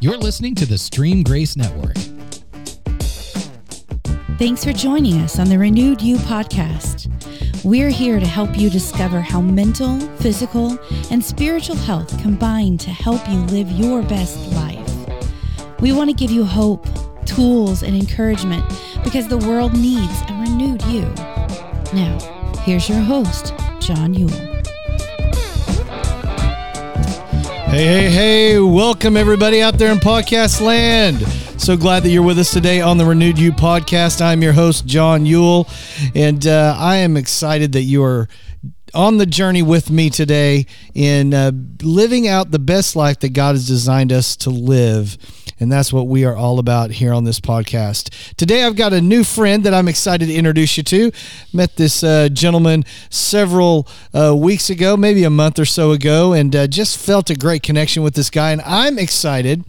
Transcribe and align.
You're 0.00 0.16
listening 0.16 0.54
to 0.54 0.66
the 0.66 0.78
Stream 0.78 1.24
Grace 1.24 1.56
Network. 1.56 1.96
Thanks 4.38 4.62
for 4.62 4.72
joining 4.72 5.20
us 5.22 5.40
on 5.40 5.48
the 5.48 5.58
Renewed 5.58 6.00
You 6.00 6.18
podcast. 6.18 7.08
We're 7.64 7.88
here 7.88 8.20
to 8.20 8.26
help 8.26 8.56
you 8.56 8.70
discover 8.70 9.20
how 9.20 9.40
mental, 9.40 9.98
physical, 10.18 10.78
and 11.10 11.24
spiritual 11.24 11.74
health 11.74 12.16
combine 12.22 12.78
to 12.78 12.90
help 12.90 13.28
you 13.28 13.38
live 13.46 13.68
your 13.72 14.02
best 14.02 14.38
life. 14.52 15.80
We 15.80 15.90
want 15.90 16.10
to 16.10 16.14
give 16.14 16.30
you 16.30 16.44
hope, 16.44 16.86
tools, 17.26 17.82
and 17.82 17.96
encouragement 17.96 18.64
because 19.02 19.26
the 19.26 19.38
world 19.38 19.76
needs 19.76 20.22
a 20.28 20.34
renewed 20.34 20.82
you. 20.82 21.02
Now, 21.92 22.54
here's 22.60 22.88
your 22.88 23.00
host, 23.00 23.52
John 23.80 24.14
Ewell. 24.14 24.47
Hey, 27.70 27.84
hey, 27.84 28.10
hey, 28.10 28.58
welcome 28.58 29.14
everybody 29.14 29.60
out 29.60 29.76
there 29.76 29.92
in 29.92 29.98
podcast 29.98 30.62
land. 30.62 31.20
So 31.60 31.76
glad 31.76 32.02
that 32.02 32.08
you're 32.08 32.22
with 32.22 32.38
us 32.38 32.50
today 32.50 32.80
on 32.80 32.96
the 32.96 33.04
Renewed 33.04 33.38
You 33.38 33.52
podcast. 33.52 34.22
I'm 34.22 34.42
your 34.42 34.54
host, 34.54 34.86
John 34.86 35.26
Yule, 35.26 35.68
and 36.14 36.46
uh, 36.46 36.74
I 36.78 36.96
am 36.96 37.18
excited 37.18 37.72
that 37.72 37.82
you 37.82 38.02
are 38.02 38.26
on 38.94 39.18
the 39.18 39.26
journey 39.26 39.62
with 39.62 39.90
me 39.90 40.10
today 40.10 40.66
in 40.94 41.34
uh, 41.34 41.52
living 41.82 42.26
out 42.26 42.50
the 42.50 42.58
best 42.58 42.96
life 42.96 43.20
that 43.20 43.30
God 43.30 43.54
has 43.54 43.66
designed 43.66 44.12
us 44.12 44.36
to 44.36 44.50
live. 44.50 45.16
And 45.60 45.72
that's 45.72 45.92
what 45.92 46.06
we 46.06 46.24
are 46.24 46.36
all 46.36 46.58
about 46.58 46.92
here 46.92 47.12
on 47.12 47.24
this 47.24 47.40
podcast. 47.40 48.34
Today, 48.36 48.62
I've 48.62 48.76
got 48.76 48.92
a 48.92 49.00
new 49.00 49.24
friend 49.24 49.64
that 49.64 49.74
I'm 49.74 49.88
excited 49.88 50.26
to 50.26 50.34
introduce 50.34 50.76
you 50.76 50.84
to. 50.84 51.10
Met 51.52 51.74
this 51.76 52.04
uh, 52.04 52.28
gentleman 52.28 52.84
several 53.10 53.88
uh, 54.14 54.36
weeks 54.36 54.70
ago, 54.70 54.96
maybe 54.96 55.24
a 55.24 55.30
month 55.30 55.58
or 55.58 55.64
so 55.64 55.90
ago, 55.90 56.32
and 56.32 56.54
uh, 56.54 56.68
just 56.68 56.96
felt 56.96 57.28
a 57.30 57.34
great 57.34 57.64
connection 57.64 58.04
with 58.04 58.14
this 58.14 58.30
guy. 58.30 58.52
And 58.52 58.62
I'm 58.62 58.98
excited 58.98 59.64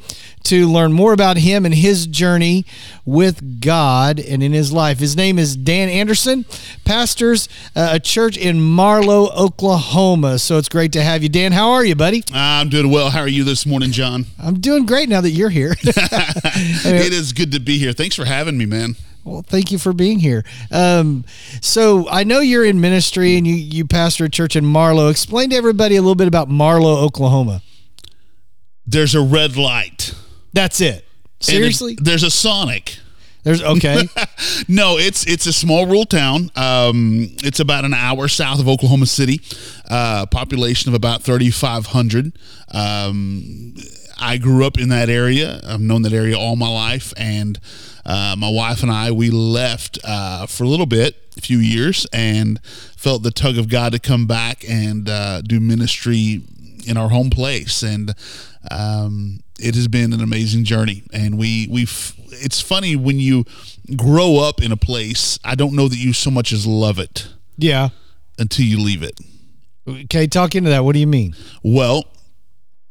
to 0.50 0.68
learn 0.68 0.92
more 0.92 1.14
about 1.14 1.38
him 1.38 1.64
and 1.64 1.76
his 1.76 2.08
journey 2.08 2.66
with 3.06 3.62
God 3.62 4.20
and 4.20 4.42
in 4.42 4.52
his 4.52 4.72
life. 4.72 4.98
His 4.98 5.16
name 5.16 5.38
is 5.38 5.56
Dan 5.56 5.90
Anderson, 5.90 6.44
pastors 6.86 7.48
uh, 7.76 7.90
a 7.94 8.00
church 8.00 8.36
in 8.36 8.60
Marlow, 8.60 9.30
Oklahoma. 9.30 10.40
So 10.40 10.58
it's 10.58 10.68
great 10.68 10.92
to 10.94 11.04
have 11.04 11.22
you, 11.22 11.30
Dan. 11.30 11.52
How 11.52 11.72
are 11.72 11.86
you, 11.86 11.94
buddy? 11.94 12.24
I'm 12.34 12.70
doing 12.70 12.90
well. 12.90 13.12
How 13.12 13.20
are 13.20 13.28
you 13.28 13.44
this 13.44 13.68
morning, 13.68 13.92
John? 13.92 14.26
I'm 14.40 14.60
doing 14.60 14.88
great 14.88 15.08
now 15.08 15.22
that 15.22 15.30
you're 15.30 15.52
here. 15.52 15.76
it 15.84 17.14
is 17.14 17.32
good 17.32 17.52
to 17.52 17.60
be 17.60 17.78
here. 17.78 17.94
Thanks 17.94 18.16
for 18.16 18.26
having 18.26 18.58
me, 18.58 18.66
man. 18.66 18.96
Well, 19.24 19.44
thank 19.44 19.72
you 19.72 19.78
for 19.78 19.94
being 19.94 20.18
here. 20.18 20.44
Um, 20.72 21.26
so 21.62 22.10
I 22.10 22.24
know 22.24 22.40
you're 22.40 22.66
in 22.66 22.82
ministry 22.82 23.38
and 23.38 23.46
you 23.46 23.54
you 23.54 23.86
pastor 23.86 24.26
a 24.26 24.30
church 24.30 24.56
in 24.56 24.66
Marlow. 24.66 25.10
Explain 25.10 25.52
to 25.52 25.56
everybody 25.56 25.96
a 25.96 26.02
little 26.02 26.16
bit 26.16 26.28
about 26.28 26.50
Marlow, 26.50 26.96
Oklahoma. 26.96 27.62
There's 28.88 29.14
a 29.14 29.22
red 29.22 29.56
light. 29.56 30.16
That's 30.54 30.82
it. 30.82 31.06
Seriously? 31.40 31.94
It, 31.94 32.04
there's 32.04 32.24
a 32.24 32.32
Sonic. 32.32 32.98
There's 33.44 33.64
okay. 33.64 34.04
no, 34.68 34.98
it's 34.98 35.26
it's 35.26 35.46
a 35.46 35.54
small 35.54 35.86
rural 35.86 36.06
town. 36.06 36.52
Um, 36.56 37.36
it's 37.42 37.60
about 37.62 37.86
an 37.86 37.94
hour 37.94 38.28
south 38.28 38.60
of 38.60 38.68
Oklahoma 38.68 39.06
City. 39.06 39.42
Uh, 39.90 40.26
population 40.26 40.90
of 40.90 40.94
about 40.94 41.24
3,500. 41.24 42.34
Um, 42.72 43.76
I 44.20 44.38
grew 44.38 44.66
up 44.66 44.78
in 44.78 44.90
that 44.90 45.10
area. 45.10 45.62
I've 45.66 45.80
known 45.80 46.02
that 46.02 46.12
area 46.12 46.38
all 46.38 46.58
my 46.58 46.68
life, 46.68 47.14
and 47.16 47.58
uh, 48.06 48.36
my 48.38 48.50
wife 48.50 48.84
and 48.84 48.92
I 48.92 49.12
we 49.12 49.30
left 49.30 50.00
uh, 50.04 50.46
for 50.46 50.66
a 50.66 50.68
little 50.68 50.86
bit, 50.86 51.16
a 51.38 51.42
few 51.42 51.60
years, 51.60 52.06
and 52.12 52.62
felt 52.66 53.24
the 53.24 53.32
tug 53.32 53.58
of 53.58 53.70
God 53.70 53.94
to 53.94 54.00
come 54.00 54.28
back 54.28 54.66
and 54.68 55.08
uh, 55.08 55.42
do 55.42 55.62
ministry 55.62 56.42
in 56.88 56.98
our 56.98 57.10
home 57.10 57.30
place. 57.30 57.84
And 57.84 58.14
um, 58.72 59.40
it 59.60 59.76
has 59.76 59.88
been 59.88 60.14
an 60.14 60.22
amazing 60.22 60.64
journey, 60.64 61.04
and 61.14 61.38
we 61.38 61.68
we 61.70 61.84
it's 62.32 62.62
funny 62.62 62.96
when 62.96 63.20
you 63.20 63.46
grow 63.96 64.38
up 64.38 64.62
in 64.62 64.72
a 64.72 64.78
place. 64.78 65.40
I 65.44 65.56
don't 65.56 65.76
know 65.76 65.88
that 65.88 65.98
you 65.98 66.14
so 66.14 66.32
much 66.32 66.52
as 66.52 66.66
love 66.66 67.00
it. 67.00 67.28
Yeah. 67.58 67.90
Until 68.38 68.66
you 68.66 68.80
leave 68.80 69.04
it. 69.04 69.20
Okay, 69.88 70.28
talk 70.28 70.56
into 70.56 70.70
that. 70.70 70.84
What 70.84 70.94
do 70.94 71.00
you 71.00 71.08
mean? 71.08 71.36
Well, 71.64 72.06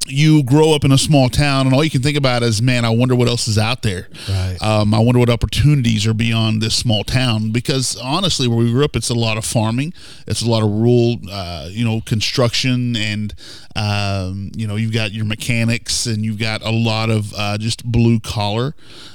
you 0.06 0.42
grow 0.42 0.74
up 0.74 0.84
in 0.84 0.92
a 0.92 0.98
small 0.98 1.28
town 1.28 1.66
and 1.66 1.74
all 1.74 1.84
you 1.84 1.90
can 1.90 2.02
think 2.02 2.16
about 2.16 2.42
is 2.42 2.62
man 2.62 2.84
i 2.84 2.88
wonder 2.88 3.14
what 3.14 3.28
else 3.28 3.46
is 3.46 3.58
out 3.58 3.82
there 3.82 4.08
right. 4.28 4.56
um, 4.62 4.94
i 4.94 4.98
wonder 4.98 5.18
what 5.18 5.28
opportunities 5.28 6.06
are 6.06 6.14
beyond 6.14 6.62
this 6.62 6.74
small 6.74 7.04
town 7.04 7.50
because 7.50 7.96
honestly 7.96 8.48
where 8.48 8.58
we 8.58 8.70
grew 8.70 8.84
up 8.84 8.96
it's 8.96 9.10
a 9.10 9.14
lot 9.14 9.36
of 9.36 9.44
farming 9.44 9.92
it's 10.26 10.40
a 10.40 10.48
lot 10.48 10.62
of 10.62 10.70
rural 10.70 11.16
uh, 11.30 11.68
you 11.70 11.84
know 11.84 12.00
construction 12.06 12.96
and 12.96 13.34
um, 13.76 14.50
you 14.56 14.66
know 14.66 14.76
you've 14.76 14.94
got 14.94 15.12
your 15.12 15.24
mechanics 15.24 16.06
and 16.06 16.24
you've 16.24 16.38
got 16.38 16.62
a 16.62 16.70
lot 16.70 17.10
of 17.10 17.32
uh, 17.34 17.58
just 17.58 17.84
blue 17.84 18.18
collar 18.20 18.74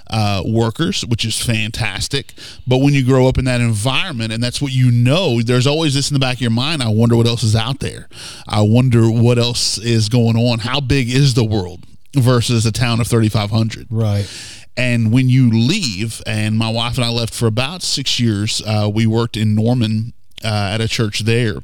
uh, 0.10 0.44
workers, 0.46 1.06
which 1.06 1.26
is 1.26 1.40
fantastic. 1.40 2.34
But 2.68 2.78
when 2.78 2.94
you 2.94 3.06
grow 3.06 3.28
up 3.28 3.38
in 3.38 3.46
that 3.46 3.62
environment 3.62 4.34
and 4.34 4.44
that's 4.44 4.62
what 4.62 4.72
you 4.72 4.92
know, 4.92 5.42
there's 5.42 5.68
always 5.68 5.94
this 5.94 6.10
in 6.10 6.14
the 6.14 6.20
back 6.20 6.36
of 6.36 6.42
your 6.42 6.52
mind. 6.52 6.82
I 6.82 6.90
wonder 6.90 7.16
what 7.16 7.28
else 7.28 7.44
is 7.44 7.56
out 7.56 7.80
there. 7.80 8.08
I 8.48 8.62
wonder 8.62 9.10
what 9.10 9.38
else 9.38 9.78
is 9.78 10.10
going 10.10 10.38
on. 10.38 10.60
How 10.60 10.80
big 10.80 11.10
is 11.10 11.34
the 11.34 11.46
world 11.46 11.86
versus 12.16 12.66
a 12.66 12.72
town 12.72 13.00
of 13.00 13.08
3,500? 13.08 13.88
Right. 13.90 14.28
And 14.76 15.12
when 15.12 15.30
you 15.30 15.52
leave, 15.52 16.22
and 16.26 16.58
my 16.58 16.70
wife 16.70 16.96
and 16.96 17.06
I 17.06 17.10
left 17.10 17.34
for 17.34 17.46
about 17.46 17.84
six 17.84 18.20
years, 18.20 18.62
uh, 18.66 18.90
we 18.94 19.06
worked 19.06 19.38
in 19.38 19.54
Norman 19.54 20.14
uh, 20.44 20.72
at 20.74 20.82
a 20.82 20.88
church 20.88 21.22
there 21.22 21.58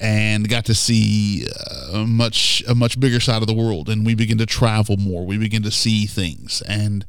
and 0.00 0.48
got 0.48 0.64
to 0.64 0.74
see 0.74 1.46
uh, 1.46 1.98
a 1.98 2.06
much 2.06 2.62
a 2.66 2.74
much 2.74 2.98
bigger 2.98 3.20
side 3.20 3.42
of 3.42 3.46
the 3.46 3.54
world 3.54 3.88
and 3.88 4.04
we 4.04 4.14
begin 4.14 4.38
to 4.38 4.46
travel 4.46 4.96
more 4.96 5.24
we 5.24 5.38
begin 5.38 5.62
to 5.62 5.70
see 5.70 6.06
things 6.06 6.62
and 6.66 7.06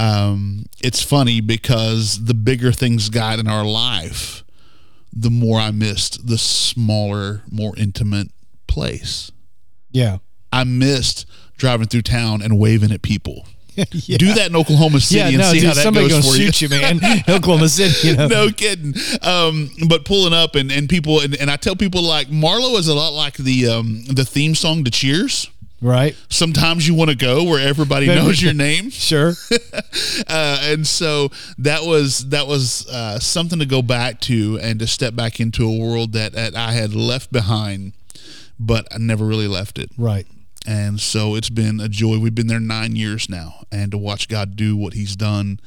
um, 0.00 0.64
it's 0.82 1.02
funny 1.02 1.42
because 1.42 2.24
the 2.24 2.32
bigger 2.32 2.72
things 2.72 3.10
got 3.10 3.38
in 3.38 3.46
our 3.46 3.64
life, 3.64 4.42
the 5.12 5.28
more 5.28 5.60
I 5.60 5.72
missed 5.72 6.26
the 6.26 6.38
smaller, 6.38 7.42
more 7.50 7.74
intimate 7.76 8.28
place. 8.66 9.30
Yeah. 9.90 10.18
I 10.50 10.64
missed 10.64 11.26
driving 11.58 11.86
through 11.86 12.02
town 12.02 12.40
and 12.40 12.58
waving 12.58 12.92
at 12.92 13.02
people. 13.02 13.46
yeah. 13.76 14.16
Do 14.16 14.32
that 14.32 14.48
in 14.48 14.56
Oklahoma 14.56 15.00
City 15.00 15.20
yeah, 15.20 15.28
and 15.28 15.38
no, 15.38 15.52
see 15.52 15.60
dude, 15.60 15.68
how 15.68 15.74
that 15.74 15.82
somebody 15.82 16.08
goes 16.08 16.24
gonna 16.24 16.32
for 16.32 16.38
shoot 16.38 16.62
you. 16.62 16.68
you, 16.68 16.80
man. 16.80 17.00
Oklahoma 17.28 17.68
City, 17.68 18.08
you 18.08 18.16
know. 18.16 18.26
no 18.28 18.50
kidding. 18.50 18.94
Um, 19.20 19.70
but 19.86 20.06
pulling 20.06 20.32
up 20.32 20.54
and, 20.54 20.72
and 20.72 20.88
people 20.88 21.20
and, 21.20 21.36
and 21.36 21.50
I 21.50 21.56
tell 21.56 21.76
people 21.76 22.02
like 22.02 22.30
Marlow 22.30 22.78
is 22.78 22.88
a 22.88 22.94
lot 22.94 23.12
like 23.12 23.34
the 23.34 23.68
um, 23.68 24.04
the 24.06 24.24
theme 24.24 24.54
song 24.54 24.84
to 24.84 24.90
Cheers. 24.90 25.50
Right. 25.80 26.16
Sometimes 26.28 26.86
you 26.86 26.94
want 26.94 27.10
to 27.10 27.16
go 27.16 27.44
where 27.44 27.66
everybody 27.66 28.06
knows 28.06 28.42
your 28.42 28.54
name. 28.54 28.90
Sure. 29.00 29.32
uh, 30.28 30.58
and 30.62 30.86
so 30.86 31.30
that 31.58 31.82
was 31.82 32.28
that 32.28 32.46
was 32.46 32.88
uh, 32.88 33.18
something 33.18 33.58
to 33.58 33.66
go 33.66 33.82
back 33.82 34.20
to 34.22 34.58
and 34.60 34.78
to 34.78 34.86
step 34.86 35.16
back 35.16 35.40
into 35.40 35.64
a 35.64 35.78
world 35.78 36.12
that, 36.12 36.32
that 36.32 36.54
I 36.54 36.72
had 36.72 36.94
left 36.94 37.32
behind, 37.32 37.92
but 38.58 38.86
I 38.94 38.98
never 38.98 39.24
really 39.24 39.48
left 39.48 39.78
it. 39.78 39.90
Right. 39.98 40.26
And 40.66 41.00
so 41.00 41.34
it's 41.34 41.50
been 41.50 41.80
a 41.80 41.88
joy. 41.88 42.18
We've 42.18 42.34
been 42.34 42.46
there 42.46 42.60
nine 42.60 42.94
years 42.94 43.28
now, 43.28 43.64
and 43.72 43.90
to 43.90 43.98
watch 43.98 44.28
God 44.28 44.54
do 44.54 44.76
what 44.76 44.92
He's 44.92 45.16
done 45.16 45.58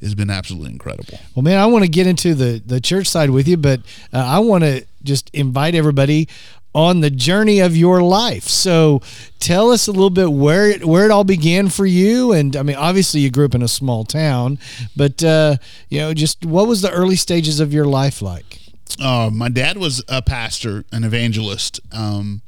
has 0.00 0.14
been 0.14 0.30
absolutely 0.30 0.72
incredible. 0.72 1.18
Well, 1.34 1.42
man, 1.42 1.58
I 1.58 1.66
want 1.66 1.84
to 1.84 1.90
get 1.90 2.06
into 2.06 2.34
the 2.34 2.60
the 2.64 2.80
church 2.80 3.06
side 3.06 3.30
with 3.30 3.46
you, 3.46 3.56
but 3.56 3.80
uh, 4.12 4.18
I 4.18 4.40
want 4.40 4.64
to 4.64 4.84
just 5.02 5.30
invite 5.32 5.74
everybody 5.74 6.28
on 6.74 7.00
the 7.00 7.10
journey 7.10 7.60
of 7.60 7.76
your 7.76 8.02
life. 8.02 8.44
So 8.44 9.02
tell 9.38 9.70
us 9.70 9.88
a 9.88 9.92
little 9.92 10.10
bit 10.10 10.30
where 10.30 10.70
it, 10.70 10.84
where 10.84 11.04
it 11.04 11.10
all 11.10 11.24
began 11.24 11.68
for 11.68 11.86
you. 11.86 12.32
And 12.32 12.54
I 12.56 12.62
mean, 12.62 12.76
obviously 12.76 13.20
you 13.20 13.30
grew 13.30 13.44
up 13.44 13.54
in 13.54 13.62
a 13.62 13.68
small 13.68 14.04
town, 14.04 14.58
but 14.96 15.22
uh, 15.22 15.56
you 15.88 15.98
know, 15.98 16.14
just 16.14 16.44
what 16.44 16.68
was 16.68 16.82
the 16.82 16.90
early 16.90 17.16
stages 17.16 17.60
of 17.60 17.72
your 17.72 17.86
life 17.86 18.22
like? 18.22 18.58
Uh, 19.00 19.30
my 19.32 19.48
dad 19.48 19.78
was 19.78 20.02
a 20.08 20.22
pastor, 20.22 20.84
an 20.92 21.04
evangelist. 21.04 21.80
Um, 21.92 22.42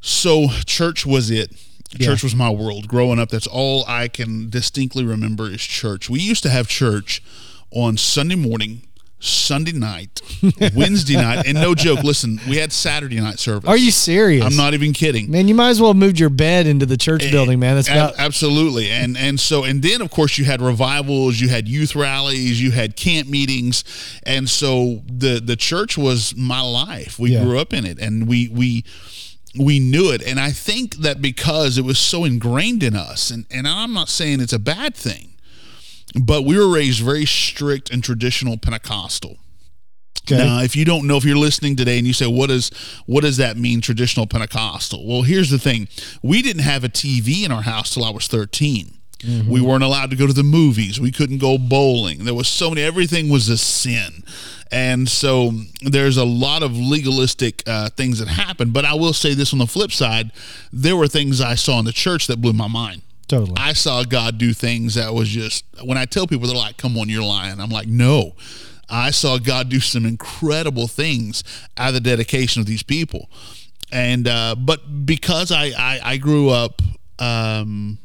so 0.00 0.48
church 0.66 1.04
was 1.04 1.30
it. 1.30 1.52
Church 1.98 2.22
yeah. 2.22 2.26
was 2.26 2.34
my 2.34 2.50
world. 2.50 2.86
Growing 2.86 3.18
up, 3.18 3.30
that's 3.30 3.46
all 3.46 3.84
I 3.88 4.08
can 4.08 4.50
distinctly 4.50 5.04
remember 5.04 5.48
is 5.50 5.62
church. 5.62 6.10
We 6.10 6.20
used 6.20 6.42
to 6.42 6.50
have 6.50 6.68
church 6.68 7.22
on 7.70 7.96
Sunday 7.96 8.34
morning 8.34 8.82
Sunday 9.20 9.72
night, 9.72 10.22
Wednesday 10.74 11.16
night, 11.16 11.46
and 11.46 11.54
no 11.54 11.74
joke. 11.74 12.04
Listen, 12.04 12.40
we 12.48 12.56
had 12.56 12.72
Saturday 12.72 13.18
night 13.18 13.40
service. 13.40 13.68
Are 13.68 13.76
you 13.76 13.90
serious? 13.90 14.44
I'm 14.44 14.56
not 14.56 14.74
even 14.74 14.92
kidding, 14.92 15.30
man. 15.30 15.48
You 15.48 15.56
might 15.56 15.70
as 15.70 15.80
well 15.80 15.90
have 15.90 15.96
moved 15.96 16.20
your 16.20 16.30
bed 16.30 16.66
into 16.66 16.86
the 16.86 16.96
church 16.96 17.24
and, 17.24 17.32
building, 17.32 17.58
man. 17.58 17.76
That's 17.76 17.88
ab- 17.88 18.14
absolutely, 18.16 18.90
and 18.90 19.16
and 19.16 19.40
so 19.40 19.64
and 19.64 19.82
then 19.82 20.02
of 20.02 20.10
course 20.10 20.38
you 20.38 20.44
had 20.44 20.60
revivals, 20.60 21.40
you 21.40 21.48
had 21.48 21.66
youth 21.66 21.96
rallies, 21.96 22.62
you 22.62 22.70
had 22.70 22.94
camp 22.94 23.28
meetings, 23.28 23.82
and 24.22 24.48
so 24.48 25.02
the 25.06 25.40
the 25.44 25.56
church 25.56 25.98
was 25.98 26.36
my 26.36 26.60
life. 26.60 27.18
We 27.18 27.32
yeah. 27.32 27.42
grew 27.42 27.58
up 27.58 27.72
in 27.72 27.84
it, 27.84 27.98
and 27.98 28.28
we 28.28 28.48
we 28.48 28.84
we 29.58 29.80
knew 29.80 30.12
it, 30.12 30.22
and 30.22 30.38
I 30.38 30.52
think 30.52 30.96
that 30.98 31.20
because 31.20 31.76
it 31.76 31.84
was 31.84 31.98
so 31.98 32.24
ingrained 32.24 32.84
in 32.84 32.94
us, 32.94 33.30
and 33.30 33.46
and 33.50 33.66
I'm 33.66 33.92
not 33.92 34.08
saying 34.08 34.40
it's 34.40 34.52
a 34.52 34.60
bad 34.60 34.94
thing 34.94 35.34
but 36.20 36.44
we 36.44 36.58
were 36.58 36.68
raised 36.68 37.02
very 37.02 37.24
strict 37.26 37.90
and 37.90 38.02
traditional 38.02 38.56
Pentecostal. 38.56 39.38
Okay. 40.30 40.44
Now, 40.44 40.60
if 40.60 40.76
you 40.76 40.84
don't 40.84 41.06
know, 41.06 41.16
if 41.16 41.24
you're 41.24 41.36
listening 41.36 41.76
today 41.76 41.96
and 41.96 42.06
you 42.06 42.12
say, 42.12 42.26
"What 42.26 42.48
does 42.48 42.70
what 43.06 43.22
does 43.22 43.38
that 43.38 43.56
mean, 43.56 43.80
traditional 43.80 44.26
Pentecostal?" 44.26 45.06
Well, 45.06 45.22
here's 45.22 45.50
the 45.50 45.58
thing: 45.58 45.88
we 46.22 46.42
didn't 46.42 46.62
have 46.62 46.84
a 46.84 46.88
TV 46.88 47.44
in 47.44 47.52
our 47.52 47.62
house 47.62 47.94
till 47.94 48.04
I 48.04 48.10
was 48.10 48.26
13. 48.26 48.94
We 49.48 49.60
weren't 49.60 49.82
allowed 49.82 50.10
to 50.10 50.16
go 50.16 50.28
to 50.28 50.32
the 50.32 50.44
movies. 50.44 51.00
We 51.00 51.10
couldn't 51.10 51.38
go 51.38 51.58
bowling. 51.58 52.24
There 52.24 52.34
was 52.34 52.46
so 52.46 52.68
many. 52.68 52.82
Everything 52.82 53.28
was 53.30 53.48
a 53.48 53.58
sin, 53.58 54.22
and 54.70 55.08
so 55.08 55.52
there's 55.82 56.16
a 56.16 56.24
lot 56.24 56.62
of 56.62 56.76
legalistic 56.76 57.62
uh, 57.66 57.88
things 57.90 58.20
that 58.20 58.28
happen. 58.28 58.70
But 58.70 58.84
I 58.84 58.94
will 58.94 59.12
say 59.12 59.34
this 59.34 59.52
on 59.52 59.58
the 59.58 59.66
flip 59.66 59.92
side: 59.92 60.30
there 60.72 60.94
were 60.94 61.08
things 61.08 61.40
I 61.40 61.54
saw 61.56 61.78
in 61.78 61.84
the 61.84 61.92
church 61.92 62.26
that 62.28 62.40
blew 62.40 62.52
my 62.52 62.68
mind. 62.68 63.02
Totally. 63.28 63.56
I 63.56 63.74
saw 63.74 64.04
God 64.04 64.38
do 64.38 64.52
things 64.52 64.94
that 64.94 65.12
was 65.14 65.28
just 65.28 65.64
when 65.84 65.98
I 65.98 66.06
tell 66.06 66.26
people 66.26 66.46
they're 66.46 66.56
like, 66.56 66.76
"Come 66.78 66.96
on, 66.96 67.08
you're 67.08 67.22
lying." 67.22 67.60
I'm 67.60 67.70
like, 67.70 67.88
"No." 67.88 68.34
I 68.90 69.10
saw 69.10 69.36
God 69.36 69.68
do 69.68 69.80
some 69.80 70.06
incredible 70.06 70.88
things 70.88 71.44
out 71.76 71.88
of 71.88 71.94
the 71.94 72.00
dedication 72.00 72.60
of 72.60 72.66
these 72.66 72.82
people, 72.82 73.28
and 73.92 74.26
uh, 74.26 74.54
but 74.58 75.04
because 75.04 75.52
I 75.52 75.66
I, 75.76 76.00
I 76.02 76.16
grew 76.16 76.48
up, 76.48 76.80
um, 77.18 77.98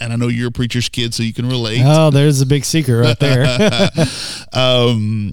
and 0.00 0.12
I 0.12 0.16
know 0.16 0.26
you're 0.26 0.48
a 0.48 0.52
preacher's 0.52 0.88
kid, 0.88 1.14
so 1.14 1.22
you 1.22 1.32
can 1.32 1.48
relate. 1.48 1.82
oh, 1.84 2.10
there's 2.10 2.40
a 2.40 2.46
big 2.46 2.64
secret 2.64 2.96
right 2.96 3.18
there. 3.20 3.46
um, 4.52 5.32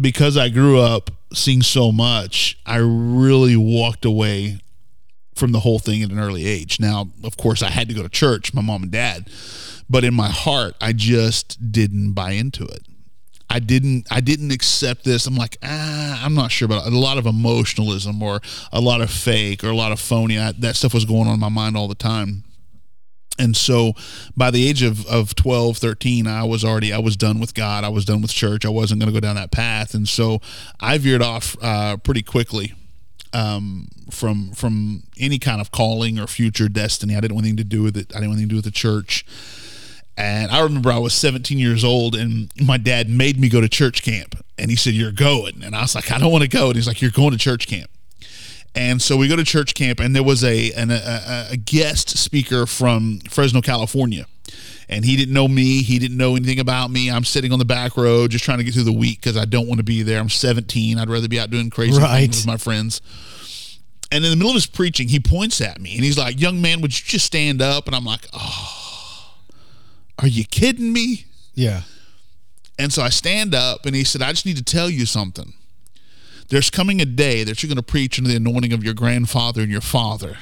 because 0.00 0.36
I 0.36 0.48
grew 0.48 0.80
up 0.80 1.10
seeing 1.32 1.62
so 1.62 1.92
much, 1.92 2.58
I 2.66 2.76
really 2.76 3.56
walked 3.56 4.04
away 4.04 4.58
from 5.34 5.52
the 5.52 5.60
whole 5.60 5.78
thing 5.78 6.02
at 6.02 6.10
an 6.10 6.18
early 6.18 6.46
age. 6.46 6.80
Now, 6.80 7.10
of 7.22 7.36
course, 7.36 7.62
I 7.62 7.70
had 7.70 7.88
to 7.88 7.94
go 7.94 8.02
to 8.02 8.08
church, 8.08 8.54
my 8.54 8.62
mom 8.62 8.84
and 8.84 8.92
dad, 8.92 9.28
but 9.88 10.04
in 10.04 10.14
my 10.14 10.28
heart, 10.28 10.74
I 10.80 10.92
just 10.92 11.72
didn't 11.72 12.12
buy 12.12 12.32
into 12.32 12.64
it. 12.64 12.82
I 13.50 13.58
didn't 13.58 14.06
I 14.10 14.20
didn't 14.20 14.50
accept 14.50 15.04
this. 15.04 15.26
I'm 15.26 15.36
like, 15.36 15.58
ah, 15.62 16.24
I'm 16.24 16.34
not 16.34 16.50
sure 16.50 16.66
about 16.66 16.86
it. 16.86 16.92
a 16.92 16.98
lot 16.98 17.18
of 17.18 17.26
emotionalism 17.26 18.22
or 18.22 18.40
a 18.72 18.80
lot 18.80 19.00
of 19.00 19.10
fake 19.10 19.62
or 19.62 19.68
a 19.68 19.76
lot 19.76 19.92
of 19.92 20.00
phony. 20.00 20.38
I, 20.38 20.52
that 20.52 20.76
stuff 20.76 20.94
was 20.94 21.04
going 21.04 21.28
on 21.28 21.34
in 21.34 21.40
my 21.40 21.50
mind 21.50 21.76
all 21.76 21.86
the 21.86 21.94
time. 21.94 22.44
And 23.38 23.56
so 23.56 23.94
by 24.36 24.50
the 24.50 24.68
age 24.68 24.82
of, 24.82 25.04
of 25.06 25.34
12, 25.34 25.76
13, 25.78 26.26
I 26.26 26.44
was 26.44 26.64
already, 26.64 26.92
I 26.92 26.98
was 26.98 27.16
done 27.16 27.40
with 27.40 27.52
God. 27.52 27.82
I 27.82 27.88
was 27.88 28.04
done 28.04 28.22
with 28.22 28.32
church. 28.32 28.64
I 28.64 28.68
wasn't 28.68 29.00
going 29.00 29.12
to 29.12 29.20
go 29.20 29.24
down 29.24 29.34
that 29.34 29.50
path. 29.50 29.92
And 29.94 30.08
so 30.08 30.40
I 30.78 30.98
veered 30.98 31.22
off 31.22 31.56
uh, 31.60 31.96
pretty 31.96 32.22
quickly 32.22 32.74
um, 33.34 33.88
from, 34.10 34.52
from 34.52 35.02
any 35.18 35.38
kind 35.38 35.60
of 35.60 35.70
calling 35.70 36.18
or 36.18 36.26
future 36.26 36.68
destiny. 36.68 37.16
I 37.16 37.20
didn't 37.20 37.34
want 37.34 37.46
anything 37.46 37.58
to 37.58 37.64
do 37.64 37.82
with 37.82 37.96
it. 37.96 38.12
I 38.12 38.20
didn't 38.20 38.30
want 38.30 38.38
anything 38.38 38.48
to 38.48 38.52
do 38.52 38.56
with 38.56 38.64
the 38.64 38.70
church. 38.70 39.26
And 40.16 40.52
I 40.52 40.60
remember 40.60 40.92
I 40.92 40.98
was 40.98 41.12
17 41.12 41.58
years 41.58 41.82
old 41.82 42.14
and 42.14 42.50
my 42.64 42.76
dad 42.76 43.10
made 43.10 43.38
me 43.38 43.48
go 43.48 43.60
to 43.60 43.68
church 43.68 44.02
camp. 44.02 44.36
And 44.56 44.70
he 44.70 44.76
said, 44.76 44.94
You're 44.94 45.12
going. 45.12 45.64
And 45.64 45.74
I 45.74 45.82
was 45.82 45.96
like, 45.96 46.12
I 46.12 46.18
don't 46.18 46.30
want 46.30 46.42
to 46.42 46.48
go. 46.48 46.68
And 46.68 46.76
he's 46.76 46.86
like, 46.86 47.02
You're 47.02 47.10
going 47.10 47.32
to 47.32 47.38
church 47.38 47.66
camp. 47.66 47.90
And 48.76 49.00
so 49.00 49.16
we 49.16 49.28
go 49.28 49.36
to 49.36 49.44
church 49.44 49.74
camp, 49.74 50.00
and 50.00 50.16
there 50.16 50.24
was 50.24 50.42
a, 50.42 50.72
an, 50.72 50.90
a, 50.90 51.48
a 51.52 51.56
guest 51.56 52.18
speaker 52.18 52.66
from 52.66 53.20
Fresno, 53.30 53.60
California. 53.60 54.26
And 54.88 55.04
he 55.04 55.16
didn't 55.16 55.32
know 55.34 55.48
me. 55.48 55.82
He 55.82 55.98
didn't 55.98 56.16
know 56.16 56.36
anything 56.36 56.58
about 56.60 56.90
me. 56.90 57.10
I'm 57.10 57.24
sitting 57.24 57.52
on 57.52 57.58
the 57.58 57.64
back 57.64 57.96
row 57.96 58.28
just 58.28 58.44
trying 58.44 58.58
to 58.58 58.64
get 58.64 58.74
through 58.74 58.82
the 58.84 58.92
week 58.92 59.20
because 59.20 59.36
I 59.36 59.44
don't 59.46 59.66
want 59.66 59.78
to 59.78 59.84
be 59.84 60.02
there. 60.02 60.20
I'm 60.20 60.28
17. 60.28 60.98
I'd 60.98 61.08
rather 61.08 61.28
be 61.28 61.40
out 61.40 61.50
doing 61.50 61.70
crazy 61.70 61.98
Right. 62.00 62.20
things 62.22 62.36
with 62.38 62.46
my 62.46 62.56
friends. 62.58 63.00
And 64.12 64.22
in 64.24 64.30
the 64.30 64.36
middle 64.36 64.50
of 64.50 64.54
his 64.56 64.66
preaching, 64.66 65.08
he 65.08 65.18
points 65.18 65.60
at 65.60 65.80
me 65.80 65.94
and 65.96 66.04
he's 66.04 66.18
like, 66.18 66.40
Young 66.40 66.60
man, 66.60 66.80
would 66.82 66.96
you 66.96 67.04
just 67.04 67.24
stand 67.26 67.62
up? 67.62 67.86
And 67.86 67.96
I'm 67.96 68.04
like, 68.04 68.28
Oh, 68.32 69.32
are 70.18 70.28
you 70.28 70.44
kidding 70.44 70.92
me? 70.92 71.24
yeah. 71.54 71.82
And 72.78 72.92
so 72.92 73.02
I 73.02 73.08
stand 73.08 73.54
up 73.54 73.86
and 73.86 73.94
he 73.94 74.02
said, 74.02 74.20
I 74.20 74.30
just 74.32 74.44
need 74.46 74.56
to 74.56 74.64
tell 74.64 74.90
you 74.90 75.06
something. 75.06 75.54
There's 76.48 76.70
coming 76.70 77.00
a 77.00 77.04
day 77.04 77.44
that 77.44 77.62
you're 77.62 77.68
going 77.68 77.76
to 77.76 77.82
preach 77.84 78.18
under 78.18 78.28
the 78.28 78.36
anointing 78.36 78.72
of 78.72 78.82
your 78.82 78.94
grandfather 78.94 79.62
and 79.62 79.70
your 79.70 79.80
father. 79.80 80.38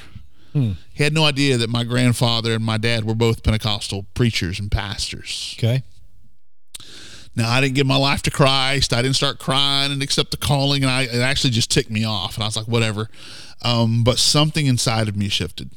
He 0.93 1.03
had 1.03 1.13
no 1.13 1.25
idea 1.25 1.57
that 1.57 1.69
my 1.69 1.83
grandfather 1.83 2.53
and 2.53 2.63
my 2.63 2.77
dad 2.77 3.05
were 3.05 3.15
both 3.15 3.43
Pentecostal 3.43 4.05
preachers 4.13 4.59
and 4.59 4.71
pastors. 4.71 5.55
Okay. 5.57 5.83
Now, 7.35 7.49
I 7.49 7.61
didn't 7.61 7.73
give 7.73 7.87
my 7.87 7.95
life 7.97 8.21
to 8.23 8.31
Christ. 8.31 8.93
I 8.93 9.01
didn't 9.01 9.15
start 9.15 9.39
crying 9.39 9.91
and 9.91 10.03
accept 10.03 10.29
the 10.31 10.37
calling, 10.37 10.83
and 10.83 10.91
I, 10.91 11.03
it 11.03 11.21
actually 11.21 11.49
just 11.49 11.71
ticked 11.71 11.89
me 11.89 12.05
off. 12.05 12.35
And 12.35 12.43
I 12.43 12.47
was 12.47 12.55
like, 12.55 12.67
whatever. 12.67 13.09
Um, 13.63 14.03
but 14.03 14.19
something 14.19 14.67
inside 14.67 15.07
of 15.09 15.17
me 15.17 15.29
shifted. 15.29 15.71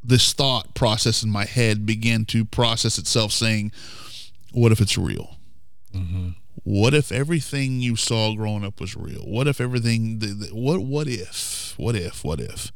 This 0.00 0.32
thought 0.32 0.74
process 0.74 1.24
in 1.24 1.30
my 1.30 1.44
head 1.44 1.84
began 1.84 2.24
to 2.26 2.44
process 2.44 2.98
itself, 2.98 3.32
saying, 3.32 3.72
what 4.52 4.70
if 4.70 4.80
it's 4.80 4.96
real? 4.96 5.38
What 6.62 6.94
if 6.94 7.10
everything 7.10 7.80
you 7.80 7.96
saw 7.96 8.34
growing 8.34 8.64
up 8.64 8.80
was 8.80 8.96
real? 8.96 9.22
What 9.22 9.48
if 9.48 9.60
everything? 9.60 10.20
What? 10.52 10.80
What 10.82 11.08
if? 11.08 11.74
What 11.76 11.96
if? 11.96 12.22
What 12.22 12.40
if? 12.40 12.70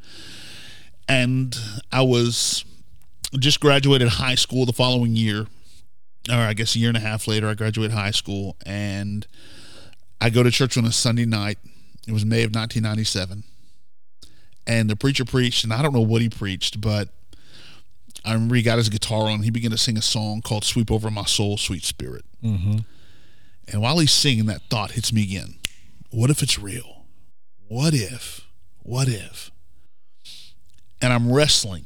And 1.13 1.55
I 1.93 2.01
was 2.01 2.65
just 3.39 3.61
graduated 3.61 4.09
high 4.09 4.35
school 4.35 4.65
the 4.65 4.73
following 4.73 5.15
year, 5.15 5.47
or 6.31 6.35
I 6.35 6.55
guess 6.55 6.75
a 6.75 6.79
year 6.79 6.89
and 6.89 6.97
a 6.97 7.01
half 7.01 7.29
later. 7.29 7.49
I 7.49 7.55
graduated 7.55 7.95
high 7.95 8.13
school, 8.13 8.57
and 8.65 9.27
I 10.23 10.31
go 10.31 10.43
to 10.43 10.51
church 10.51 10.79
on 10.79 10.87
a 10.87 10.93
Sunday 10.93 11.27
night. 11.27 11.59
It 12.09 12.13
was 12.13 12.25
May 12.25 12.45
of 12.45 12.55
1997, 12.55 13.45
and 14.67 14.89
the 14.89 14.97
preacher 14.97 15.27
preached, 15.27 15.65
and 15.65 15.73
I 15.73 15.83
don't 15.83 15.93
know 15.93 16.01
what 16.01 16.23
he 16.23 16.31
preached, 16.31 16.81
but 16.81 17.11
I 18.25 18.33
remember 18.33 18.55
he 18.55 18.63
got 18.63 18.79
his 18.79 18.89
guitar 18.89 19.29
on. 19.29 19.43
He 19.43 19.51
began 19.51 19.71
to 19.71 19.79
sing 19.79 19.99
a 19.99 20.03
song 20.03 20.41
called 20.41 20.65
"Sweep 20.65 20.91
Over 20.91 21.11
My 21.11 21.25
Soul, 21.25 21.59
Sweet 21.59 21.85
Spirit." 21.85 22.25
Mm-hmm. 22.43 22.79
And 23.69 23.83
while 23.83 23.99
he's 23.99 24.13
singing, 24.13 24.47
that 24.47 24.63
thought 24.71 24.93
hits 24.93 25.13
me 25.13 25.25
again. 25.25 25.57
What 26.11 26.31
if 26.31 26.43
it's 26.43 26.59
real? 26.59 27.05
What 27.69 27.93
if? 27.93 28.47
What 28.83 29.09
if? 29.09 29.52
And 31.03 31.13
I'm 31.13 31.31
wrestling. 31.33 31.85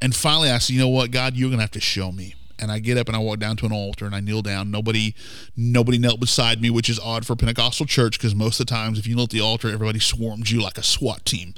And 0.00 0.14
finally, 0.14 0.50
I 0.50 0.58
said, 0.58 0.74
you 0.74 0.80
know 0.80 0.88
what, 0.88 1.10
God, 1.10 1.36
you're 1.36 1.48
going 1.48 1.58
to 1.58 1.62
have 1.62 1.70
to 1.72 1.80
show 1.80 2.10
me. 2.10 2.34
And 2.58 2.72
I 2.72 2.78
get 2.78 2.96
up 2.96 3.06
and 3.06 3.16
I 3.16 3.20
walk 3.20 3.38
down 3.38 3.56
to 3.58 3.66
an 3.66 3.72
altar 3.72 4.06
and 4.06 4.14
I 4.14 4.20
kneel 4.20 4.40
down. 4.40 4.70
Nobody, 4.70 5.14
nobody 5.56 5.98
knelt 5.98 6.20
beside 6.20 6.60
me, 6.60 6.70
which 6.70 6.88
is 6.88 6.98
odd 6.98 7.26
for 7.26 7.36
Pentecostal 7.36 7.84
church 7.84 8.18
because 8.18 8.34
most 8.34 8.58
of 8.58 8.66
the 8.66 8.70
times, 8.74 8.98
if 8.98 9.06
you 9.06 9.14
kneel 9.14 9.24
at 9.24 9.30
the 9.30 9.42
altar, 9.42 9.68
everybody 9.68 10.00
swarms 10.00 10.50
you 10.50 10.62
like 10.62 10.78
a 10.78 10.82
SWAT 10.82 11.24
team. 11.26 11.54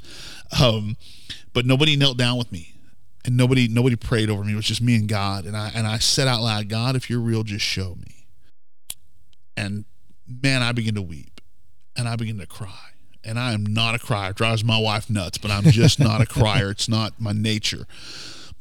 Um, 0.61 0.97
but 1.53 1.65
nobody 1.65 1.95
knelt 1.95 2.17
down 2.17 2.37
with 2.37 2.51
me, 2.51 2.73
and 3.23 3.37
nobody, 3.37 3.69
nobody 3.69 3.95
prayed 3.95 4.29
over 4.29 4.43
me. 4.43 4.53
It 4.53 4.57
was 4.57 4.65
just 4.65 4.81
me 4.81 4.95
and 4.95 5.07
God. 5.07 5.45
And 5.45 5.55
I, 5.55 5.71
and 5.73 5.87
I 5.87 5.99
said 5.99 6.27
out 6.27 6.41
loud, 6.41 6.67
God, 6.67 6.97
if 6.97 7.09
you're 7.09 7.21
real, 7.21 7.43
just 7.43 7.63
show 7.63 7.95
me 7.95 8.19
and 9.59 9.83
man, 10.25 10.61
I 10.61 10.71
begin 10.71 10.95
to 10.95 11.01
weep 11.01 11.41
and 11.95 12.07
I 12.07 12.15
begin 12.15 12.39
to 12.39 12.47
cry. 12.47 12.91
And 13.23 13.37
I 13.37 13.53
am 13.53 13.65
not 13.65 13.95
a 13.95 13.99
crier. 13.99 14.31
It 14.31 14.37
drives 14.37 14.63
my 14.63 14.79
wife 14.79 15.09
nuts, 15.09 15.37
but 15.37 15.51
I'm 15.51 15.63
just 15.65 15.99
not 15.99 16.21
a 16.21 16.25
crier. 16.25 16.71
It's 16.71 16.89
not 16.89 17.19
my 17.19 17.31
nature. 17.31 17.85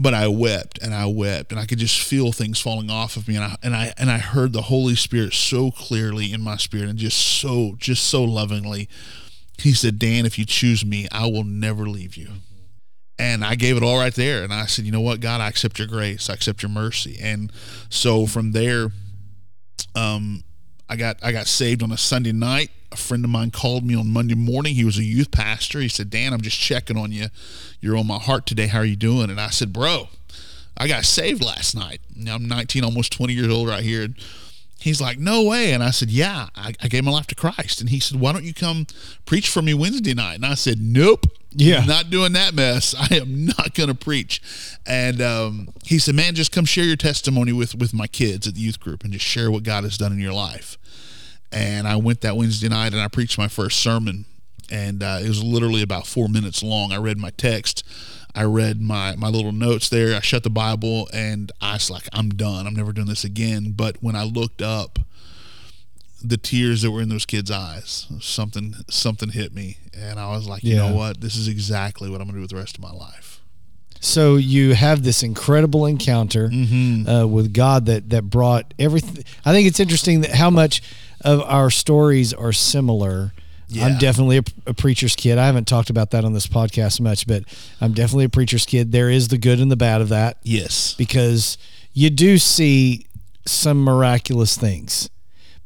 But 0.00 0.14
I 0.14 0.28
wept 0.28 0.78
and 0.80 0.94
I 0.94 1.06
wept 1.06 1.50
and 1.50 1.60
I 1.60 1.66
could 1.66 1.78
just 1.78 2.00
feel 2.00 2.30
things 2.30 2.60
falling 2.60 2.88
off 2.88 3.16
of 3.16 3.26
me 3.26 3.34
and 3.34 3.44
I 3.44 3.56
and 3.64 3.74
I 3.74 3.92
and 3.98 4.10
I 4.10 4.18
heard 4.18 4.52
the 4.52 4.62
Holy 4.62 4.94
Spirit 4.94 5.32
so 5.32 5.72
clearly 5.72 6.32
in 6.32 6.40
my 6.40 6.56
spirit 6.56 6.88
and 6.88 6.98
just 6.98 7.18
so 7.18 7.74
just 7.78 8.04
so 8.04 8.22
lovingly. 8.22 8.88
He 9.58 9.72
said, 9.72 9.98
Dan, 9.98 10.24
if 10.24 10.38
you 10.38 10.44
choose 10.44 10.84
me, 10.84 11.08
I 11.10 11.26
will 11.26 11.42
never 11.42 11.88
leave 11.88 12.16
you. 12.16 12.28
And 13.18 13.44
I 13.44 13.56
gave 13.56 13.76
it 13.76 13.82
all 13.82 13.98
right 13.98 14.14
there. 14.14 14.44
And 14.44 14.54
I 14.54 14.66
said, 14.66 14.84
you 14.84 14.92
know 14.92 15.00
what, 15.00 15.18
God, 15.18 15.40
I 15.40 15.48
accept 15.48 15.80
your 15.80 15.88
grace. 15.88 16.30
I 16.30 16.34
accept 16.34 16.62
your 16.62 16.70
mercy. 16.70 17.18
And 17.20 17.52
so 17.88 18.26
from 18.26 18.52
there, 18.52 18.90
um, 19.96 20.44
I 20.88 20.96
got 20.96 21.16
I 21.22 21.32
got 21.32 21.46
saved 21.46 21.82
on 21.82 21.92
a 21.92 21.98
Sunday 21.98 22.32
night. 22.32 22.70
A 22.98 23.00
friend 23.00 23.24
of 23.24 23.30
mine 23.30 23.50
called 23.50 23.84
me 23.84 23.94
on 23.94 24.08
Monday 24.10 24.34
morning. 24.34 24.74
He 24.74 24.84
was 24.84 24.98
a 24.98 25.04
youth 25.04 25.30
pastor. 25.30 25.80
He 25.80 25.88
said, 25.88 26.10
"Dan, 26.10 26.32
I'm 26.32 26.40
just 26.40 26.58
checking 26.58 26.96
on 26.96 27.12
you. 27.12 27.28
You're 27.80 27.96
on 27.96 28.06
my 28.06 28.18
heart 28.18 28.44
today. 28.44 28.66
How 28.66 28.78
are 28.78 28.84
you 28.84 28.96
doing?" 28.96 29.30
And 29.30 29.40
I 29.40 29.50
said, 29.50 29.72
"Bro, 29.72 30.08
I 30.76 30.88
got 30.88 31.04
saved 31.04 31.42
last 31.42 31.74
night. 31.74 32.00
Now 32.14 32.34
I'm 32.34 32.48
19, 32.48 32.84
almost 32.84 33.12
20 33.12 33.32
years 33.32 33.48
old 33.48 33.68
right 33.68 33.82
here." 33.82 34.02
And 34.02 34.14
he's 34.80 35.00
like, 35.00 35.18
"No 35.18 35.44
way!" 35.44 35.72
And 35.72 35.82
I 35.82 35.90
said, 35.90 36.10
"Yeah, 36.10 36.48
I, 36.56 36.74
I 36.82 36.88
gave 36.88 37.04
my 37.04 37.12
life 37.12 37.26
to 37.28 37.34
Christ." 37.34 37.80
And 37.80 37.90
he 37.90 38.00
said, 38.00 38.20
"Why 38.20 38.32
don't 38.32 38.44
you 38.44 38.54
come 38.54 38.86
preach 39.26 39.48
for 39.48 39.62
me 39.62 39.74
Wednesday 39.74 40.14
night?" 40.14 40.34
And 40.34 40.46
I 40.46 40.54
said, 40.54 40.80
"Nope." 40.80 41.26
Yeah. 41.52 41.84
Not 41.84 42.10
doing 42.10 42.34
that 42.34 42.54
mess. 42.54 42.94
I 42.98 43.16
am 43.16 43.46
not 43.46 43.74
going 43.74 43.88
to 43.88 43.94
preach. 43.94 44.42
And 44.86 45.20
um, 45.22 45.68
he 45.84 45.98
said, 45.98 46.14
man, 46.14 46.34
just 46.34 46.52
come 46.52 46.64
share 46.64 46.84
your 46.84 46.96
testimony 46.96 47.52
with, 47.52 47.74
with 47.74 47.94
my 47.94 48.06
kids 48.06 48.46
at 48.46 48.54
the 48.54 48.60
youth 48.60 48.80
group 48.80 49.02
and 49.02 49.12
just 49.12 49.24
share 49.24 49.50
what 49.50 49.62
God 49.62 49.84
has 49.84 49.96
done 49.96 50.12
in 50.12 50.18
your 50.18 50.34
life. 50.34 50.76
And 51.52 51.88
I 51.88 51.96
went 51.96 52.20
that 52.22 52.36
Wednesday 52.36 52.68
night 52.68 52.92
and 52.92 53.00
I 53.00 53.08
preached 53.08 53.38
my 53.38 53.48
first 53.48 53.78
sermon. 53.80 54.26
And 54.70 55.02
uh, 55.02 55.20
it 55.22 55.28
was 55.28 55.42
literally 55.42 55.80
about 55.82 56.06
four 56.06 56.28
minutes 56.28 56.62
long. 56.62 56.92
I 56.92 56.98
read 56.98 57.16
my 57.18 57.30
text. 57.30 57.82
I 58.34 58.42
read 58.44 58.80
my, 58.82 59.16
my 59.16 59.28
little 59.28 59.52
notes 59.52 59.88
there. 59.88 60.14
I 60.14 60.20
shut 60.20 60.42
the 60.42 60.50
Bible 60.50 61.08
and 61.12 61.50
I 61.60 61.74
was 61.74 61.90
like, 61.90 62.06
I'm 62.12 62.28
done. 62.30 62.66
I'm 62.66 62.74
never 62.74 62.92
doing 62.92 63.06
this 63.08 63.24
again. 63.24 63.72
But 63.72 63.96
when 64.02 64.14
I 64.14 64.24
looked 64.24 64.60
up, 64.60 64.98
the 66.22 66.36
tears 66.36 66.82
that 66.82 66.90
were 66.90 67.00
in 67.00 67.08
those 67.08 67.24
kids' 67.24 67.50
eyes, 67.50 68.06
something 68.20 68.74
something 68.90 69.28
hit 69.30 69.54
me, 69.54 69.78
and 69.96 70.18
I 70.18 70.30
was 70.30 70.48
like, 70.48 70.64
you 70.64 70.74
Yeah. 70.74 70.88
know 70.90 70.96
what? 70.96 71.20
This 71.20 71.36
is 71.36 71.46
exactly 71.46 72.10
what 72.10 72.20
I'm 72.20 72.26
going 72.26 72.34
to 72.34 72.38
do 72.38 72.40
with 72.42 72.50
the 72.50 72.56
rest 72.56 72.76
of 72.76 72.82
my 72.82 72.90
life. 72.90 73.37
So 74.00 74.36
you 74.36 74.74
have 74.74 75.02
this 75.02 75.22
incredible 75.22 75.86
encounter 75.86 76.48
Mm-hmm. 76.48 77.08
uh, 77.08 77.26
with 77.26 77.52
God 77.52 77.86
that 77.86 78.10
that 78.10 78.30
brought 78.30 78.72
everything. 78.78 79.24
I 79.44 79.52
think 79.52 79.66
it's 79.68 79.80
interesting 79.80 80.20
that 80.22 80.32
how 80.32 80.50
much 80.50 80.82
of 81.20 81.40
our 81.42 81.70
stories 81.70 82.32
are 82.32 82.52
similar. 82.52 83.32
I'm 83.82 83.98
definitely 83.98 84.38
a, 84.38 84.42
a 84.68 84.72
preacher's 84.74 85.14
kid. 85.14 85.36
I 85.36 85.44
haven't 85.44 85.68
talked 85.68 85.90
about 85.90 86.10
that 86.12 86.24
on 86.24 86.32
this 86.32 86.46
podcast 86.46 87.00
much, 87.02 87.26
but 87.26 87.42
I'm 87.82 87.92
definitely 87.92 88.24
a 88.24 88.28
preacher's 88.30 88.64
kid. 88.64 88.92
There 88.92 89.10
is 89.10 89.28
the 89.28 89.36
good 89.36 89.60
and 89.60 89.70
the 89.70 89.76
bad 89.76 90.00
of 90.00 90.08
that 90.08 90.38
Yes. 90.42 90.94
because 90.94 91.58
you 91.92 92.08
do 92.08 92.38
see 92.38 93.04
some 93.44 93.82
miraculous 93.84 94.56
things, 94.56 95.10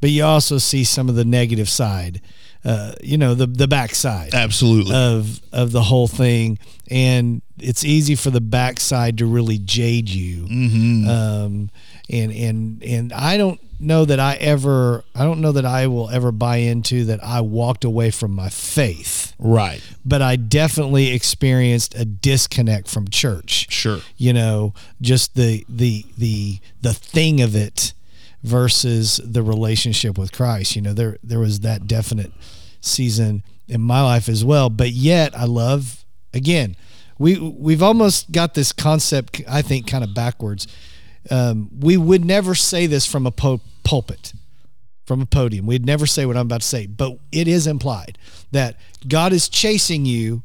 but 0.01 0.11
you 0.11 0.25
also 0.25 0.59
see 0.59 0.83
some 0.83 1.09
of 1.09 1.15
the 1.15 1.25
negative 1.25 1.69
side. 1.69 2.21
Uh, 2.65 2.93
you 3.03 3.19
know, 3.19 3.35
the 3.35 3.47
the 3.47 3.67
backside 3.67 4.35
Absolutely. 4.35 4.95
of 4.95 5.41
of 5.53 5.73
the 5.73 5.83
whole 5.83 6.07
thing, 6.07 6.59
and 6.91 7.43
it's 7.59 7.85
easy 7.85 8.15
for 8.15 8.31
the 8.31 8.41
backside 8.41 9.19
to 9.19 9.27
really 9.27 9.59
jade 9.59 10.09
you. 10.09 10.45
Mm-hmm. 10.45 11.09
Um, 11.09 11.71
and 12.09 12.33
and 12.33 12.83
and 12.85 13.13
I 13.13 13.37
don't 13.37 13.61
know 13.81 14.05
that 14.05 14.21
I 14.21 14.35
ever, 14.35 15.03
I 15.13 15.25
don't 15.25 15.41
know 15.41 15.51
that 15.53 15.65
I 15.65 15.89
will 15.89 16.09
ever 16.11 16.31
buy 16.31 16.59
into 16.59 17.05
that. 17.07 17.23
I 17.25 17.41
walked 17.41 17.83
away 17.85 18.13
from 18.13 18.31
my 18.31 18.49
faith, 18.49 19.35
right. 19.41 19.83
but 20.05 20.23
I 20.23 20.37
definitely 20.37 21.13
experienced 21.13 21.97
a 21.97 22.05
disconnect 22.05 22.89
from 22.89 23.09
church 23.09 23.67
Sure. 23.73 23.99
you 24.17 24.33
know 24.33 24.73
just 25.01 25.35
the 25.35 25.65
the 25.69 26.05
the 26.17 26.61
the 26.81 26.95
thing 26.95 27.41
of 27.41 27.57
it 27.57 27.93
versus 28.43 29.21
the 29.25 29.43
relationship 29.43 30.19
with 30.19 30.33
Christ. 30.33 30.77
You 30.77 30.83
know 30.83 30.93
there 30.93 31.19
there 31.23 31.39
was 31.39 31.61
that 31.61 31.87
definite 31.87 32.33
season 32.81 33.43
in 33.69 33.81
my 33.81 34.03
life 34.03 34.29
as 34.29 34.45
well. 34.45 34.71
But 34.71 34.91
yet 34.91 35.37
I 35.37 35.45
love 35.45 36.05
again 36.35 36.77
we 37.19 37.39
we've 37.39 37.83
almost 37.83 38.33
got 38.33 38.55
this 38.55 38.73
concept 38.73 39.41
I 39.49 39.63
think 39.63 39.87
kind 39.87 40.05
of 40.05 40.15
backwards. 40.15 40.67
Um, 41.31 41.71
we 41.79 41.97
would 41.97 42.25
never 42.25 42.55
say 42.55 42.87
this 42.87 43.07
from 43.07 43.27
a 43.27 43.31
pulpit 43.31 44.33
from 45.07 45.21
a 45.21 45.27
podium. 45.27 45.67
We'd 45.67 45.87
never 45.87 46.07
say 46.07 46.27
what 46.27 46.37
I'm 46.37 46.47
about 46.47 46.63
to 46.63 46.67
say 46.67 46.87
but 46.87 47.19
it 47.31 47.47
is 47.47 47.67
implied 47.67 48.19
that 48.51 48.77
God 49.07 49.33
is 49.33 49.49
chasing 49.49 50.05
you 50.05 50.43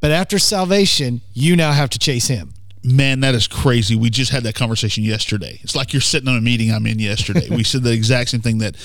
but 0.00 0.10
after 0.10 0.38
salvation 0.38 1.22
you 1.32 1.56
now 1.56 1.72
have 1.72 1.88
to 1.90 1.98
chase 1.98 2.26
him 2.28 2.52
Man, 2.84 3.20
that 3.20 3.34
is 3.34 3.48
crazy. 3.48 3.96
We 3.96 4.10
just 4.10 4.30
had 4.30 4.42
that 4.42 4.54
conversation 4.54 5.04
yesterday. 5.04 5.58
It's 5.62 5.74
like 5.74 5.94
you're 5.94 6.02
sitting 6.02 6.28
on 6.28 6.36
a 6.36 6.40
meeting 6.42 6.70
I'm 6.70 6.86
in 6.86 6.98
yesterday. 6.98 7.48
we 7.48 7.64
said 7.64 7.82
the 7.82 7.92
exact 8.00 8.28
same 8.30 8.42
thing 8.42 8.58
that 8.58 8.76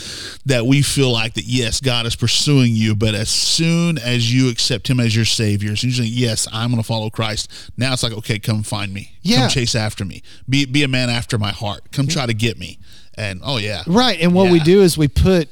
that 0.46 0.66
we 0.66 0.82
feel 0.82 1.12
like 1.12 1.34
that 1.34 1.44
yes, 1.44 1.82
God 1.82 2.06
is 2.06 2.16
pursuing 2.16 2.74
you, 2.74 2.96
but 2.96 3.14
as 3.14 3.30
soon 3.30 3.98
as 3.98 4.34
you 4.34 4.50
accept 4.50 4.88
him 4.90 5.02
as 5.02 5.14
your 5.16 5.26
savior, 5.26 5.74
as 5.74 5.82
soon 5.82 5.90
as 5.90 6.00
you 6.00 6.06
say, 6.06 6.10
yes, 6.10 6.48
I'm 6.54 6.70
going 6.72 6.82
to 6.82 6.88
follow 6.88 7.10
Christ, 7.10 7.52
now 7.76 7.92
it's 7.92 8.02
like, 8.04 8.14
okay, 8.14 8.40
come 8.40 8.64
find 8.64 8.94
me. 8.94 9.12
Yeah. 9.22 9.42
Come 9.42 9.50
chase 9.50 9.76
after 9.76 10.06
me. 10.06 10.24
Be 10.48 10.66
be 10.66 10.84
a 10.84 10.88
man 10.88 11.10
after 11.10 11.38
my 11.38 11.52
heart. 11.52 11.92
Come 11.92 12.08
try 12.08 12.26
to 12.26 12.34
get 12.34 12.58
me. 12.58 12.80
And 13.16 13.42
oh 13.44 13.58
yeah. 13.58 13.84
Right. 13.86 14.18
And 14.22 14.34
what 14.34 14.50
we 14.50 14.60
do 14.62 14.82
is 14.82 14.98
we 14.98 15.10
put, 15.10 15.50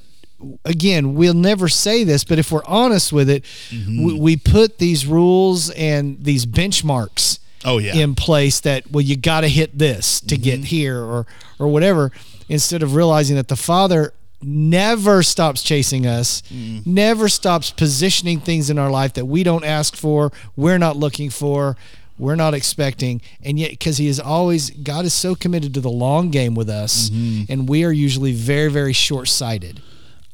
again, 0.64 1.16
we'll 1.16 1.34
never 1.34 1.68
say 1.68 2.06
this, 2.06 2.24
but 2.24 2.40
if 2.40 2.50
we're 2.52 2.64
honest 2.66 3.12
with 3.12 3.30
it, 3.30 3.44
Mm-hmm. 3.72 4.06
we, 4.06 4.20
we 4.20 4.38
put 4.38 4.78
these 4.78 5.06
rules 5.06 5.70
and 5.72 6.24
these 6.24 6.46
benchmarks 6.46 7.40
Oh 7.66 7.78
yeah. 7.80 7.96
in 7.96 8.16
place 8.16 8.60
that, 8.62 8.90
well, 8.92 9.02
you 9.02 9.16
got 9.16 9.42
to 9.42 9.48
hit 9.48 9.78
this 9.78 10.22
to 10.22 10.38
get 10.38 10.56
Mm-hmm. 10.60 10.64
here 10.66 11.00
or, 11.02 11.26
or 11.60 11.68
whatever, 11.68 12.12
instead 12.50 12.84
of 12.84 12.96
realizing 12.96 13.36
that 13.36 13.48
the 13.48 13.56
Father 13.56 14.14
never 14.42 15.24
stops 15.24 15.64
chasing 15.64 16.06
us, 16.06 16.44
Mm. 16.54 16.86
never 16.86 17.28
stops 17.28 17.72
positioning 17.72 18.40
things 18.40 18.70
in 18.70 18.78
our 18.78 18.92
life 18.92 19.14
that 19.14 19.26
we 19.26 19.42
don't 19.44 19.64
ask 19.66 19.96
for, 19.96 20.32
we're 20.56 20.78
not 20.78 20.96
looking 20.98 21.30
for. 21.30 21.76
We're 22.20 22.36
not 22.36 22.56
expecting, 22.56 23.22
and 23.44 23.60
yet 23.60 23.70
because 23.70 23.98
He 23.98 24.08
is 24.08 24.20
always 24.20 24.72
God 24.72 25.06
is 25.06 25.14
so 25.14 25.36
committed 25.36 25.76
to 25.76 25.82
the 25.82 25.92
long 25.92 26.32
game 26.32 26.56
with 26.56 26.68
us, 26.68 27.12
Mm-hmm. 27.12 27.52
and 27.52 27.70
we 27.70 27.84
are 27.84 27.92
usually 27.92 28.32
very, 28.34 28.72
very 28.72 28.92
short 28.94 29.28
sighted. 29.28 29.82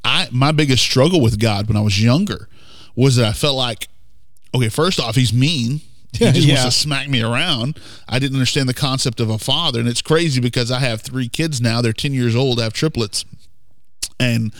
I 0.05 0.29
my 0.31 0.53
biggest 0.53 0.81
struggle 0.81 1.19
with 1.19 1.39
God 1.39 1.67
when 1.67 1.75
I 1.75 1.81
was 1.81 2.01
younger 2.01 2.47
was 2.95 3.17
that 3.17 3.25
I 3.25 3.33
felt 3.33 3.57
like, 3.57 3.89
okay, 4.55 4.69
first 4.69 4.97
off, 4.97 5.15
he's 5.15 5.33
mean. 5.33 5.81
He 6.13 6.25
just 6.31 6.47
Yeah. 6.47 6.55
wants 6.63 6.75
to 6.75 6.81
smack 6.81 7.09
me 7.09 7.21
around. 7.21 7.79
I 8.07 8.19
didn't 8.19 8.35
understand 8.35 8.69
the 8.69 8.73
concept 8.73 9.19
of 9.19 9.29
a 9.29 9.37
father, 9.39 9.79
and 9.79 9.89
it's 9.89 10.01
crazy 10.01 10.39
because 10.39 10.69
I 10.71 10.79
have 10.79 11.01
three 11.01 11.27
kids 11.27 11.59
now. 11.59 11.81
They're 11.81 11.93
ten 11.93 12.13
years 12.13 12.35
old. 12.35 12.59
I 12.59 12.63
have 12.63 12.73
triplets, 12.73 13.25
and 14.19 14.53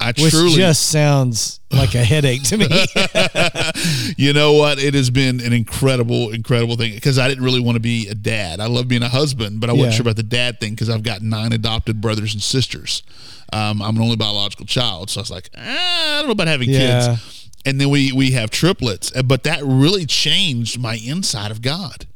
I 0.00 0.08
Which 0.18 0.30
truly 0.32 0.56
just 0.56 0.86
sounds 0.88 1.60
like 1.70 1.94
a 1.94 2.04
headache 2.04 2.42
to 2.44 2.58
me. 2.58 2.66
you 4.16 4.32
know 4.32 4.52
what? 4.54 4.78
It 4.78 4.94
has 4.94 5.10
been 5.10 5.40
an 5.40 5.52
incredible, 5.52 6.30
incredible 6.30 6.76
thing 6.76 6.94
because 6.94 7.18
I 7.18 7.28
didn't 7.28 7.44
really 7.44 7.60
want 7.60 7.76
to 7.76 7.80
be 7.80 8.08
a 8.08 8.14
dad. 8.14 8.60
I 8.60 8.66
love 8.66 8.88
being 8.88 9.02
a 9.02 9.08
husband, 9.08 9.60
but 9.60 9.70
I 9.70 9.72
wasn't 9.72 9.92
Yeah. 9.92 9.96
sure 9.96 10.02
about 10.02 10.16
the 10.16 10.22
dad 10.22 10.60
thing 10.60 10.72
because 10.74 10.90
I've 10.90 11.02
got 11.02 11.22
nine 11.22 11.52
adopted 11.52 12.00
brothers 12.00 12.34
and 12.34 12.42
sisters. 12.42 13.02
Um, 13.52 13.80
I'm 13.80 13.96
an 13.96 14.02
only 14.02 14.16
biological 14.16 14.66
child, 14.66 15.08
so 15.10 15.20
I 15.20 15.22
was 15.22 15.30
like, 15.30 15.48
ah, 15.56 15.60
I 15.60 16.16
don't 16.18 16.26
know 16.26 16.32
about 16.32 16.48
having 16.48 16.68
Yeah. 16.70 17.06
kids. 17.16 17.35
And 17.66 17.78
then 17.80 17.90
we 17.90 18.12
we 18.12 18.30
have 18.30 18.50
triplets, 18.50 19.12
uh, 19.14 19.22
but 19.22 19.42
that 19.42 19.60
really 19.64 20.06
changed 20.06 20.78
my 20.80 20.94
inside 21.04 21.50
of 21.50 21.60
God, 21.60 22.06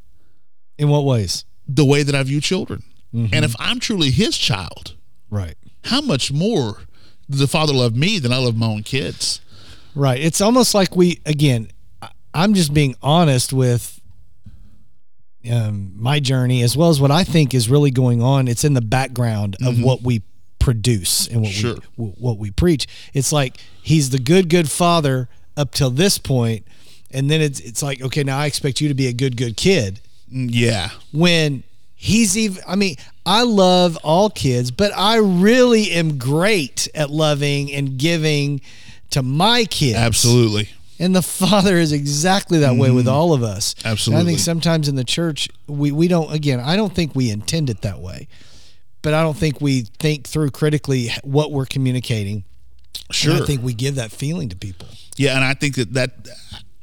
In 0.79 0.87
what 0.89 1.03
ways? 1.05 1.45
the 1.67 1.85
way 1.85 2.01
that 2.03 2.15
I 2.15 2.23
view 2.23 2.41
children. 2.41 2.81
Mm-hmm. 3.13 3.33
And 3.33 3.45
if 3.45 3.55
I'm 3.59 3.79
truly 3.79 4.09
His 4.11 4.37
child, 4.37 4.95
Right. 5.29 5.55
how 5.85 6.01
much 6.01 6.31
more 6.31 6.79
does 7.29 7.39
the 7.41 7.47
Father 7.47 7.73
love 7.73 7.95
me 7.95 8.17
than 8.19 8.31
I 8.33 8.37
love 8.37 8.55
my 8.57 8.65
own 8.67 8.83
kids? 8.83 9.41
Right. 9.93 10.19
It's 10.21 10.39
almost 10.41 10.73
like 10.73 10.95
we 10.95 11.19
again. 11.25 11.67
I'm 12.33 12.53
just 12.53 12.73
being 12.73 12.95
honest 13.01 13.51
with 13.51 13.99
um, 15.51 15.91
my 15.97 16.19
journey 16.19 16.61
as 16.61 16.77
well 16.77 16.89
as 16.89 17.01
what 17.01 17.11
I 17.11 17.23
think 17.23 17.53
is 17.53 17.69
really 17.69 17.91
going 17.91 18.21
on. 18.21 18.47
It's 18.47 18.63
in 18.63 18.73
the 18.73 18.81
background 18.81 19.57
of 19.65 19.81
what 19.81 20.01
we 20.01 20.21
produce 20.59 21.27
and 21.27 21.41
what 21.41 21.51
Sure. 21.51 21.75
we 21.97 22.05
what 22.07 22.37
we 22.37 22.51
preach. 22.51 22.87
It's 23.13 23.31
like 23.33 23.57
he's 23.81 24.11
the 24.11 24.19
good 24.19 24.47
good 24.49 24.69
father 24.69 25.27
up 25.57 25.71
till 25.73 25.89
this 25.89 26.17
point, 26.17 26.65
and 27.11 27.29
then 27.29 27.41
it's 27.41 27.59
it's 27.59 27.81
like 27.83 28.01
okay, 28.01 28.23
now 28.23 28.37
I 28.39 28.45
expect 28.45 28.81
you 28.81 28.87
to 28.87 28.93
be 28.93 29.07
a 29.07 29.13
good 29.13 29.37
good 29.37 29.57
kid 29.57 29.99
Mm, 30.33 30.49
Yeah, 30.51 30.89
when 31.11 31.63
he's 31.95 32.37
even 32.37 32.63
I 32.67 32.75
mean, 32.75 32.95
I 33.25 33.43
love 33.43 33.97
all 34.03 34.29
kids, 34.29 34.71
but 34.71 34.91
I 34.95 35.17
really 35.17 35.91
am 35.91 36.17
great 36.17 36.87
at 36.95 37.09
loving 37.09 37.71
and 37.73 37.97
giving 37.97 38.61
to 39.09 39.21
my 39.21 39.65
kids. 39.65 39.97
absolutely. 39.97 40.69
And 40.99 41.15
the 41.15 41.21
Father 41.23 41.77
is 41.77 41.91
exactly 41.91 42.59
that 42.59 42.75
way 42.75 42.91
with 42.91 43.07
all 43.07 43.33
of 43.33 43.41
us. 43.43 43.73
And 43.83 44.15
I 44.15 44.23
think 44.23 44.37
sometimes 44.39 44.87
in 44.87 44.95
the 44.95 45.03
church 45.03 45.49
we 45.67 45.91
we 45.91 46.07
don't 46.07 46.31
again, 46.31 46.59
I 46.59 46.75
don't 46.75 46.93
think 46.93 47.13
we 47.15 47.29
intend 47.31 47.69
it 47.69 47.81
that 47.81 47.99
way. 47.99 48.27
But 49.01 49.15
I 49.15 49.23
don't 49.23 49.35
think 49.35 49.59
we 49.59 49.81
think 49.99 50.27
through 50.27 50.51
critically 50.51 51.09
what 51.23 51.51
we're 51.51 51.65
communicating. 51.65 52.43
Sure. 53.11 53.33
And 53.33 53.43
I 53.43 53.45
think 53.45 53.63
we 53.63 53.73
give 53.73 53.95
that 53.95 54.11
feeling 54.11 54.49
to 54.49 54.55
people. 54.55 54.87
Yeah, 55.17 55.35
and 55.35 55.43
I 55.43 55.53
think 55.53 55.75
that 55.75 55.93
that 55.93 56.11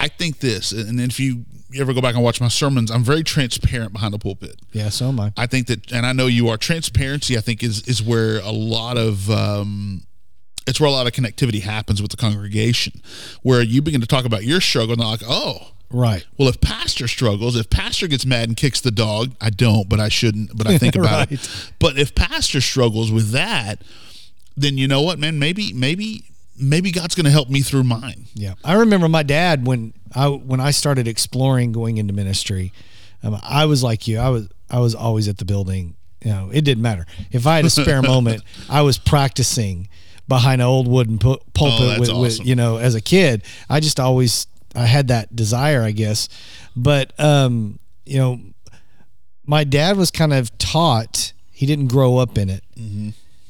I 0.00 0.08
think 0.08 0.38
this, 0.40 0.72
and 0.72 1.00
if 1.00 1.18
you 1.18 1.44
ever 1.76 1.92
go 1.92 2.00
back 2.00 2.14
and 2.14 2.22
watch 2.22 2.40
my 2.40 2.48
sermons, 2.48 2.90
I'm 2.90 3.02
very 3.04 3.22
transparent 3.24 3.92
behind 3.92 4.14
the 4.14 4.18
pulpit. 4.18 4.60
Yeah, 4.72 4.88
so 4.90 5.08
am 5.08 5.20
I. 5.20 5.32
I 5.36 5.46
think 5.46 5.66
that, 5.66 5.90
and 5.92 6.06
I 6.06 6.12
know 6.12 6.26
you 6.26 6.48
are. 6.48 6.56
Transparency, 6.56 7.36
I 7.36 7.40
think, 7.40 7.62
is 7.62 7.82
is 7.88 8.02
where 8.02 8.38
a 8.40 8.50
lot 8.52 8.96
of 8.96 9.28
um, 9.30 10.04
it's 10.66 10.78
where 10.80 10.88
a 10.88 10.92
lot 10.92 11.06
of 11.06 11.12
connectivity 11.12 11.62
happens 11.62 12.00
with 12.02 12.10
the 12.10 12.16
congregation, 12.16 13.00
where 13.42 13.62
you 13.62 13.82
begin 13.82 14.00
to 14.00 14.06
talk 14.06 14.24
about 14.24 14.44
your 14.44 14.60
struggle, 14.60 14.92
and 14.92 15.00
they're 15.00 15.08
like, 15.08 15.22
oh. 15.26 15.72
Right. 15.90 16.26
Well, 16.36 16.48
if 16.50 16.60
pastor 16.60 17.08
struggles, 17.08 17.56
if 17.56 17.70
pastor 17.70 18.08
gets 18.08 18.26
mad 18.26 18.46
and 18.48 18.54
kicks 18.54 18.82
the 18.82 18.90
dog, 18.90 19.32
I 19.40 19.48
don't, 19.48 19.88
but 19.88 19.98
I 19.98 20.10
shouldn't, 20.10 20.54
but 20.54 20.66
I 20.66 20.76
think 20.76 20.96
about 20.96 21.30
Right. 21.30 21.32
it. 21.32 21.72
But 21.78 21.98
if 21.98 22.14
pastor 22.14 22.60
struggles 22.60 23.10
with 23.10 23.30
that, 23.30 23.80
then 24.60 24.78
you 24.78 24.88
know 24.88 25.02
what, 25.02 25.18
man? 25.18 25.38
Maybe, 25.38 25.72
maybe, 25.72 26.24
maybe 26.58 26.90
God's 26.90 27.14
going 27.14 27.24
to 27.26 27.30
help 27.30 27.48
me 27.48 27.60
through 27.62 27.84
mine. 27.84 28.26
Yeah, 28.34 28.54
I 28.64 28.74
remember 28.74 29.08
my 29.08 29.22
dad 29.22 29.66
when 29.66 29.94
I 30.14 30.28
when 30.28 30.60
I 30.60 30.70
started 30.70 31.06
exploring 31.08 31.72
going 31.72 31.96
into 31.98 32.12
ministry. 32.12 32.72
Um, 33.22 33.38
I 33.42 33.64
was 33.64 33.82
like 33.82 34.06
you. 34.06 34.18
I 34.18 34.28
was 34.28 34.48
I 34.70 34.78
was 34.80 34.94
always 34.94 35.28
at 35.28 35.38
the 35.38 35.44
building. 35.44 35.94
You 36.24 36.32
know, 36.32 36.50
it 36.52 36.62
didn't 36.62 36.82
matter 36.82 37.06
if 37.30 37.46
I 37.46 37.56
had 37.56 37.64
a 37.64 37.70
spare 37.70 38.02
moment. 38.14 38.42
I 38.68 38.82
was 38.82 38.98
practicing 38.98 39.88
behind 40.26 40.60
an 40.60 40.66
old 40.68 40.86
wooden 40.88 41.18
pu- 41.18 41.38
pulpit 41.54 41.96
Oh, 41.96 42.00
with, 42.00 42.12
with 42.12 42.46
you 42.46 42.54
know 42.54 42.76
as 42.76 42.94
a 42.94 43.00
kid. 43.00 43.42
I 43.70 43.80
just 43.80 43.98
always 44.00 44.46
I 44.74 44.84
had 44.86 45.08
that 45.08 45.34
desire, 45.34 45.82
I 45.82 45.92
guess. 45.92 46.28
But 46.76 47.18
um, 47.20 47.78
you 48.04 48.18
know, 48.18 48.40
my 49.46 49.64
dad 49.64 49.96
was 49.96 50.10
kind 50.10 50.32
of 50.32 50.56
taught. 50.58 51.32
He 51.50 51.66
didn't 51.66 51.88
grow 51.88 52.18
up 52.18 52.38
in 52.38 52.50
it, 52.50 52.62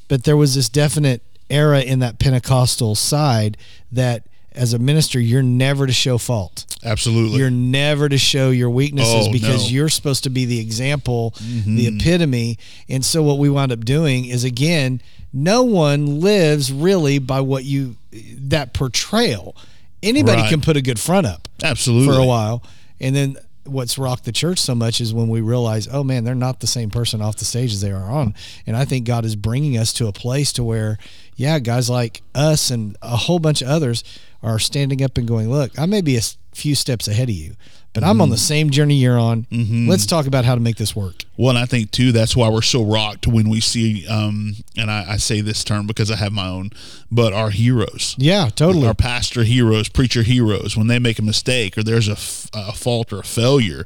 but 0.09 0.25
there 0.25 0.35
was 0.35 0.55
this 0.55 0.67
definite 0.67 1.21
era 1.49 1.79
in 1.81 1.99
that 1.99 2.19
Pentecostal 2.19 2.93
side 2.95 3.55
that 3.91 4.23
as 4.51 4.73
a 4.73 4.79
minister, 4.79 5.19
you're 5.19 5.41
never 5.43 5.87
to 5.87 5.93
show 5.93 6.17
fault. 6.17 6.65
Absolutely. 6.83 7.37
You're 7.39 7.49
never 7.51 8.09
to 8.09 8.17
show 8.17 8.49
your 8.49 8.69
weaknesses 8.69 9.27
Oh, 9.27 9.31
because 9.31 9.47
no. 9.61 9.65
Mm-hmm. 9.67 9.75
you're 9.75 9.89
supposed 9.89 10.23
to 10.25 10.29
be 10.29 10.43
the 10.45 10.59
example, 10.59 11.33
the 11.65 11.87
epitome. 11.87 12.57
And 12.89 13.05
so 13.05 13.21
what 13.23 13.37
we 13.37 13.49
wound 13.49 13.71
up 13.71 13.85
doing 13.85 14.25
is 14.25 14.43
again, 14.43 15.01
no 15.31 15.63
one 15.63 16.19
lives 16.19 16.73
really 16.73 17.19
by 17.19 17.39
what 17.41 17.63
you 17.63 17.95
that 18.11 18.73
portrayal. 18.73 19.55
Anybody 20.01 20.41
Right. 20.41 20.49
can 20.49 20.61
put 20.61 20.75
a 20.77 20.81
good 20.81 20.99
front 20.99 21.27
up 21.27 21.47
Absolutely. 21.63 22.07
for 22.13 22.19
a 22.19 22.25
while, 22.25 22.63
and 22.99 23.15
then 23.15 23.37
what's 23.71 23.97
rocked 23.97 24.25
the 24.25 24.31
church 24.31 24.59
so 24.59 24.75
much 24.75 25.01
is 25.01 25.13
when 25.13 25.29
we 25.29 25.41
realize, 25.41 25.87
oh 25.91 26.03
man, 26.03 26.23
they're 26.23 26.35
not 26.35 26.59
the 26.59 26.67
same 26.67 26.89
person 26.89 27.21
off 27.21 27.37
the 27.37 27.45
stage 27.45 27.73
as 27.73 27.81
they 27.81 27.91
are 27.91 28.09
on. 28.09 28.33
And 28.67 28.75
I 28.75 28.85
think 28.85 29.05
God 29.05 29.25
is 29.25 29.35
bringing 29.35 29.77
us 29.77 29.93
to 29.93 30.07
a 30.07 30.13
place 30.13 30.51
to 30.53 30.63
where, 30.63 30.97
yeah, 31.35 31.59
guys 31.59 31.89
like 31.89 32.21
us 32.35 32.69
and 32.69 32.97
a 33.01 33.17
whole 33.17 33.39
bunch 33.39 33.61
of 33.61 33.67
others 33.67 34.03
are 34.41 34.59
standing 34.59 35.03
up 35.03 35.17
and 35.17 35.27
going, 35.27 35.49
look, 35.49 35.77
I 35.77 35.85
may 35.85 36.01
be 36.01 36.17
a 36.17 36.21
few 36.53 36.75
steps 36.75 37.07
ahead 37.07 37.29
of 37.29 37.35
you, 37.35 37.55
but 37.93 38.03
I'm 38.03 38.21
on 38.21 38.29
the 38.29 38.37
same 38.37 38.69
journey 38.69 38.95
you're 38.95 39.17
on. 39.19 39.45
Let's 39.51 40.05
talk 40.05 40.27
about 40.27 40.45
how 40.45 40.55
to 40.55 40.61
make 40.61 40.77
this 40.77 40.95
work. 40.95 41.23
Well, 41.37 41.49
and 41.49 41.57
I 41.57 41.65
think 41.65 41.91
too 41.91 42.11
that's 42.11 42.35
why 42.35 42.49
we're 42.49 42.61
so 42.61 42.83
rocked 42.83 43.27
when 43.27 43.49
we 43.49 43.59
see, 43.61 44.05
um, 44.07 44.55
and 44.77 44.89
I, 44.91 45.05
I 45.13 45.17
say 45.17 45.41
this 45.41 45.63
term 45.63 45.87
because 45.87 46.11
I 46.11 46.15
have 46.17 46.31
my 46.31 46.47
own, 46.47 46.69
but 47.11 47.33
our 47.33 47.49
heroes, 47.49 48.15
Yeah, 48.17 48.49
totally. 48.49 48.87
our 48.87 48.93
pastor 48.93 49.43
heroes, 49.43 49.89
preacher 49.89 50.23
heroes, 50.23 50.77
when 50.77 50.87
they 50.87 50.99
make 50.99 51.19
a 51.19 51.23
mistake 51.23 51.77
or 51.77 51.83
there's 51.83 52.07
a, 52.07 52.13
f- 52.13 52.47
a 52.53 52.71
fault 52.73 53.11
or 53.11 53.19
a 53.19 53.23
failure, 53.23 53.85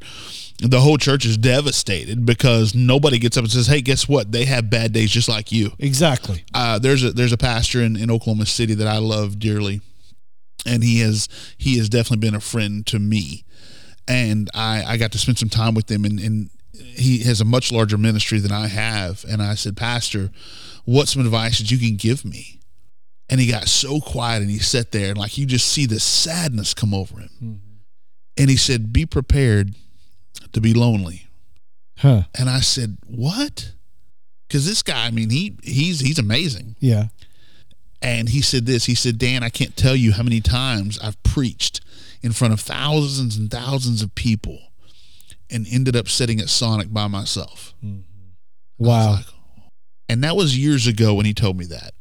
the 0.59 0.81
whole 0.81 0.97
church 0.97 1.25
is 1.25 1.37
devastated 1.37 2.25
because 2.25 2.73
nobody 2.75 3.17
gets 3.19 3.37
up 3.37 3.43
and 3.43 3.51
says, 3.51 3.67
"Hey, 3.67 3.81
guess 3.81 4.07
what? 4.07 4.31
They 4.31 4.45
have 4.45 4.69
bad 4.69 4.93
days 4.93 5.11
just 5.11 5.27
like 5.27 5.51
you." 5.51 5.71
exactly. 5.79 6.43
uh, 6.53 6.77
there's 6.79 7.03
a 7.03 7.11
there's 7.11 7.33
a 7.33 7.37
pastor 7.37 7.81
in, 7.81 7.95
in 7.97 8.09
Oklahoma 8.11 8.45
City 8.45 8.73
that 8.75 8.87
I 8.87 8.99
love 8.99 9.39
dearly, 9.39 9.81
and 10.65 10.83
he 10.83 10.99
has 11.01 11.27
he 11.57 11.77
has 11.79 11.89
definitely 11.89 12.25
been 12.27 12.35
a 12.35 12.39
friend 12.39 12.85
to 12.87 12.99
me, 12.99 13.43
and 14.07 14.49
I 14.53 14.83
I 14.85 14.97
got 14.97 15.11
to 15.13 15.17
spend 15.17 15.37
some 15.37 15.49
time 15.49 15.73
with 15.73 15.89
him, 15.89 16.05
and, 16.05 16.19
and 16.19 16.49
he 16.73 17.19
has 17.19 17.41
a 17.41 17.45
much 17.45 17.71
larger 17.71 17.97
ministry 17.97 18.39
than 18.39 18.51
I 18.51 18.67
have, 18.67 19.25
and 19.29 19.41
I 19.41 19.55
said, 19.55 19.77
Pastor, 19.77 20.31
what's 20.85 21.13
some 21.13 21.23
advice 21.23 21.59
that 21.59 21.71
you 21.71 21.77
can 21.77 21.95
give 21.95 22.25
me? 22.25 22.59
And 23.29 23.39
he 23.39 23.49
got 23.49 23.67
so 23.67 23.99
quiet, 23.99 24.41
and 24.41 24.51
he 24.51 24.59
sat 24.59 24.91
there, 24.91 25.09
and 25.09 25.17
like 25.17 25.37
you 25.37 25.45
just 25.45 25.67
see 25.67 25.85
the 25.85 25.99
sadness 25.99 26.73
come 26.73 26.93
over 26.93 27.19
him, 27.19 27.29
mm-hmm. 27.35 27.75
and 28.37 28.49
he 28.49 28.57
said, 28.57 28.91
Be 28.91 29.05
prepared 29.05 29.75
to 30.51 30.61
be 30.61 30.73
lonely. 30.73 31.27
Huh. 31.97 32.23
And 32.37 32.49
I 32.49 32.59
said, 32.59 32.97
"What?" 33.07 33.73
Because 34.47 34.65
this 34.67 34.81
guy, 34.81 35.07
I 35.07 35.11
mean, 35.11 35.29
he 35.29 35.57
he's 35.63 35.99
he's 35.99 36.19
amazing. 36.19 36.75
Yeah. 36.79 37.07
And 38.01 38.27
he 38.29 38.41
said 38.41 38.65
this. 38.65 38.85
He 38.85 38.95
said, 38.95 39.17
"Dan, 39.17 39.43
I 39.43 39.49
can't 39.49 39.75
tell 39.77 39.95
you 39.95 40.11
how 40.11 40.23
many 40.23 40.41
times 40.41 40.99
I've 40.99 41.21
preached 41.23 41.81
in 42.23 42.31
front 42.31 42.53
of 42.53 42.59
thousands 42.59 43.37
and 43.37 43.51
thousands 43.51 44.01
of 44.01 44.15
people, 44.15 44.59
and 45.49 45.67
ended 45.69 45.95
up 45.95 46.07
sitting 46.09 46.39
at 46.39 46.49
Sonic 46.49 46.91
by 46.93 47.07
myself." 47.07 47.73
Was 47.83 48.87
Wow. 48.87 49.11
like, 49.13 49.25
and 50.09 50.23
that 50.23 50.35
was 50.35 50.57
years 50.57 50.87
ago 50.87 51.13
when 51.13 51.25
he 51.25 51.33
told 51.33 51.57
me 51.57 51.65
that, 51.65 51.93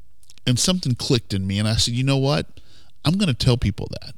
and 0.47 0.59
something 0.59 0.95
clicked 0.95 1.35
in 1.35 1.47
me, 1.47 1.59
and 1.59 1.69
I 1.69 1.77
said, 1.77 1.95
"You 1.95 2.05
know 2.05 2.17
what? 2.17 2.47
I'm 3.05 3.15
going 3.15 3.29
to 3.29 3.35
tell 3.35 3.57
people 3.57 3.89
that." 4.01 4.15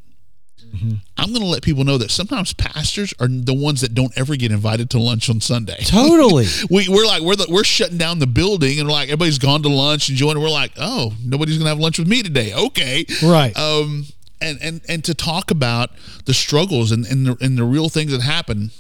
I'm 1.17 1.29
going 1.31 1.41
to 1.41 1.47
let 1.47 1.63
people 1.63 1.85
know 1.85 1.99
that 1.99 2.11
sometimes 2.11 2.53
pastors 2.53 3.15
are 3.21 3.29
the 3.29 3.55
ones 3.55 3.81
that 3.83 3.95
don't 3.95 4.13
ever 4.19 4.35
get 4.35 4.51
invited 4.51 4.91
to 4.91 4.99
lunch 4.99 5.31
on 5.31 5.41
Sunday. 5.41 5.79
Totally. 5.87 6.47
we, 6.69 6.89
we're 6.89 7.07
like 7.07 7.23
we're 7.23 7.37
the, 7.37 7.47
we're 7.49 7.63
shutting 7.63 7.97
down 7.97 8.19
the 8.19 8.27
building 8.27 8.81
and 8.81 8.89
we're 8.89 8.93
like 8.95 9.07
everybody's 9.09 9.39
gone 9.39 9.63
to 9.63 9.69
lunch 9.69 10.09
and 10.09 10.19
joined. 10.19 10.41
We're 10.43 10.51
like, 10.51 10.73
oh, 10.77 11.13
nobody's 11.25 11.59
gonna 11.59 11.71
have 11.71 11.79
lunch 11.79 12.01
with 12.01 12.09
me 12.09 12.25
today. 12.25 12.53
Okay, 12.55 13.07
Right. 13.23 13.57
Um, 13.57 14.05
and 14.45 14.59
and 14.63 14.81
and 14.89 15.05
to 15.05 15.15
talk 15.15 15.51
about 15.51 15.91
the 16.27 16.35
struggles 16.35 16.93
and 16.93 17.07
and 17.07 17.27
the, 17.27 17.37
and 17.41 17.59
the 17.59 17.65
real 17.65 17.89
things 17.89 18.13
that 18.13 18.21
happen. 18.21 18.71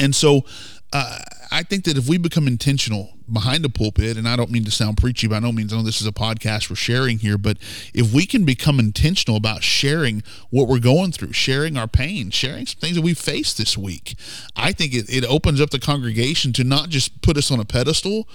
And 0.00 0.14
so, 0.14 0.44
uh, 0.92 1.18
I 1.50 1.62
think 1.62 1.84
that 1.84 1.96
if 1.96 2.08
we 2.08 2.18
become 2.18 2.48
intentional 2.48 3.10
behind 3.30 3.62
the 3.62 3.68
pulpit, 3.68 4.16
and 4.16 4.26
I 4.26 4.36
don't 4.36 4.50
mean 4.50 4.64
to 4.64 4.70
sound 4.70 4.96
preachy 4.96 5.28
by 5.28 5.38
no 5.38 5.52
means, 5.52 5.72
I 5.72 5.76
know 5.76 5.82
this 5.82 6.00
is 6.00 6.06
a 6.06 6.12
podcast 6.12 6.70
we're 6.70 6.76
sharing 6.76 7.18
here, 7.18 7.38
but 7.38 7.58
if 7.94 8.12
we 8.12 8.26
can 8.26 8.44
become 8.44 8.80
intentional 8.80 9.36
about 9.36 9.62
sharing 9.62 10.22
what 10.50 10.66
we're 10.66 10.80
going 10.80 11.12
through, 11.12 11.34
sharing 11.34 11.76
our 11.76 11.86
pain, 11.86 12.30
sharing 12.30 12.66
some 12.66 12.80
things 12.80 12.96
that 12.96 13.02
we 13.02 13.14
faced 13.14 13.58
this 13.58 13.76
week, 13.78 14.16
I 14.56 14.72
think 14.72 14.94
it, 14.94 15.08
it 15.08 15.24
opens 15.24 15.60
up 15.60 15.70
the 15.70 15.78
congregation 15.78 16.52
to 16.54 16.64
not 16.64 16.88
just 16.88 17.22
put 17.22 17.36
us 17.36 17.50
on 17.50 17.60
a 17.60 17.64
pedestal, 17.64 18.26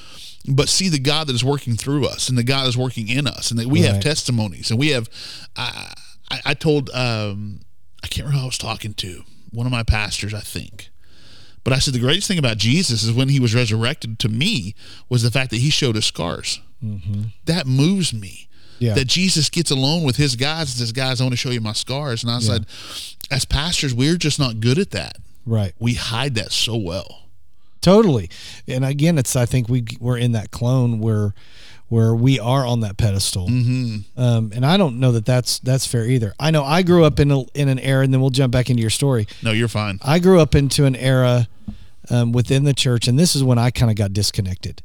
but 0.48 0.70
see 0.70 0.88
the 0.88 1.00
God 1.00 1.28
that 1.28 1.34
is 1.34 1.44
working 1.44 1.76
through 1.76 2.06
us 2.06 2.30
and 2.30 2.38
the 2.38 2.44
God 2.44 2.64
that 2.64 2.70
is 2.70 2.78
working 2.78 3.10
in 3.10 3.28
us, 3.28 3.52
and 3.52 3.60
that 3.60 3.68
we 3.68 3.82
have 3.82 4.00
testimonies 4.00 4.70
and 4.70 4.80
we 4.80 4.90
have. 4.90 5.10
I, 5.56 5.94
I, 6.30 6.42
I 6.46 6.54
told 6.54 6.90
um, 6.92 7.62
I 8.04 8.08
can't 8.08 8.26
remember 8.26 8.40
who 8.40 8.44
I 8.44 8.48
was 8.48 8.58
talking 8.58 8.94
to, 8.96 9.24
one 9.52 9.66
of 9.66 9.72
my 9.72 9.84
pastors, 9.84 10.34
I 10.34 10.40
think. 10.42 10.90
But 11.64 11.74
I 11.74 11.80
said 11.80 11.94
the 11.94 12.00
greatest 12.00 12.28
thing 12.28 12.40
about 12.40 12.58
Jesus 12.58 13.04
is 13.04 13.12
when 13.12 13.30
he 13.30 13.40
was 13.40 13.54
resurrected 13.54 14.20
to 14.20 14.30
me 14.30 14.74
was 15.10 15.24
the 15.24 15.32
fact 15.32 15.50
that 15.52 15.58
he 15.58 15.70
showed 15.70 15.96
his 15.96 16.06
scars. 16.06 16.62
That 17.46 17.68
moves 17.68 18.14
me. 18.14 18.48
Yeah. 18.80 18.94
That 18.94 19.08
Jesus 19.08 19.50
gets 19.50 19.72
alone 19.72 20.04
with 20.04 20.18
his 20.18 20.36
guys 20.36 20.70
and 20.70 20.78
says, 20.78 20.92
Guys, 20.92 21.20
I 21.20 21.24
want 21.24 21.34
to 21.34 21.38
show 21.38 21.50
you 21.50 21.60
my 21.60 21.74
scars. 21.74 22.24
And 22.24 22.32
I 22.32 22.40
said, 22.40 22.68
As 23.32 23.44
pastors, 23.44 23.94
we're 23.94 24.18
just 24.18 24.38
not 24.38 24.60
good 24.60 24.78
at 24.78 24.92
that. 24.92 25.18
Right. 25.48 25.74
We 25.80 25.96
hide 25.96 26.36
that 26.36 26.52
so 26.52 26.78
well. 26.78 27.24
Totally. 27.82 28.30
And 28.68 28.86
again, 28.86 29.18
it's 29.18 29.36
I 29.36 29.46
think 29.46 29.68
we 29.68 29.86
we're 30.00 30.18
in 30.18 30.34
that 30.34 30.52
clone 30.52 31.00
where 31.00 31.34
where 31.90 32.14
we 32.14 32.40
are 32.40 32.66
on 32.66 32.82
that 32.82 32.98
pedestal. 32.98 33.48
Mm-hmm. 33.48 34.20
Um, 34.20 34.52
and 34.54 34.66
I 34.66 34.78
don't 34.78 35.00
know 35.00 35.14
that 35.14 35.26
that's 35.26 35.60
that's 35.60 35.86
fair 35.86 36.06
either. 36.06 36.34
I 36.40 36.52
know 36.52 36.64
I 36.64 36.82
grew 36.82 37.06
up 37.06 37.20
in 37.20 37.32
a, 37.32 37.44
in 37.54 37.70
an 37.70 37.80
era, 37.80 38.04
and 38.04 38.14
then 38.14 38.22
we'll 38.22 38.30
jump 38.30 38.52
back 38.52 38.70
into 38.70 38.82
your 38.82 38.90
story. 38.90 39.28
No, 39.42 39.52
you're 39.52 39.68
fine. 39.68 40.00
I 40.04 40.20
grew 40.20 40.40
up 40.40 40.56
into 40.56 40.86
an 40.86 40.96
era 40.96 41.48
um, 42.10 42.32
within 42.32 42.64
the 42.66 42.74
church, 42.74 43.08
and 43.08 43.18
this 43.18 43.36
is 43.36 43.44
when 43.44 43.58
I 43.58 43.72
kind 43.72 43.90
of 43.90 43.98
got 43.98 44.14
disconnected 44.14 44.82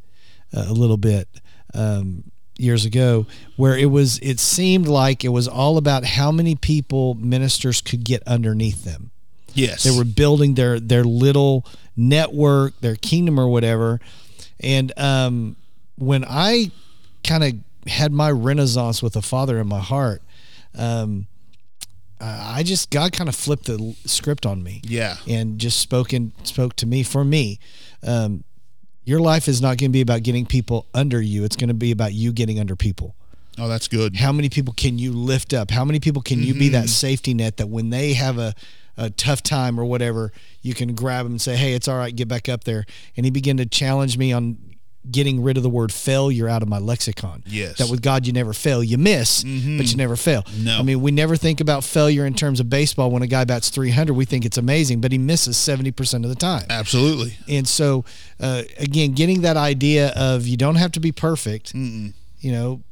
uh, 0.56 0.66
a 0.68 0.72
little 0.72 0.96
bit 0.96 1.28
um, 1.74 2.24
years 2.56 2.84
ago, 2.84 3.26
where 3.56 3.76
it 3.76 3.90
was 3.90 4.18
it 4.20 4.38
seemed 4.38 4.86
like 4.86 5.24
it 5.24 5.30
was 5.30 5.48
all 5.48 5.78
about 5.78 6.04
how 6.04 6.30
many 6.30 6.54
people 6.54 7.14
ministers 7.14 7.80
could 7.80 8.04
get 8.04 8.22
underneath 8.26 8.84
them. 8.84 9.10
Yes. 9.54 9.82
They 9.82 9.96
were 9.96 10.04
building 10.04 10.54
their 10.54 10.78
their 10.78 11.04
little 11.04 11.66
network, 11.96 12.80
their 12.80 12.96
kingdom 12.96 13.38
or 13.40 13.48
whatever. 13.48 14.00
And 14.60 14.96
um, 14.98 15.56
when 15.96 16.24
I 16.24 16.70
kind 17.24 17.44
of 17.44 17.90
had 17.90 18.12
my 18.12 18.30
renaissance 18.30 19.02
with 19.02 19.12
the 19.14 19.22
Father 19.22 19.58
in 19.58 19.66
my 19.68 19.80
heart, 19.80 20.22
um, 20.76 21.26
I 22.20 22.62
just 22.62 22.90
God 22.90 23.12
kind 23.12 23.28
of 23.28 23.34
flipped 23.34 23.64
the 23.66 23.96
script 24.04 24.46
on 24.46 24.62
me 24.62 24.80
Yeah. 24.84 25.16
and 25.28 25.58
just 25.58 25.80
spoken 25.80 26.32
spoke 26.44 26.76
to 26.76 26.86
me 26.86 27.02
for 27.02 27.24
me. 27.24 27.58
Um, 28.06 28.44
your 29.04 29.18
life 29.18 29.48
is 29.48 29.60
not 29.60 29.78
going 29.78 29.90
to 29.90 29.92
be 29.92 30.00
about 30.02 30.22
getting 30.22 30.46
people 30.46 30.86
under 30.94 31.20
you. 31.20 31.42
It's 31.42 31.56
going 31.56 31.68
to 31.68 31.74
be 31.74 31.90
about 31.90 32.12
you 32.12 32.32
getting 32.32 32.60
under 32.60 32.76
people. 32.76 33.16
Oh, 33.58 33.66
that's 33.66 33.88
good. 33.88 34.16
How 34.16 34.30
many 34.30 34.48
people 34.48 34.72
can 34.72 34.98
you 35.00 35.10
lift 35.12 35.52
up? 35.52 35.72
How 35.72 35.84
many 35.84 35.98
people 35.98 36.22
can 36.22 36.40
you 36.42 36.54
be 36.54 36.66
Mm-hmm. 36.66 36.82
that 36.82 36.88
safety 36.88 37.34
net 37.34 37.56
that 37.56 37.68
when 37.68 37.90
they 37.90 38.12
have 38.12 38.38
a, 38.38 38.54
a 38.96 39.10
tough 39.10 39.42
time 39.42 39.78
or 39.80 39.84
whatever, 39.84 40.32
you 40.62 40.74
can 40.74 40.94
grab 40.94 41.26
them 41.26 41.32
and 41.32 41.40
say, 41.42 41.56
"Hey, 41.56 41.74
it's 41.74 41.88
all 41.88 41.98
right, 41.98 42.14
get 42.14 42.28
back 42.28 42.48
up 42.48 42.62
there." 42.64 42.86
And 43.16 43.26
he 43.26 43.30
began 43.30 43.56
to 43.56 43.66
challenge 43.66 44.16
me 44.16 44.32
on 44.32 44.58
getting 45.10 45.42
rid 45.42 45.56
of 45.56 45.62
the 45.62 45.68
word 45.68 45.92
failure 45.92 46.48
out 46.48 46.62
of 46.62 46.68
my 46.68 46.78
lexicon. 46.78 47.42
Yes. 47.46 47.78
That 47.78 47.90
with 47.90 48.02
God 48.02 48.26
you 48.26 48.32
never 48.32 48.52
fail. 48.52 48.82
You 48.84 48.98
miss, 48.98 49.42
but 49.42 49.50
you 49.90 49.96
never 49.96 50.16
fail. 50.16 50.44
No. 50.58 50.78
I 50.78 50.82
mean, 50.82 51.00
we 51.00 51.10
never 51.10 51.36
think 51.36 51.60
about 51.60 51.82
failure 51.84 52.24
in 52.24 52.34
terms 52.34 52.60
of 52.60 52.70
baseball 52.70 53.10
when 53.10 53.22
a 53.22 53.26
guy 53.26 53.44
bats 53.44 53.68
300, 53.70 54.12
we 54.14 54.24
think 54.24 54.44
it's 54.44 54.58
amazing, 54.58 55.00
but 55.00 55.10
he 55.10 55.18
misses 55.18 55.56
70% 55.56 56.22
of 56.22 56.28
the 56.28 56.36
time. 56.36 56.66
Absolutely. 56.70 57.36
And 57.48 57.66
so, 57.66 58.04
uh, 58.38 58.62
again, 58.78 59.12
getting 59.12 59.42
that 59.42 59.56
idea 59.56 60.12
of 60.16 60.46
you 60.46 60.56
don't 60.56 60.76
have 60.76 60.92
to 60.92 61.00
be 61.00 61.10
perfect. 61.10 61.74
You 61.74 62.12
know, 62.52 62.82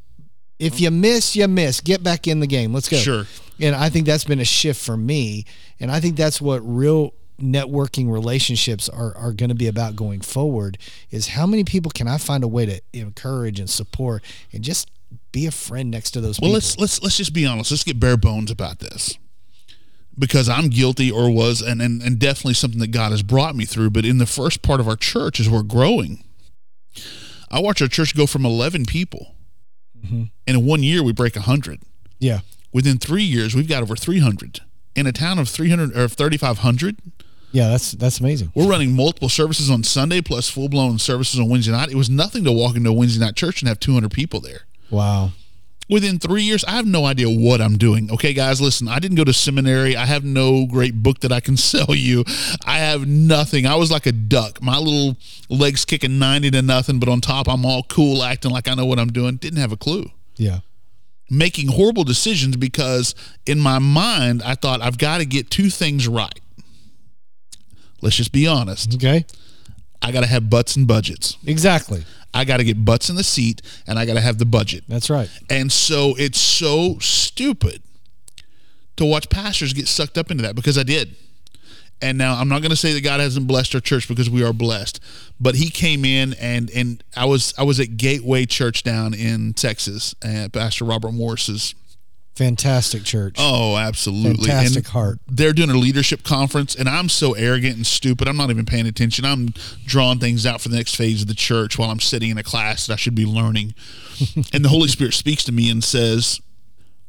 if 0.58 0.80
you 0.80 0.90
miss, 0.90 1.34
you 1.36 1.48
miss. 1.48 1.80
Get 1.80 2.02
back 2.02 2.26
in 2.26 2.40
the 2.40 2.46
game. 2.46 2.72
Let's 2.72 2.88
go. 2.88 2.96
Sure. 2.98 3.24
And 3.60 3.74
I 3.74 3.88
think 3.88 4.06
that's 4.06 4.24
been 4.24 4.40
a 4.40 4.44
shift 4.44 4.84
for 4.84 4.96
me. 4.96 5.44
And 5.78 5.90
I 5.90 6.00
think 6.00 6.16
that's 6.16 6.40
what 6.40 6.58
real 6.60 7.14
networking 7.40 8.10
relationships 8.12 8.88
are, 8.88 9.16
are 9.16 9.32
going 9.32 9.48
to 9.48 9.54
be 9.54 9.66
about 9.66 9.96
going 9.96 10.20
forward 10.20 10.78
is 11.10 11.28
how 11.28 11.46
many 11.46 11.64
people 11.64 11.90
can 11.90 12.06
I 12.08 12.18
find 12.18 12.44
a 12.44 12.48
way 12.48 12.66
to 12.66 12.80
encourage 12.92 13.58
and 13.60 13.68
support 13.68 14.22
and 14.52 14.62
just 14.62 14.90
be 15.32 15.46
a 15.46 15.50
friend 15.50 15.90
next 15.90 16.12
to 16.12 16.20
those 16.20 16.38
Well, 16.40 16.48
people. 16.50 16.54
let's 16.54 16.78
let's 16.78 17.02
let's 17.02 17.16
just 17.16 17.32
be 17.32 17.46
honest. 17.46 17.70
Let's 17.70 17.84
get 17.84 17.98
bare 18.00 18.16
bones 18.16 18.50
about 18.50 18.78
this. 18.78 19.16
Because 20.18 20.48
I'm 20.48 20.68
guilty 20.68 21.10
or 21.10 21.30
was 21.30 21.62
and, 21.62 21.80
and 21.80 22.02
and 22.02 22.18
definitely 22.18 22.54
something 22.54 22.80
that 22.80 22.88
God 22.90 23.10
has 23.12 23.22
brought 23.22 23.56
me 23.56 23.64
through, 23.64 23.90
but 23.90 24.04
in 24.04 24.18
the 24.18 24.26
first 24.26 24.60
part 24.62 24.80
of 24.80 24.86
our 24.88 24.96
church 24.96 25.40
as 25.40 25.48
we're 25.48 25.62
growing, 25.62 26.24
I 27.50 27.60
watch 27.60 27.80
our 27.80 27.88
church 27.88 28.14
go 28.16 28.26
from 28.26 28.44
11 28.44 28.84
people. 28.86 29.34
Mm-hmm. 30.04 30.24
And 30.46 30.56
in 30.56 30.66
one 30.66 30.82
year 30.82 31.02
we 31.02 31.12
break 31.12 31.36
100. 31.36 31.80
yeah. 32.18 32.40
Within 32.72 32.98
3 32.98 33.22
years 33.24 33.54
we've 33.54 33.68
got 33.68 33.82
over 33.82 33.96
300. 33.96 34.60
In 34.94 35.06
a 35.06 35.12
town 35.12 35.38
of 35.38 35.48
300 35.48 35.96
or 35.96 36.06
3500, 36.08 36.96
Yeah, 37.52 37.68
that's 37.68 37.92
that's 37.92 38.20
amazing. 38.20 38.52
we're 38.54 38.68
running 38.68 38.94
multiple 38.94 39.28
services 39.28 39.70
on 39.70 39.82
Sunday 39.82 40.20
plus 40.20 40.48
full-blown 40.48 40.98
services 40.98 41.40
on 41.40 41.48
Wednesday 41.48 41.72
night. 41.72 41.90
It 41.90 41.96
was 41.96 42.08
nothing 42.08 42.44
to 42.44 42.52
walk 42.52 42.76
into 42.76 42.90
a 42.90 42.92
Wednesday 42.92 43.24
night 43.24 43.34
church 43.36 43.60
and 43.60 43.68
have 43.68 43.80
200 43.80 44.10
people 44.12 44.40
there. 44.40 44.62
Wow. 44.90 45.32
within 45.88 46.18
three 46.20 46.42
years, 46.44 46.64
I 46.64 46.72
have 46.72 46.86
no 46.86 47.04
idea 47.06 47.28
what 47.28 47.60
I'm 47.60 47.76
doing. 47.76 48.10
Okay, 48.12 48.32
guys, 48.32 48.60
listen, 48.60 48.86
I 48.86 49.00
didn't 49.00 49.16
go 49.16 49.24
to 49.24 49.32
seminary. 49.32 49.96
I 49.96 50.06
have 50.06 50.22
no 50.24 50.66
great 50.66 51.02
book 51.02 51.20
that 51.20 51.32
I 51.32 51.40
can 51.40 51.56
sell 51.72 51.92
you. 51.94 52.24
I 52.64 52.78
have 52.78 53.06
nothing. 53.08 53.66
I 53.66 53.74
was 53.74 53.90
like 53.90 54.06
a 54.06 54.12
duck. 54.12 54.62
My 54.62 54.78
little 54.78 55.16
legs 55.48 55.84
kicking 55.84 56.18
90 56.20 56.52
to 56.52 56.62
nothing, 56.62 57.00
but 57.00 57.08
on 57.08 57.20
top, 57.20 57.48
I'm 57.48 57.64
all 57.66 57.82
cool, 57.84 58.22
acting 58.22 58.52
like 58.52 58.68
I 58.68 58.74
know 58.74 58.86
what 58.86 58.98
I'm 59.00 59.10
doing. 59.10 59.36
Didn't 59.36 59.58
have 59.60 59.72
a 59.72 59.76
clue. 59.76 60.10
Yeah. 60.36 60.60
Making 61.28 61.68
horrible 61.68 62.02
decisions 62.04 62.56
because 62.56 63.14
in 63.46 63.58
my 63.60 63.78
mind, 63.80 64.42
I 64.44 64.54
thought 64.56 64.80
I've 64.82 64.98
got 64.98 65.18
to 65.18 65.24
get 65.24 65.50
two 65.50 65.70
things 65.70 66.06
right 66.08 66.38
Let's 68.00 68.16
just 68.16 68.32
be 68.32 68.46
honest. 68.46 68.94
Okay. 68.94 69.24
I 70.02 70.12
got 70.12 70.20
to 70.20 70.26
have 70.26 70.48
butts 70.48 70.76
and 70.76 70.86
budgets. 70.86 71.36
Exactly. 71.44 72.04
I 72.32 72.44
got 72.44 72.58
to 72.58 72.64
get 72.64 72.84
butts 72.84 73.10
in 73.10 73.16
the 73.16 73.24
seat 73.24 73.60
and 73.86 73.98
I 73.98 74.06
got 74.06 74.14
to 74.14 74.20
have 74.20 74.38
the 74.38 74.46
budget. 74.46 74.84
That's 74.88 75.10
right. 75.10 75.28
And 75.50 75.70
so 75.70 76.14
it's 76.16 76.40
so 76.40 76.98
stupid 77.00 77.82
to 78.96 79.04
watch 79.04 79.28
pastors 79.28 79.72
get 79.72 79.88
sucked 79.88 80.16
up 80.16 80.30
into 80.30 80.42
that 80.42 80.54
because 80.54 80.78
I 80.78 80.82
did. 80.84 81.16
And 82.02 82.16
now 82.16 82.34
I'm 82.40 82.48
not 82.48 82.62
going 82.62 82.70
to 82.70 82.76
say 82.76 82.94
that 82.94 83.02
God 83.02 83.20
hasn't 83.20 83.46
blessed 83.46 83.74
our 83.74 83.80
church 83.80 84.08
because 84.08 84.30
we 84.30 84.42
are 84.42 84.54
blessed, 84.54 85.00
but 85.38 85.54
He 85.54 85.68
came 85.68 86.04
in 86.06 86.32
and 86.40 86.70
and 86.70 87.04
I 87.14 87.26
was 87.26 87.52
I 87.58 87.62
was 87.62 87.78
at 87.78 87.98
Gateway 87.98 88.46
Church 88.46 88.82
down 88.82 89.12
in 89.12 89.52
Texas 89.52 90.14
at 90.22 90.52
Pastor 90.52 90.86
Robert 90.86 91.12
Morris's. 91.12 91.74
Fantastic 92.34 93.04
church. 93.04 93.36
Oh, 93.38 93.76
absolutely! 93.76 94.46
Fantastic 94.46 94.84
and 94.84 94.86
heart. 94.86 95.18
They're 95.26 95.52
doing 95.52 95.70
a 95.70 95.76
leadership 95.76 96.22
conference, 96.22 96.74
and 96.74 96.88
I'm 96.88 97.08
so 97.08 97.34
arrogant 97.34 97.76
and 97.76 97.86
stupid. 97.86 98.28
I'm 98.28 98.36
not 98.36 98.50
even 98.50 98.64
paying 98.64 98.86
attention. 98.86 99.24
I'm 99.24 99.48
drawing 99.84 100.20
things 100.20 100.46
out 100.46 100.60
for 100.60 100.68
the 100.68 100.76
next 100.76 100.94
phase 100.96 101.22
of 101.22 101.28
the 101.28 101.34
church 101.34 101.78
while 101.78 101.90
I'm 101.90 102.00
sitting 102.00 102.30
in 102.30 102.38
a 102.38 102.42
class 102.42 102.86
that 102.86 102.94
I 102.94 102.96
should 102.96 103.14
be 103.14 103.26
learning. 103.26 103.74
and 104.54 104.64
the 104.64 104.70
Holy 104.70 104.88
Spirit 104.88 105.14
speaks 105.14 105.44
to 105.44 105.52
me 105.52 105.70
and 105.70 105.84
says, 105.84 106.40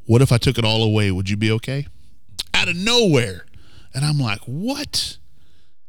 "What 0.05 0.21
if 0.21 0.31
I 0.31 0.37
took 0.37 0.57
it 0.57 0.65
all 0.65 0.83
away? 0.83 1.11
Would 1.11 1.29
you 1.29 1.37
be 1.37 1.51
okay?" 1.51 1.87
Out 2.53 2.67
of 2.67 2.75
nowhere. 2.75 3.45
And 3.93 4.05
I'm 4.05 4.19
like, 4.19 4.39
what? 4.45 5.17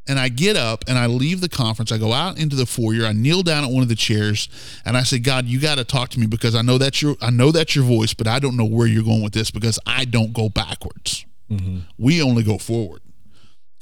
And 0.08 0.18
I 0.18 0.28
get 0.30 0.56
up 0.56 0.84
and 0.88 0.98
I 0.98 1.06
leave 1.06 1.40
the 1.40 1.48
conference. 1.48 1.92
I 1.92 1.98
go 1.98 2.12
out 2.12 2.36
into 2.36 2.56
the 2.56 2.66
foyer. 2.66 3.04
I 3.06 3.12
kneel 3.12 3.42
down 3.44 3.62
at 3.64 3.70
one 3.70 3.84
of 3.84 3.88
the 3.88 3.94
chairs 3.94 4.48
and 4.84 4.96
I 4.96 5.04
say, 5.04 5.20
God, 5.20 5.46
you 5.46 5.60
got 5.60 5.76
to 5.78 5.84
talk 5.84 6.08
to 6.10 6.18
me 6.20 6.26
because 6.26 6.56
I 6.56 6.62
know 6.62 6.76
that's 6.76 7.00
your 7.00 7.14
I 7.20 7.30
know 7.30 7.52
that's 7.52 7.76
your 7.76 7.84
voice, 7.84 8.12
but 8.12 8.26
I 8.26 8.40
don't 8.40 8.56
know 8.56 8.64
where 8.64 8.86
you're 8.88 9.04
going 9.04 9.22
with 9.22 9.32
this 9.32 9.52
because 9.52 9.78
I 9.86 10.04
don't 10.04 10.32
go 10.32 10.48
backwards. 10.48 11.24
Mm-hmm. 11.50 11.80
We 11.98 12.20
only 12.20 12.42
go 12.42 12.58
forward. 12.58 13.00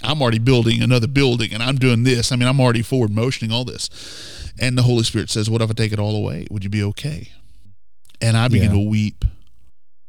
I'm 0.02 0.20
already 0.20 0.38
building 0.38 0.82
another 0.82 1.06
building 1.06 1.54
and 1.54 1.62
I'm 1.62 1.76
doing 1.76 2.04
this. 2.04 2.32
I 2.32 2.36
mean, 2.36 2.48
I'm 2.48 2.60
already 2.60 2.82
forward 2.82 3.10
motioning 3.10 3.52
all 3.54 3.64
this. 3.64 3.88
And 4.58 4.76
the 4.76 4.82
Holy 4.82 5.04
Spirit 5.04 5.30
says, 5.30 5.48
What 5.48 5.62
if 5.62 5.70
I 5.70 5.72
take 5.72 5.92
it 5.92 5.98
all 5.98 6.14
away? 6.16 6.46
Would 6.50 6.64
you 6.64 6.70
be 6.70 6.82
okay? 6.82 7.28
And 8.20 8.36
I 8.36 8.48
begin 8.48 8.72
Yeah. 8.74 8.82
to 8.82 8.88
weep 8.88 9.24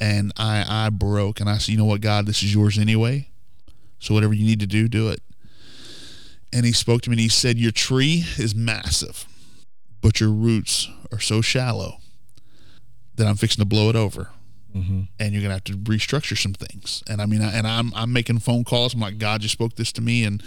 and 0.02 0.34
I 0.36 0.66
I 0.68 0.90
broke 0.90 1.40
and 1.40 1.50
I 1.50 1.58
said, 1.58 1.70
You 1.72 1.78
know 1.78 1.86
what, 1.86 2.02
God, 2.02 2.26
this 2.26 2.44
is 2.44 2.54
yours 2.54 2.78
anyway. 2.78 3.30
So 4.00 4.14
whatever 4.14 4.34
you 4.34 4.46
need 4.46 4.60
to 4.60 4.68
do, 4.68 4.88
do 4.90 5.08
it. 5.10 5.22
And 6.54 6.66
he 6.66 6.74
spoke 6.74 7.02
to 7.04 7.10
me 7.10 7.16
and 7.16 7.22
he 7.22 7.30
said, 7.30 7.58
Your 7.58 7.72
tree 7.72 8.26
is 8.38 8.54
massive, 8.54 9.26
but 10.02 10.20
your 10.20 10.30
roots 10.30 10.90
are 11.12 11.20
so 11.20 11.42
shallow 11.42 11.98
that 13.16 13.28
I'm 13.28 13.36
fixing 13.36 13.62
to 13.62 13.66
blow 13.66 13.90
it 13.90 13.96
over. 13.96 14.30
Mm-hmm. 14.76 15.02
And 15.20 15.34
you're 15.34 15.42
gonna 15.42 15.56
have 15.56 15.66
to 15.66 15.74
restructure 15.74 16.38
some 16.38 16.54
things. 16.54 17.04
And 17.10 17.22
I 17.22 17.26
mean, 17.26 17.42
I, 17.42 17.52
and 17.52 17.68
I'm 17.68 17.94
I'm 17.94 18.14
making 18.14 18.40
phone 18.40 18.64
calls. 18.64 18.94
I'm 18.94 19.02
like, 19.02 19.18
God 19.18 19.42
just 19.42 19.52
spoke 19.52 19.76
this 19.76 19.92
to 19.94 20.02
me, 20.02 20.24
and 20.24 20.42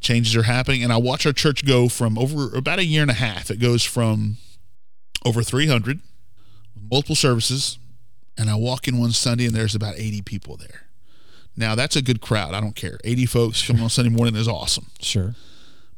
changes 0.00 0.34
are 0.34 0.44
happening. 0.44 0.82
And 0.82 0.92
I 0.92 0.96
watch 0.96 1.26
our 1.26 1.32
church 1.32 1.64
go 1.64 1.88
from 1.88 2.16
over 2.16 2.56
about 2.56 2.78
a 2.78 2.84
year 2.84 3.02
and 3.02 3.10
a 3.10 3.14
half. 3.14 3.50
It 3.50 3.60
goes 3.60 3.82
from 3.82 4.38
over 5.26 5.42
300, 5.42 6.00
multiple 6.90 7.16
services, 7.16 7.78
and 8.38 8.48
I 8.48 8.56
walk 8.56 8.88
in 8.88 8.98
one 8.98 9.12
Sunday 9.12 9.46
and 9.46 9.54
there's 9.54 9.74
about 9.74 9.94
80 9.96 10.22
people 10.22 10.56
there. 10.56 10.85
Now 11.56 11.74
that's 11.74 11.96
a 11.96 12.02
good 12.02 12.20
crowd. 12.20 12.54
I 12.54 12.60
don't 12.60 12.76
care. 12.76 12.98
80 13.04 13.26
folks 13.26 13.66
coming 13.66 13.82
on 13.82 13.88
Sunday 13.90 14.10
morning 14.10 14.36
is 14.36 14.48
awesome. 14.48 14.86
Sure. 15.00 15.34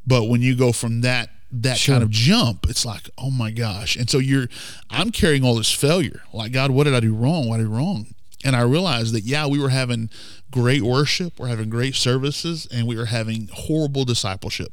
But 0.06 0.24
when 0.24 0.40
you 0.42 0.54
go 0.56 0.72
from 0.72 1.00
that 1.02 1.30
that 1.50 1.78
Sure. 1.78 1.94
kind 1.94 2.02
of 2.04 2.10
jump, 2.10 2.66
it's 2.68 2.84
like, 2.84 3.08
oh 3.16 3.30
my 3.30 3.50
gosh. 3.50 3.96
And 3.96 4.08
so 4.10 4.18
you're 4.18 4.48
I'm 4.90 5.10
carrying 5.10 5.44
all 5.44 5.54
this 5.56 5.72
failure. 5.72 6.22
Like, 6.32 6.52
God, 6.52 6.70
what 6.70 6.84
did 6.84 6.94
I 6.94 7.00
do 7.00 7.14
wrong? 7.14 7.48
What 7.48 7.56
did 7.56 7.64
I 7.66 7.68
do 7.68 7.74
wrong? 7.74 8.06
And 8.44 8.54
I 8.54 8.60
realized 8.62 9.14
that 9.14 9.22
yeah, 9.24 9.46
we 9.46 9.58
were 9.58 9.70
having 9.70 10.10
great 10.50 10.82
worship, 10.82 11.38
we're 11.38 11.48
having 11.48 11.68
great 11.70 11.94
services, 11.94 12.68
and 12.70 12.86
we 12.86 12.96
were 12.96 13.06
having 13.06 13.48
horrible 13.52 14.04
discipleship. 14.04 14.72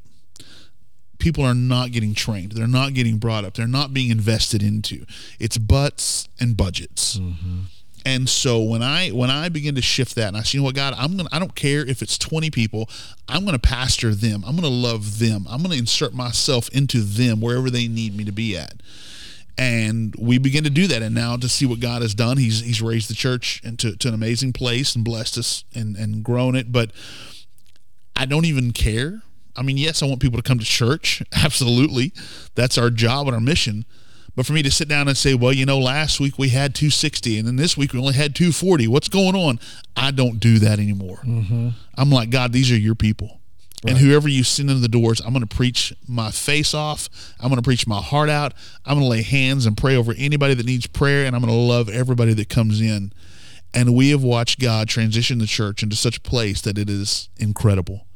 People 1.17 1.45
are 1.45 1.55
not 1.55 1.91
getting 1.91 2.13
trained. 2.13 2.51
They're 2.51 2.67
not 2.67 2.93
getting 2.93 3.17
brought 3.17 3.45
up. 3.45 3.53
They're 3.55 3.67
not 3.67 3.93
being 3.93 4.11
invested 4.11 4.61
into. 4.61 5.05
It's 5.39 5.57
butts 5.57 6.27
and 6.39 6.57
budgets. 6.57 7.17
Mm-hmm. 7.17 7.59
And 8.05 8.29
so 8.29 8.61
when 8.61 8.83
I 8.83 9.09
when 9.09 9.31
I 9.31 9.49
begin 9.49 9.73
to 9.75 9.81
shift 9.81 10.13
that 10.15 10.27
and 10.27 10.37
I 10.37 10.43
say, 10.43 10.57
you 10.57 10.61
know 10.61 10.65
what, 10.65 10.75
God, 10.75 10.93
I'm 10.95 11.17
gonna 11.17 11.27
I 11.31 11.39
don't 11.39 11.55
care 11.55 11.83
if 11.83 12.03
it's 12.03 12.19
20 12.19 12.51
people, 12.51 12.87
I'm 13.27 13.45
gonna 13.45 13.57
pastor 13.57 14.13
them. 14.13 14.43
I'm 14.45 14.55
gonna 14.55 14.67
love 14.67 15.17
them. 15.17 15.47
I'm 15.49 15.63
gonna 15.63 15.75
insert 15.75 16.13
myself 16.13 16.69
into 16.69 17.01
them 17.01 17.41
wherever 17.41 17.71
they 17.71 17.87
need 17.87 18.15
me 18.15 18.23
to 18.25 18.31
be 18.31 18.55
at. 18.55 18.81
And 19.57 20.13
we 20.19 20.37
begin 20.37 20.63
to 20.65 20.69
do 20.69 20.85
that. 20.87 21.01
And 21.01 21.15
now 21.15 21.35
to 21.37 21.49
see 21.49 21.65
what 21.65 21.79
God 21.79 22.03
has 22.03 22.13
done, 22.13 22.37
He's 22.37 22.59
He's 22.59 22.81
raised 22.81 23.09
the 23.09 23.15
church 23.15 23.59
into 23.63 23.95
to 23.97 24.07
an 24.09 24.13
amazing 24.13 24.53
place 24.53 24.95
and 24.95 25.03
blessed 25.03 25.39
us 25.39 25.63
and, 25.73 25.95
and 25.95 26.23
grown 26.23 26.55
it. 26.55 26.71
But 26.71 26.91
I 28.15 28.25
don't 28.25 28.45
even 28.45 28.71
care. 28.71 29.23
I 29.55 29.63
mean, 29.63 29.77
yes, 29.77 30.03
I 30.03 30.05
want 30.05 30.21
people 30.21 30.37
to 30.37 30.47
come 30.47 30.59
to 30.59 30.65
church. 30.65 31.23
Absolutely. 31.33 32.13
That's 32.53 32.77
our 32.77 32.91
job 32.91 33.27
and 33.27 33.33
our 33.33 33.41
mission. 33.41 33.85
But 34.35 34.45
for 34.45 34.53
me 34.53 34.61
to 34.63 34.71
sit 34.71 34.87
down 34.87 35.07
and 35.07 35.17
say, 35.17 35.33
well, 35.33 35.53
you 35.53 35.65
know, 35.65 35.79
last 35.79 36.19
week 36.19 36.37
we 36.37 36.49
had 36.49 36.75
260 36.75 37.39
and 37.39 37.47
then 37.47 37.55
this 37.55 37.77
week 37.77 37.93
we 37.93 37.99
only 37.99 38.13
had 38.13 38.35
240. 38.35 38.87
What's 38.87 39.07
going 39.07 39.35
on? 39.35 39.59
I 39.95 40.11
don't 40.11 40.39
do 40.39 40.59
that 40.59 40.79
anymore. 40.79 41.21
Mm-hmm. 41.23 41.69
I'm 41.97 42.09
like, 42.09 42.29
God, 42.29 42.51
these 42.51 42.71
are 42.71 42.77
your 42.77 42.95
people. 42.95 43.39
And 43.87 43.99
whoever 43.99 44.27
you 44.27 44.43
send 44.43 44.71
in 44.71 44.81
the 44.81 44.87
doors, 44.87 45.21
I'm 45.21 45.31
going 45.31 45.45
to 45.45 45.55
preach 45.55 45.93
my 46.07 46.31
face 46.31 46.73
off. 46.73 47.07
I'm 47.39 47.49
going 47.49 47.61
to 47.61 47.65
preach 47.65 47.85
my 47.85 48.01
heart 48.01 48.29
out. 48.29 48.55
I'm 48.83 48.95
going 48.95 49.05
to 49.05 49.09
lay 49.09 49.21
hands 49.21 49.67
and 49.67 49.77
pray 49.77 49.95
over 49.95 50.11
anybody 50.17 50.55
that 50.55 50.65
needs 50.65 50.87
prayer. 50.87 51.27
And 51.27 51.35
I'm 51.35 51.41
going 51.43 51.53
to 51.53 51.59
love 51.59 51.87
everybody 51.87 52.33
that 52.33 52.49
comes 52.49 52.81
in. 52.81 53.13
And 53.75 53.93
we 53.93 54.09
have 54.09 54.23
watched 54.23 54.59
God 54.59 54.89
transition 54.89 55.37
the 55.37 55.45
church 55.45 55.83
into 55.83 55.95
such 55.95 56.17
a 56.17 56.21
place 56.21 56.61
that 56.61 56.79
it 56.79 56.89
is 56.89 57.29
incredible 57.37 58.07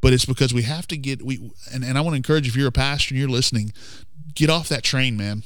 but 0.00 0.12
it's 0.12 0.24
because 0.24 0.54
we 0.54 0.62
have 0.62 0.86
to 0.88 0.96
get 0.96 1.22
we 1.22 1.50
and, 1.72 1.84
and 1.84 1.98
I 1.98 2.00
want 2.00 2.12
to 2.12 2.16
encourage 2.16 2.46
if 2.46 2.56
you're 2.56 2.68
a 2.68 2.72
pastor 2.72 3.14
and 3.14 3.20
you're 3.20 3.28
listening, 3.28 3.72
get 4.34 4.50
off 4.50 4.68
that 4.68 4.82
train, 4.82 5.16
man. 5.16 5.42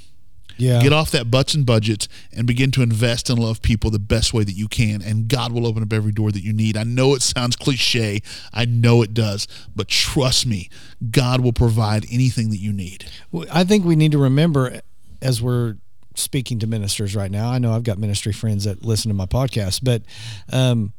Yeah. 0.58 0.82
Get 0.82 0.92
off 0.92 1.10
that 1.12 1.30
butts 1.30 1.54
and 1.54 1.64
budgets 1.64 2.08
and 2.32 2.46
begin 2.46 2.70
to 2.72 2.82
invest 2.82 3.30
and 3.30 3.38
love 3.38 3.62
people 3.62 3.90
the 3.90 3.98
best 3.98 4.32
way 4.32 4.44
that 4.44 4.52
you 4.52 4.68
can. 4.68 5.02
And 5.02 5.26
God 5.26 5.50
will 5.52 5.66
open 5.66 5.82
up 5.82 5.92
every 5.92 6.12
door 6.12 6.30
that 6.30 6.42
you 6.42 6.52
need. 6.52 6.76
I 6.76 6.84
know 6.84 7.14
it 7.14 7.22
sounds 7.22 7.56
cliche. 7.56 8.20
I 8.52 8.64
know 8.64 9.02
it 9.02 9.14
does. 9.14 9.48
But 9.74 9.88
trust 9.88 10.46
me, 10.46 10.68
God 11.10 11.40
will 11.40 11.52
provide 11.52 12.06
anything 12.12 12.50
that 12.50 12.58
you 12.58 12.72
need. 12.72 13.06
Well, 13.32 13.46
I 13.50 13.64
think 13.64 13.84
we 13.84 13.96
need 13.96 14.12
to 14.12 14.18
remember 14.18 14.80
as 15.20 15.40
we're 15.40 15.76
speaking 16.14 16.58
to 16.60 16.66
ministers 16.66 17.16
right 17.16 17.30
now. 17.30 17.50
I 17.50 17.58
know 17.58 17.72
I've 17.72 17.84
got 17.84 17.98
ministry 17.98 18.32
friends 18.32 18.64
that 18.64 18.84
listen 18.84 19.08
to 19.08 19.14
my 19.14 19.26
podcast, 19.26 19.80
but 19.82 20.02
um, 20.52 20.92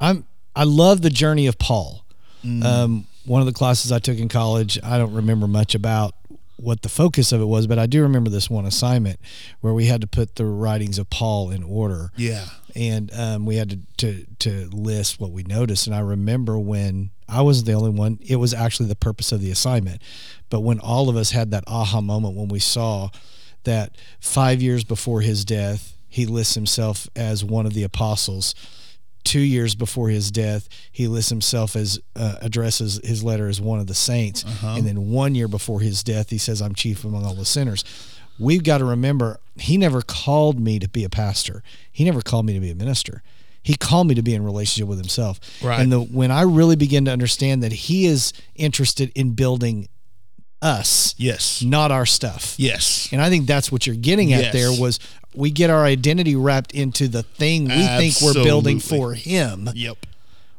I'm 0.00 0.26
I 0.54 0.64
love 0.64 1.00
the 1.00 1.10
journey 1.10 1.46
of 1.46 1.58
Paul. 1.58 2.04
Um, 2.44 3.06
one 3.24 3.40
of 3.40 3.46
the 3.46 3.52
classes 3.52 3.92
I 3.92 4.00
took 4.00 4.18
in 4.18 4.28
college, 4.28 4.78
I 4.82 4.98
don't 4.98 5.14
remember 5.14 5.46
much 5.46 5.76
about 5.76 6.14
what 6.62 6.82
the 6.82 6.88
focus 6.88 7.32
of 7.32 7.40
it 7.40 7.44
was, 7.46 7.66
but 7.66 7.78
I 7.78 7.86
do 7.86 8.02
remember 8.02 8.30
this 8.30 8.48
one 8.48 8.64
assignment 8.66 9.18
where 9.60 9.74
we 9.74 9.86
had 9.86 10.00
to 10.00 10.06
put 10.06 10.36
the 10.36 10.44
writings 10.44 10.98
of 10.98 11.10
Paul 11.10 11.50
in 11.50 11.62
order 11.62 12.10
Yeah. 12.16 12.46
and 12.76 13.12
um, 13.14 13.44
we 13.46 13.56
had 13.56 13.70
to, 13.70 13.78
to 13.98 14.26
to 14.38 14.68
list 14.72 15.20
what 15.20 15.32
we 15.32 15.42
noticed. 15.42 15.86
And 15.86 15.94
I 15.96 16.00
remember 16.00 16.58
when 16.58 17.10
I 17.28 17.42
was 17.42 17.64
the 17.64 17.72
only 17.72 17.90
one, 17.90 18.18
it 18.22 18.36
was 18.36 18.54
actually 18.54 18.88
the 18.88 18.96
purpose 18.96 19.32
of 19.32 19.40
the 19.40 19.50
assignment. 19.50 20.00
But 20.50 20.60
when 20.60 20.78
all 20.80 21.08
of 21.08 21.16
us 21.16 21.30
had 21.32 21.50
that 21.50 21.64
aha 21.66 22.00
moment 22.00 22.36
when 22.36 22.48
we 22.48 22.58
saw 22.60 23.10
that 23.64 23.96
five 24.20 24.60
years 24.62 24.84
before 24.84 25.20
his 25.20 25.44
death, 25.44 25.96
he 26.08 26.26
lists 26.26 26.54
himself 26.54 27.08
as 27.16 27.44
one 27.44 27.66
of 27.66 27.74
the 27.74 27.84
apostles. 27.84 28.54
Two 29.24 29.40
years 29.40 29.74
before 29.74 30.08
his 30.08 30.30
death, 30.30 30.68
he 30.90 31.06
lists 31.06 31.30
himself 31.30 31.76
as 31.76 32.00
uh, 32.16 32.36
addresses 32.42 33.00
his 33.04 33.22
letter 33.22 33.48
as 33.48 33.60
one 33.60 33.78
of 33.80 33.86
the 33.86 33.94
saints, 33.94 34.44
and 34.62 34.86
then 34.86 35.10
one 35.10 35.34
year 35.34 35.48
before 35.48 35.80
his 35.80 36.02
death, 36.02 36.30
he 36.30 36.38
says, 36.38 36.60
"I'm 36.60 36.74
chief 36.74 37.04
among 37.04 37.24
all 37.24 37.34
the 37.34 37.44
sinners." 37.44 37.84
We've 38.38 38.64
got 38.64 38.78
to 38.78 38.84
remember 38.84 39.38
he 39.56 39.76
never 39.76 40.02
called 40.02 40.58
me 40.58 40.78
to 40.78 40.88
be 40.88 41.04
a 41.04 41.10
pastor. 41.10 41.62
He 41.90 42.04
never 42.04 42.22
called 42.22 42.46
me 42.46 42.54
to 42.54 42.60
be 42.60 42.70
a 42.70 42.74
minister. 42.74 43.22
He 43.62 43.76
called 43.76 44.08
me 44.08 44.14
to 44.16 44.22
be 44.22 44.34
in 44.34 44.44
relationship 44.44 44.88
with 44.88 44.98
himself. 44.98 45.38
Right. 45.62 45.78
And 45.78 45.92
the, 45.92 46.00
when 46.00 46.30
I 46.32 46.42
really 46.42 46.74
begin 46.74 47.04
to 47.04 47.12
understand 47.12 47.62
that 47.62 47.72
he 47.72 48.06
is 48.06 48.32
interested 48.56 49.12
in 49.14 49.34
building 49.34 49.88
us, 50.62 51.14
Yes. 51.18 51.62
not 51.62 51.90
our 51.90 52.06
stuff. 52.06 52.54
Yes. 52.56 53.08
And 53.12 53.20
I 53.20 53.28
think 53.28 53.46
that's 53.46 53.70
what 53.70 53.86
you're 53.86 53.96
getting 53.96 54.32
at 54.32 54.44
Yes. 54.44 54.52
there 54.52 54.72
was 54.72 54.98
we 55.34 55.50
get 55.50 55.70
our 55.70 55.84
identity 55.84 56.36
wrapped 56.36 56.72
into 56.72 57.08
the 57.08 57.22
thing 57.22 57.64
we 57.64 57.86
think 57.86 58.14
we're 58.22 58.34
building 58.44 58.78
for 58.78 59.14
him 59.14 59.70
Yep. 59.74 60.06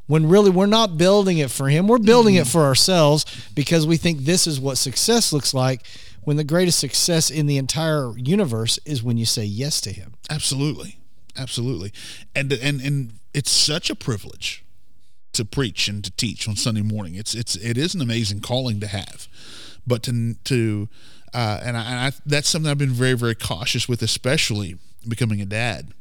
when 0.07 0.27
really 0.27 0.49
we're 0.49 0.65
not 0.65 0.97
building 0.97 1.37
it 1.37 1.51
for 1.51 1.69
him. 1.69 1.87
We're 1.87 1.99
building 1.99 2.35
it 2.35 2.41
mm-hmm. 2.41 2.49
for 2.49 2.63
ourselves 2.63 3.25
because 3.53 3.85
we 3.85 3.97
think 3.97 4.21
this 4.21 4.47
is 4.47 4.59
what 4.59 4.77
success 4.77 5.31
looks 5.31 5.53
like 5.53 5.85
when 6.23 6.37
the 6.37 6.43
greatest 6.43 6.79
success 6.79 7.29
in 7.29 7.45
the 7.45 7.57
entire 7.57 8.17
universe 8.17 8.79
is 8.85 9.03
when 9.03 9.17
you 9.17 9.25
say 9.25 9.43
yes 9.43 9.79
to 9.81 9.91
him. 9.91 10.13
Absolutely, 10.29 10.97
absolutely, 11.37 11.91
and 12.35 12.51
and 12.53 12.81
and 12.81 13.13
it's 13.33 13.51
such 13.51 13.89
a 13.89 13.95
privilege 13.95 14.63
to 15.33 15.43
preach 15.43 15.87
and 15.87 16.03
to 16.03 16.11
teach 16.11 16.47
on 16.47 16.55
Sunday 16.55 16.81
morning. 16.81 17.15
It's 17.15 17.35
it's 17.35 17.55
it 17.57 17.77
is 17.77 17.93
an 17.93 18.01
amazing 18.01 18.39
calling 18.39 18.79
to 18.79 18.87
have, 18.87 19.27
but 19.87 20.03
to 20.03 20.35
to 20.45 20.89
uh, 21.33 21.59
and, 21.63 21.75
I, 21.77 21.81
and 21.85 21.99
I 21.99 22.11
that's 22.25 22.47
something 22.49 22.69
I've 22.69 22.77
been 22.77 22.89
very 22.91 23.13
very 23.13 23.35
cautious 23.35 23.87
with, 23.89 24.01
especially 24.01 24.77
becoming 25.07 25.41
a 25.41 25.45
dad. 25.45 25.93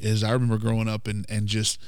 Is 0.00 0.24
I 0.24 0.30
remember 0.32 0.56
growing 0.58 0.88
up 0.88 1.06
and 1.06 1.26
and 1.28 1.46
just 1.46 1.78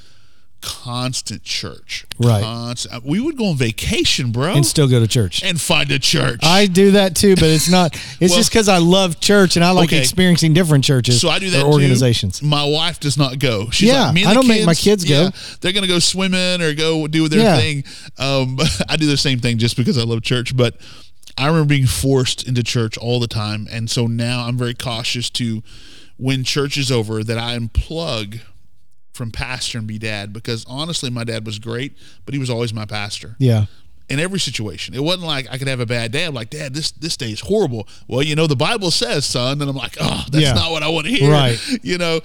constant 0.61 1.43
church. 1.43 2.05
Right. 2.19 2.41
Constant, 2.41 2.95
uh, 2.95 2.99
we 3.03 3.19
would 3.19 3.37
go 3.37 3.47
on 3.47 3.57
vacation, 3.57 4.31
bro, 4.31 4.53
and 4.53 4.65
still 4.65 4.87
go 4.87 4.99
to 5.01 5.07
church. 5.07 5.43
and 5.43 5.59
find 5.59 5.91
a 5.91 5.99
church. 5.99 6.39
I 6.43 6.67
do 6.67 6.91
that 6.91 7.15
too, 7.17 7.35
but 7.35 7.45
it's 7.45 7.69
not. 7.69 7.93
It's 8.21 8.31
Well- 8.31 8.39
just 8.39 8.49
because 8.51 8.69
I 8.69 8.77
love 8.77 9.19
church 9.19 9.57
and 9.57 9.65
I 9.65 9.71
like 9.71 9.89
Okay. 9.89 9.99
experiencing 9.99 10.53
different 10.53 10.85
churches 10.85 11.19
so 11.19 11.27
I 11.29 11.39
do 11.39 11.49
that 11.49 11.63
or 11.63 11.73
organizations. 11.73 12.39
Too. 12.39 12.45
My 12.45 12.63
wife 12.63 12.99
does 13.01 13.17
not 13.17 13.39
go. 13.39 13.69
She's 13.71 13.89
Yeah, 13.89 14.11
like, 14.11 14.25
I 14.25 14.33
don't 14.33 14.47
make 14.47 14.65
my 14.65 14.73
kids 14.75 15.03
go. 15.03 15.23
yeah, 15.23 15.29
they're 15.59 15.73
gonna 15.73 15.87
go 15.87 15.99
swimming 15.99 16.61
or 16.61 16.73
go 16.73 17.07
do 17.07 17.27
their 17.27 17.41
Yeah. 17.41 17.57
thing. 17.57 17.83
Um, 18.17 18.57
I 18.87 18.95
do 18.95 19.07
the 19.07 19.17
same 19.17 19.39
thing 19.39 19.57
just 19.57 19.75
because 19.75 19.97
I 19.97 20.03
love 20.03 20.21
church. 20.21 20.55
But 20.55 20.77
I 21.37 21.47
remember 21.47 21.69
being 21.69 21.87
forced 21.87 22.47
into 22.47 22.63
church 22.63 22.97
all 22.97 23.19
the 23.19 23.27
time, 23.27 23.67
and 23.71 23.89
so 23.89 24.05
now 24.07 24.45
I'm 24.47 24.57
very 24.57 24.73
cautious 24.75 25.29
to 25.31 25.63
when 26.17 26.43
church 26.43 26.77
is 26.77 26.91
over 26.91 27.23
that 27.23 27.37
I 27.37 27.57
unplug 27.57 28.41
from 29.13 29.31
pastor 29.31 29.77
and 29.79 29.87
be 29.87 29.97
dad 29.99 30.31
because 30.33 30.65
honestly 30.67 31.09
my 31.11 31.23
dad 31.23 31.45
was 31.45 31.59
great 31.59 31.95
but 32.25 32.33
he 32.33 32.39
was 32.39 32.49
always 32.49 32.73
my 32.73 32.85
pastor 32.85 33.35
Yeah, 33.37 33.65
in 34.09 34.19
every 34.19 34.39
situation. 34.39 34.95
It 34.95 35.03
wasn't 35.03 35.25
like 35.27 35.47
I 35.51 35.57
could 35.59 35.67
have 35.67 35.79
a 35.79 35.85
bad 35.85 36.11
day. 36.11 36.25
I'm 36.25 36.33
like, 36.33 36.49
Dad, 36.49 36.73
this 36.73 36.91
this 36.91 37.15
day 37.17 37.31
is 37.31 37.39
horrible. 37.39 37.87
Well, 38.07 38.21
you 38.23 38.35
know, 38.35 38.47
the 38.47 38.55
Bible 38.55 38.89
says, 38.91 39.25
son, 39.25 39.61
and 39.61 39.69
I'm 39.69 39.75
like, 39.75 39.97
oh, 39.99 40.23
that's 40.31 40.43
Yeah. 40.43 40.53
not 40.53 40.71
what 40.71 40.81
I 40.83 40.89
want 40.89 41.05
to 41.07 41.11
hear. 41.13 41.31
Right. 41.31 41.59
You 41.83 41.97
know, 41.99 42.21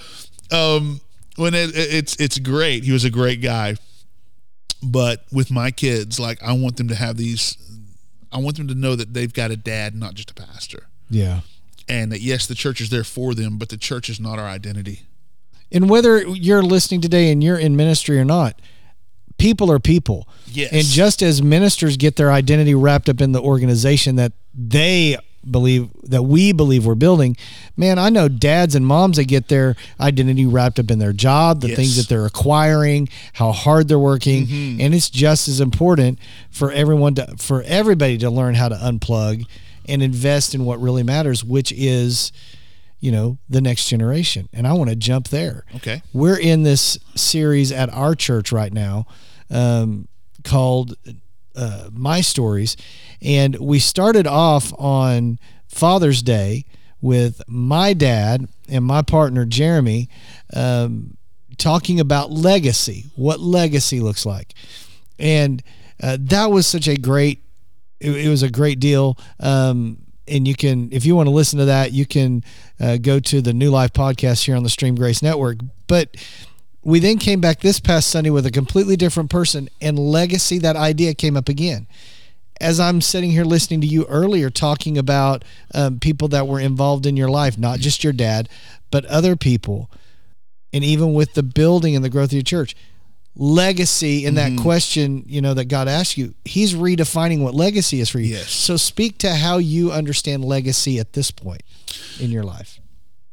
um, 0.50 1.00
when 1.36 1.54
it, 1.54 1.70
it- 1.76 1.94
it's 1.94 2.16
it's 2.16 2.38
great. 2.38 2.84
He 2.84 2.92
was 2.92 3.04
a 3.04 3.10
great 3.10 3.40
guy, 3.42 3.76
but 4.82 5.24
with 5.32 5.50
my 5.50 5.70
kids, 5.70 6.18
like 6.20 6.42
I 6.42 6.52
want 6.52 6.76
them 6.76 6.88
to 6.88 6.94
have 6.94 7.16
these. 7.16 7.56
I 8.32 8.38
want 8.38 8.56
them 8.56 8.68
to 8.68 8.74
know 8.74 8.94
that 8.96 9.14
they've 9.14 9.32
got 9.32 9.50
a 9.50 9.56
dad, 9.56 9.94
not 9.94 10.14
just 10.14 10.30
a 10.30 10.34
pastor, 10.34 10.86
yeah. 11.08 11.40
and 11.88 12.12
that 12.12 12.20
yes, 12.20 12.46
the 12.46 12.54
church 12.54 12.80
is 12.80 12.90
there 12.90 13.04
for 13.04 13.34
them, 13.34 13.58
but 13.58 13.68
the 13.68 13.76
church 13.76 14.08
is 14.08 14.20
not 14.20 14.38
our 14.38 14.46
identity. 14.46 15.02
And 15.70 15.90
whether 15.90 16.20
you're 16.26 16.62
listening 16.62 17.00
today 17.00 17.30
and 17.30 17.44
you're 17.44 17.58
in 17.58 17.76
ministry 17.76 18.18
or 18.18 18.24
not, 18.24 18.60
people 19.38 19.70
are 19.70 19.78
people. 19.78 20.28
Yes. 20.46 20.72
And 20.72 20.84
just 20.84 21.22
as 21.22 21.42
ministers 21.42 21.96
get 21.96 22.16
their 22.16 22.32
identity 22.32 22.74
wrapped 22.74 23.08
up 23.08 23.20
in 23.20 23.32
the 23.32 23.40
organization 23.40 24.16
that 24.16 24.32
they 24.54 25.16
believe 25.48 25.88
that 26.04 26.22
we 26.24 26.52
believe 26.52 26.84
we're 26.86 26.94
building, 26.94 27.36
man, 27.76 27.98
I 27.98 28.08
know 28.10 28.28
dads 28.28 28.74
and 28.74 28.86
moms 28.86 29.16
that 29.16 29.24
get 29.24 29.48
their 29.48 29.76
identity 30.00 30.46
wrapped 30.46 30.78
up 30.78 30.90
in 30.90 30.98
their 30.98 31.12
job, 31.12 31.60
the 31.60 31.68
Yes. 31.68 31.76
things 31.76 31.96
that 31.96 32.08
they're 32.08 32.26
acquiring, 32.26 33.08
how 33.34 33.52
hard 33.52 33.88
they're 33.88 33.98
working, 33.98 34.46
Mm-hmm. 34.46 34.80
and 34.80 34.94
it's 34.94 35.08
just 35.10 35.48
as 35.48 35.60
important 35.60 36.18
for 36.50 36.70
everyone 36.72 37.14
to 37.16 37.34
for 37.38 37.62
everybody 37.62 38.18
to 38.18 38.30
learn 38.30 38.54
how 38.54 38.68
to 38.68 38.74
unplug 38.76 39.44
and 39.88 40.02
invest 40.02 40.54
in 40.54 40.64
what 40.64 40.80
really 40.80 41.02
matters, 41.02 41.42
which 41.44 41.72
is 41.72 42.32
you 43.00 43.12
know 43.12 43.38
the 43.48 43.60
next 43.60 43.88
generation 43.88 44.48
and 44.52 44.66
i 44.66 44.72
want 44.72 44.90
to 44.90 44.96
jump 44.96 45.28
there 45.28 45.64
Okay. 45.76 46.02
we're 46.12 46.36
in 46.36 46.64
this 46.64 46.98
series 47.14 47.70
at 47.70 47.88
our 47.94 48.16
church 48.16 48.50
right 48.50 48.72
now 48.72 49.06
um, 49.50 50.08
called 50.42 50.96
uh, 51.58 51.90
My 51.92 52.20
Stories. 52.20 52.76
And 53.20 53.56
we 53.56 53.78
started 53.80 54.26
off 54.26 54.72
on 54.78 55.38
Father's 55.66 56.22
Day 56.22 56.64
with 57.00 57.42
my 57.46 57.92
dad 57.92 58.48
and 58.68 58.84
my 58.84 59.02
partner, 59.02 59.44
Jeremy, 59.44 60.08
um, 60.54 61.16
talking 61.56 62.00
about 62.00 62.30
legacy, 62.30 63.06
what 63.16 63.40
legacy 63.40 64.00
looks 64.00 64.24
like. 64.24 64.54
And 65.18 65.62
uh, 66.02 66.16
that 66.20 66.46
was 66.46 66.66
such 66.66 66.86
a 66.86 66.96
great, 66.96 67.42
it, 68.00 68.12
it 68.12 68.28
was 68.28 68.42
a 68.42 68.50
great 68.50 68.78
deal. 68.78 69.18
Um, 69.40 69.98
and 70.28 70.46
you 70.46 70.54
can, 70.54 70.90
if 70.92 71.04
you 71.04 71.16
want 71.16 71.26
to 71.26 71.32
listen 71.32 71.58
to 71.58 71.64
that, 71.64 71.92
you 71.92 72.06
can 72.06 72.44
uh, 72.78 72.98
go 72.98 73.18
to 73.18 73.40
the 73.40 73.52
New 73.52 73.70
Life 73.70 73.92
podcast 73.92 74.44
here 74.44 74.56
on 74.56 74.62
the 74.62 74.68
Stream 74.68 74.94
Grace 74.94 75.22
Network. 75.22 75.58
But 75.86 76.16
we 76.82 76.98
then 77.00 77.18
came 77.18 77.40
back 77.40 77.60
this 77.60 77.80
past 77.80 78.08
Sunday 78.08 78.30
with 78.30 78.46
a 78.46 78.50
completely 78.50 78.96
different 78.96 79.30
person, 79.30 79.68
and 79.80 79.98
legacy, 79.98 80.58
that 80.58 80.76
idea 80.76 81.14
came 81.14 81.36
up 81.36 81.48
again. 81.48 81.86
As 82.60 82.80
I'm 82.80 83.00
sitting 83.00 83.30
here 83.30 83.44
listening 83.44 83.80
to 83.82 83.86
you 83.86 84.04
earlier 84.06 84.50
talking 84.50 84.98
about 84.98 85.44
um, 85.74 86.00
people 86.00 86.28
that 86.28 86.48
were 86.48 86.58
involved 86.58 87.06
in 87.06 87.16
your 87.16 87.28
life, 87.28 87.56
not 87.56 87.78
just 87.78 88.02
your 88.02 88.12
dad, 88.12 88.48
but 88.90 89.04
other 89.06 89.36
people, 89.36 89.90
and 90.72 90.82
even 90.82 91.14
with 91.14 91.34
the 91.34 91.42
building 91.42 91.94
and 91.94 92.04
the 92.04 92.10
growth 92.10 92.30
of 92.30 92.34
your 92.34 92.42
church, 92.42 92.74
legacy 93.36 94.26
in 94.26 94.34
that 94.34 94.58
question, 94.60 95.22
you 95.26 95.40
know, 95.40 95.54
that 95.54 95.66
God 95.66 95.88
asked 95.88 96.18
you, 96.18 96.34
He's 96.44 96.74
redefining 96.74 97.40
what 97.40 97.54
legacy 97.54 98.00
is 98.00 98.10
for 98.10 98.18
you. 98.18 98.34
Yes. 98.34 98.50
So 98.50 98.76
speak 98.76 99.18
to 99.18 99.34
how 99.34 99.58
you 99.58 99.92
understand 99.92 100.44
legacy 100.44 100.98
at 100.98 101.12
this 101.12 101.30
point 101.30 101.62
in 102.20 102.30
your 102.30 102.42
life. 102.42 102.80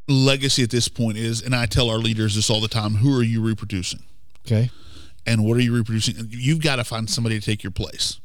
Legacy 0.08 0.64
at 0.64 0.70
this 0.70 0.88
point 0.88 1.18
is, 1.18 1.42
and 1.42 1.56
I 1.56 1.66
tell 1.66 1.90
our 1.90 1.98
leaders 1.98 2.36
this 2.36 2.50
all 2.50 2.62
the 2.62 2.68
time: 2.68 2.96
Who 2.96 3.18
are 3.18 3.24
you 3.24 3.42
reproducing? 3.42 4.04
Okay. 4.46 4.70
and 5.26 5.44
what 5.44 5.58
are 5.58 5.62
you 5.62 5.74
reproducing? 5.76 6.16
You've 6.30 6.62
got 6.62 6.76
to 6.76 6.84
find 6.84 7.10
somebody 7.10 7.40
to 7.40 7.46
take 7.46 7.64
your 7.64 7.72
place 7.72 8.20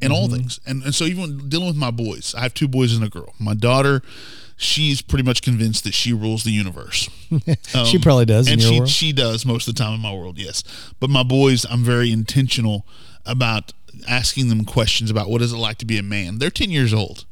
in 0.00 0.10
all 0.10 0.26
mm-hmm. 0.26 0.36
things. 0.36 0.60
And 0.66 0.82
and 0.82 0.94
so 0.94 1.04
even 1.04 1.48
dealing 1.48 1.68
with 1.68 1.76
my 1.76 1.90
boys, 1.90 2.34
I 2.34 2.40
have 2.40 2.54
two 2.54 2.68
boys 2.68 2.94
and 2.94 3.04
a 3.04 3.08
girl. 3.08 3.34
My 3.38 3.54
daughter, 3.54 4.02
she's 4.56 5.00
pretty 5.00 5.24
much 5.24 5.42
convinced 5.42 5.84
that 5.84 5.94
she 5.94 6.12
rules 6.12 6.44
the 6.44 6.50
universe. 6.50 7.08
she 7.84 7.98
probably 7.98 8.26
does 8.26 8.48
in 8.48 8.54
and 8.54 8.62
your 8.62 8.70
she 8.70 8.78
world. 8.80 8.90
she 8.90 9.12
does 9.12 9.46
most 9.46 9.68
of 9.68 9.74
the 9.74 9.78
time 9.78 9.94
in 9.94 10.00
my 10.00 10.12
world, 10.12 10.38
yes. 10.38 10.64
But 11.00 11.08
my 11.08 11.22
boys, 11.22 11.64
I'm 11.70 11.84
very 11.84 12.10
intentional 12.10 12.86
about 13.24 13.72
asking 14.08 14.48
them 14.48 14.64
questions 14.64 15.10
about 15.10 15.30
what 15.30 15.42
is 15.42 15.52
it 15.52 15.56
like 15.56 15.78
to 15.78 15.86
be 15.86 15.98
a 15.98 16.02
man. 16.02 16.38
They're 16.38 16.50
10 16.50 16.70
years 16.70 16.92
old. 16.92 17.24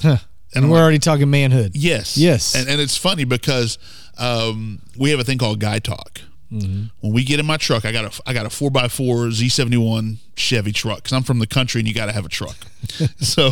Huh. 0.00 0.18
And 0.56 0.64
And 0.64 0.72
we're 0.72 0.78
like- 0.78 0.82
already 0.82 0.98
talking 0.98 1.30
manhood. 1.30 1.72
Yes. 1.74 2.16
Yes. 2.16 2.54
And, 2.56 2.68
and 2.68 2.80
it's 2.80 2.96
funny 2.96 3.24
because 3.24 3.78
um, 4.18 4.80
we 4.96 5.10
have 5.10 5.20
a 5.20 5.24
thing 5.24 5.38
called 5.38 5.60
guy 5.60 5.78
talk. 5.78 6.20
Mm-hmm. 6.50 6.84
When 7.00 7.12
we 7.12 7.24
get 7.24 7.38
in 7.40 7.46
my 7.46 7.56
truck, 7.56 7.84
I 7.84 7.92
got 7.92 8.04
a 8.04 8.22
I 8.24 8.32
got 8.32 8.46
a 8.46 8.50
four 8.50 8.70
x 8.76 8.94
four 8.96 9.30
Z 9.32 9.48
seventy 9.48 9.76
one 9.76 10.18
Chevy 10.36 10.70
truck 10.72 10.98
because 10.98 11.12
I'm 11.12 11.24
from 11.24 11.40
the 11.40 11.46
country 11.46 11.80
and 11.80 11.88
you 11.88 11.94
got 11.94 12.06
to 12.06 12.12
have 12.12 12.24
a 12.24 12.28
truck. 12.28 12.56
so 13.18 13.50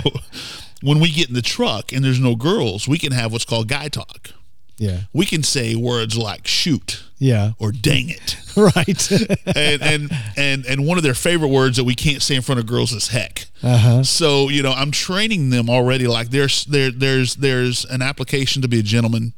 when 0.81 1.01
we 1.01 1.11
get 1.11 1.29
in 1.29 1.35
the 1.35 1.43
truck 1.43 1.93
and 1.93 2.05
there's 2.05 2.21
no 2.21 2.37
girls, 2.37 2.87
we 2.87 2.99
can 2.99 3.13
have 3.13 3.33
what's 3.33 3.45
called 3.45 3.69
guy 3.69 3.89
talk. 3.89 4.31
Yeah. 4.79 5.03
We 5.13 5.27
can 5.27 5.43
say 5.43 5.75
words 5.75 6.17
like 6.17 6.47
shoot 6.47 7.03
Yeah. 7.25 7.53
or 7.59 7.73
dang 7.73 8.11
it. 8.11 8.37
Right. 8.57 9.11
and, 9.57 9.83
and 9.83 10.13
and 10.37 10.65
and 10.65 10.87
one 10.87 10.97
of 10.97 11.03
their 11.03 11.15
favorite 11.15 11.49
words 11.49 11.77
that 11.77 11.83
we 11.83 11.97
can't 11.97 12.23
say 12.23 12.37
in 12.37 12.43
front 12.43 12.61
of 12.61 12.67
girls 12.67 12.93
is 12.93 13.09
heck. 13.09 13.47
Uh-huh. 13.65 14.05
So 14.05 14.49
you 14.49 14.63
know, 14.63 14.71
I'm 14.71 14.93
training 14.93 15.51
them 15.51 15.69
already. 15.69 16.07
Like 16.07 16.31
there's 16.31 16.65
there 16.67 16.93
there's 16.93 17.35
there's 17.35 17.85
an 17.87 18.01
application 18.01 18.63
to 18.63 18.69
be 18.69 18.79
a 18.79 18.83
gentleman, 18.85 19.33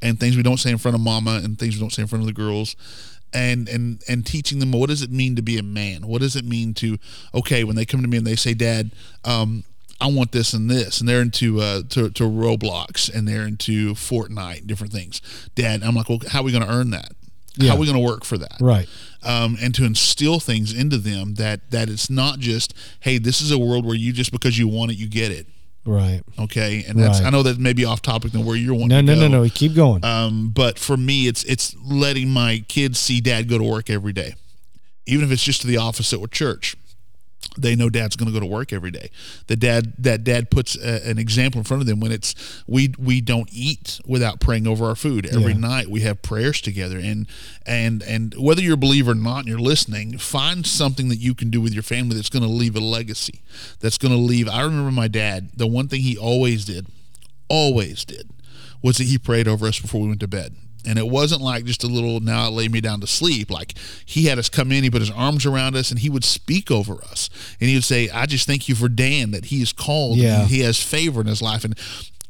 and 0.00 0.18
things 0.18 0.38
we 0.38 0.42
don't 0.42 0.56
say 0.56 0.70
in 0.70 0.78
front 0.78 0.94
of 0.94 1.02
mama, 1.02 1.42
and 1.44 1.58
things 1.58 1.74
we 1.74 1.80
don't 1.80 1.90
say 1.90 2.00
in 2.00 2.08
front 2.08 2.22
of 2.22 2.26
the 2.26 2.32
girls, 2.32 2.74
and 3.34 3.68
and 3.68 4.02
and 4.08 4.24
teaching 4.24 4.58
them 4.58 4.72
what 4.72 4.88
does 4.88 5.02
it 5.02 5.10
mean 5.10 5.36
to 5.36 5.42
be 5.42 5.58
a 5.58 5.62
man? 5.62 6.06
What 6.06 6.22
does 6.22 6.34
it 6.34 6.46
mean 6.46 6.72
to 6.74 6.96
okay 7.34 7.62
when 7.62 7.76
they 7.76 7.84
come 7.84 8.00
to 8.00 8.08
me 8.08 8.16
and 8.16 8.26
they 8.26 8.36
say, 8.36 8.54
Dad, 8.54 8.90
um, 9.26 9.64
I 10.00 10.06
want 10.06 10.32
this 10.32 10.54
and 10.54 10.70
this, 10.70 10.98
and 10.98 11.06
they're 11.06 11.20
into 11.20 11.60
uh, 11.60 11.82
to, 11.90 12.08
to 12.08 12.24
Roblox 12.24 13.12
and 13.14 13.28
they're 13.28 13.46
into 13.46 13.92
Fortnite, 13.92 14.66
different 14.66 14.94
things. 14.94 15.20
Dad, 15.54 15.82
I'm 15.82 15.94
like, 15.94 16.08
well, 16.08 16.20
how 16.28 16.40
are 16.40 16.44
we 16.44 16.52
going 16.52 16.64
to 16.64 16.72
earn 16.72 16.88
that? 16.90 17.12
Yeah. 17.56 17.70
How 17.70 17.76
are 17.76 17.80
we 17.80 17.86
going 17.86 17.98
to 17.98 18.04
work 18.04 18.24
for 18.24 18.38
that? 18.38 18.56
right. 18.60 18.88
um, 19.22 19.56
and 19.60 19.74
to 19.74 19.84
instill 19.84 20.40
things 20.40 20.72
into 20.72 20.96
them 20.98 21.34
that 21.34 21.70
that 21.70 21.88
it's 21.90 22.08
not 22.10 22.38
just 22.38 22.74
hey 23.00 23.18
this 23.18 23.40
is 23.40 23.50
a 23.50 23.58
world 23.58 23.84
where 23.84 23.94
you 23.94 24.12
just 24.12 24.32
because 24.32 24.58
you 24.58 24.66
want 24.68 24.90
it 24.90 24.96
you 24.96 25.08
get 25.08 25.30
it 25.30 25.46
Right. 25.84 26.22
okay 26.38 26.84
and 26.88 26.98
that's 26.98 27.18
Right. 27.20 27.26
I 27.26 27.30
know 27.30 27.42
that 27.42 27.58
may 27.58 27.72
be 27.72 27.84
off 27.84 28.00
topic 28.02 28.32
than 28.32 28.44
where 28.44 28.56
you're 28.56 28.72
wanting 28.74 28.88
No, 28.88 29.00
to 29.00 29.02
no, 29.02 29.14
go. 29.14 29.28
no, 29.28 29.42
no. 29.44 29.50
Keep 29.50 29.74
going. 29.74 30.04
um, 30.04 30.50
but 30.54 30.78
for 30.78 30.96
me 30.96 31.26
it's 31.26 31.42
it's 31.44 31.74
letting 31.84 32.30
my 32.30 32.64
kids 32.68 32.98
see 32.98 33.20
dad 33.20 33.48
go 33.48 33.58
to 33.58 33.64
work 33.64 33.90
every 33.90 34.12
day 34.12 34.34
even 35.06 35.24
if 35.24 35.32
it's 35.32 35.42
just 35.42 35.60
to 35.62 35.66
the 35.66 35.76
office 35.76 36.12
or 36.12 36.26
church 36.28 36.76
they 37.58 37.76
know 37.76 37.90
dad's 37.90 38.16
going 38.16 38.26
to 38.26 38.32
go 38.32 38.40
to 38.40 38.46
work 38.46 38.72
every 38.72 38.90
day. 38.90 39.10
The 39.46 39.56
dad 39.56 39.92
that 39.98 40.24
dad 40.24 40.50
puts 40.50 40.76
a, 40.76 41.06
an 41.08 41.18
example 41.18 41.58
in 41.58 41.64
front 41.64 41.80
of 41.82 41.86
them 41.86 42.00
when 42.00 42.10
it's 42.12 42.34
we 42.66 42.94
we 42.98 43.20
don't 43.20 43.48
eat 43.52 44.00
without 44.06 44.40
praying 44.40 44.66
over 44.66 44.86
our 44.86 44.94
food. 44.96 45.26
Every 45.26 45.52
Yeah. 45.52 45.58
night 45.58 45.88
we 45.88 46.00
have 46.00 46.22
prayers 46.22 46.60
together 46.60 46.98
and 46.98 47.26
and 47.66 48.02
and 48.02 48.34
whether 48.38 48.62
you're 48.62 48.74
a 48.74 48.78
believer 48.78 49.12
or 49.12 49.14
not 49.14 49.40
and 49.40 49.48
you're 49.48 49.58
listening, 49.58 50.16
find 50.18 50.66
something 50.66 51.08
that 51.10 51.18
you 51.18 51.34
can 51.34 51.50
do 51.50 51.60
with 51.60 51.74
your 51.74 51.82
family 51.82 52.16
that's 52.16 52.30
going 52.30 52.42
to 52.44 52.48
leave 52.48 52.74
a 52.76 52.80
legacy. 52.80 53.40
That's 53.80 53.98
going 53.98 54.12
to 54.12 54.18
leave 54.18 54.48
I 54.48 54.62
remember 54.62 54.90
my 54.90 55.08
dad, 55.08 55.50
the 55.56 55.66
one 55.66 55.88
thing 55.88 56.00
he 56.02 56.16
always 56.16 56.64
did, 56.64 56.86
always 57.48 58.04
did 58.04 58.30
was 58.82 58.98
that 58.98 59.04
he 59.04 59.18
prayed 59.18 59.46
over 59.46 59.66
us 59.66 59.78
before 59.78 60.00
we 60.00 60.08
went 60.08 60.20
to 60.20 60.28
bed. 60.28 60.56
And 60.86 60.98
it 60.98 61.06
wasn't 61.06 61.42
like 61.42 61.64
just 61.64 61.84
a 61.84 61.86
little 61.86 62.20
now 62.20 62.48
lay 62.50 62.68
me 62.68 62.80
down 62.80 63.00
to 63.00 63.06
sleep. 63.06 63.50
Like 63.50 63.74
he 64.04 64.26
had 64.26 64.38
us 64.38 64.48
come 64.48 64.72
in, 64.72 64.82
he 64.82 64.90
put 64.90 65.00
his 65.00 65.10
arms 65.10 65.46
around 65.46 65.76
us, 65.76 65.90
and 65.90 66.00
he 66.00 66.10
would 66.10 66.24
speak 66.24 66.70
over 66.70 67.02
us. 67.04 67.30
And 67.60 67.68
he 67.68 67.76
would 67.76 67.84
say, 67.84 68.08
I 68.10 68.26
just 68.26 68.46
thank 68.46 68.68
you 68.68 68.74
for 68.74 68.88
Dan 68.88 69.30
that 69.30 69.46
he 69.46 69.62
is 69.62 69.72
called. 69.72 70.18
Yeah. 70.18 70.40
And 70.40 70.50
he 70.50 70.60
has 70.60 70.82
favor 70.82 71.20
in 71.20 71.26
his 71.26 71.42
life. 71.42 71.64
And 71.64 71.78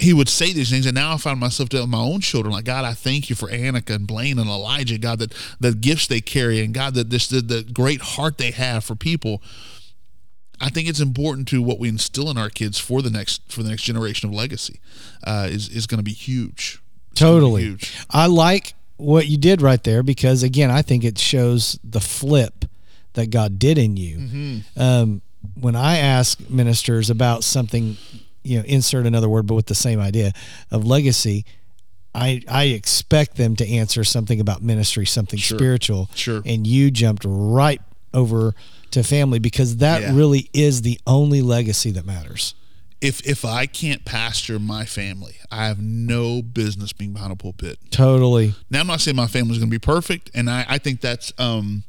he 0.02 0.12
would 0.12 0.28
say 0.28 0.52
these 0.52 0.70
things, 0.70 0.84
and 0.84 0.94
now 0.94 1.14
I 1.14 1.16
find 1.16 1.38
myself 1.38 1.68
telling 1.68 1.90
my 1.90 1.98
own 1.98 2.20
children, 2.20 2.52
like 2.52 2.64
God, 2.64 2.84
I 2.84 2.92
thank 2.92 3.30
you 3.30 3.36
for 3.36 3.48
Annika 3.48 3.94
and 3.94 4.06
Blaine 4.06 4.38
and 4.38 4.50
Elijah, 4.50 4.98
God, 4.98 5.20
that 5.20 5.32
the 5.60 5.74
gifts 5.74 6.08
they 6.08 6.20
carry, 6.20 6.60
and 6.60 6.74
God, 6.74 6.94
that 6.94 7.10
this 7.10 7.28
the, 7.28 7.40
the 7.40 7.62
great 7.62 8.00
heart 8.00 8.38
they 8.38 8.50
have 8.50 8.84
for 8.84 8.94
people. 8.94 9.42
I 10.60 10.68
think 10.68 10.88
it's 10.88 11.00
important 11.00 11.48
to 11.48 11.62
what 11.62 11.80
we 11.80 11.88
instill 11.88 12.30
in 12.30 12.38
our 12.38 12.48
kids 12.48 12.78
for 12.78 13.02
the 13.02 13.10
next 13.10 13.52
for 13.52 13.62
the 13.62 13.70
next 13.70 13.82
generation 13.82 14.28
of 14.28 14.34
legacy 14.34 14.80
uh, 15.24 15.48
is 15.50 15.68
is 15.68 15.86
going 15.86 15.98
to 15.98 16.04
be 16.04 16.12
huge. 16.12 16.81
It's 17.12 17.20
gonna 17.20 17.34
be 17.34 17.40
Totally. 17.40 17.76
I 18.10 18.26
like 18.26 18.74
what 18.96 19.26
you 19.26 19.36
did 19.38 19.62
right 19.62 19.82
there 19.82 20.02
because 20.02 20.42
again, 20.42 20.70
I 20.70 20.82
think 20.82 21.04
it 21.04 21.18
shows 21.18 21.78
the 21.84 22.00
flip 22.00 22.64
that 23.14 23.30
God 23.30 23.58
did 23.58 23.78
in 23.78 23.96
you. 23.96 24.16
Mm-hmm. 24.18 24.80
Um, 24.80 25.22
when 25.60 25.76
I 25.76 25.98
ask 25.98 26.38
ministers 26.48 27.10
about 27.10 27.44
something, 27.44 27.96
you 28.42 28.58
know, 28.58 28.64
insert 28.64 29.06
another 29.06 29.28
word, 29.28 29.46
but 29.46 29.54
with 29.54 29.66
the 29.66 29.74
same 29.74 30.00
idea 30.00 30.32
of 30.70 30.84
legacy, 30.86 31.44
I 32.14 32.42
I 32.48 32.64
expect 32.64 33.36
them 33.36 33.56
to 33.56 33.66
answer 33.68 34.04
something 34.04 34.38
about 34.40 34.62
ministry, 34.62 35.06
something 35.06 35.38
Sure. 35.38 35.58
spiritual. 35.58 36.08
Sure. 36.14 36.42
And 36.46 36.66
you 36.66 36.90
jumped 36.90 37.24
right 37.26 37.80
over 38.14 38.54
to 38.92 39.02
family 39.02 39.38
because 39.38 39.78
that 39.78 40.02
Yeah. 40.02 40.14
really 40.14 40.48
is 40.52 40.82
the 40.82 41.00
only 41.06 41.40
legacy 41.42 41.90
that 41.92 42.04
matters. 42.06 42.54
If 43.02 43.26
if 43.26 43.44
I 43.44 43.66
can't 43.66 44.04
pastor 44.04 44.58
my 44.60 44.84
family, 44.84 45.34
I 45.50 45.66
have 45.66 45.82
no 45.82 46.40
business 46.40 46.92
being 46.92 47.12
behind 47.12 47.32
a 47.32 47.36
pulpit. 47.36 47.78
Totally. 47.90 48.54
Now 48.70 48.80
I'm 48.80 48.86
not 48.86 49.00
saying 49.00 49.16
my 49.16 49.26
family's 49.26 49.58
going 49.58 49.68
to 49.68 49.74
be 49.74 49.80
perfect, 49.80 50.30
and 50.34 50.48
I, 50.48 50.64
I 50.68 50.78
think 50.78 51.00
that's 51.00 51.32
um, 51.36 51.82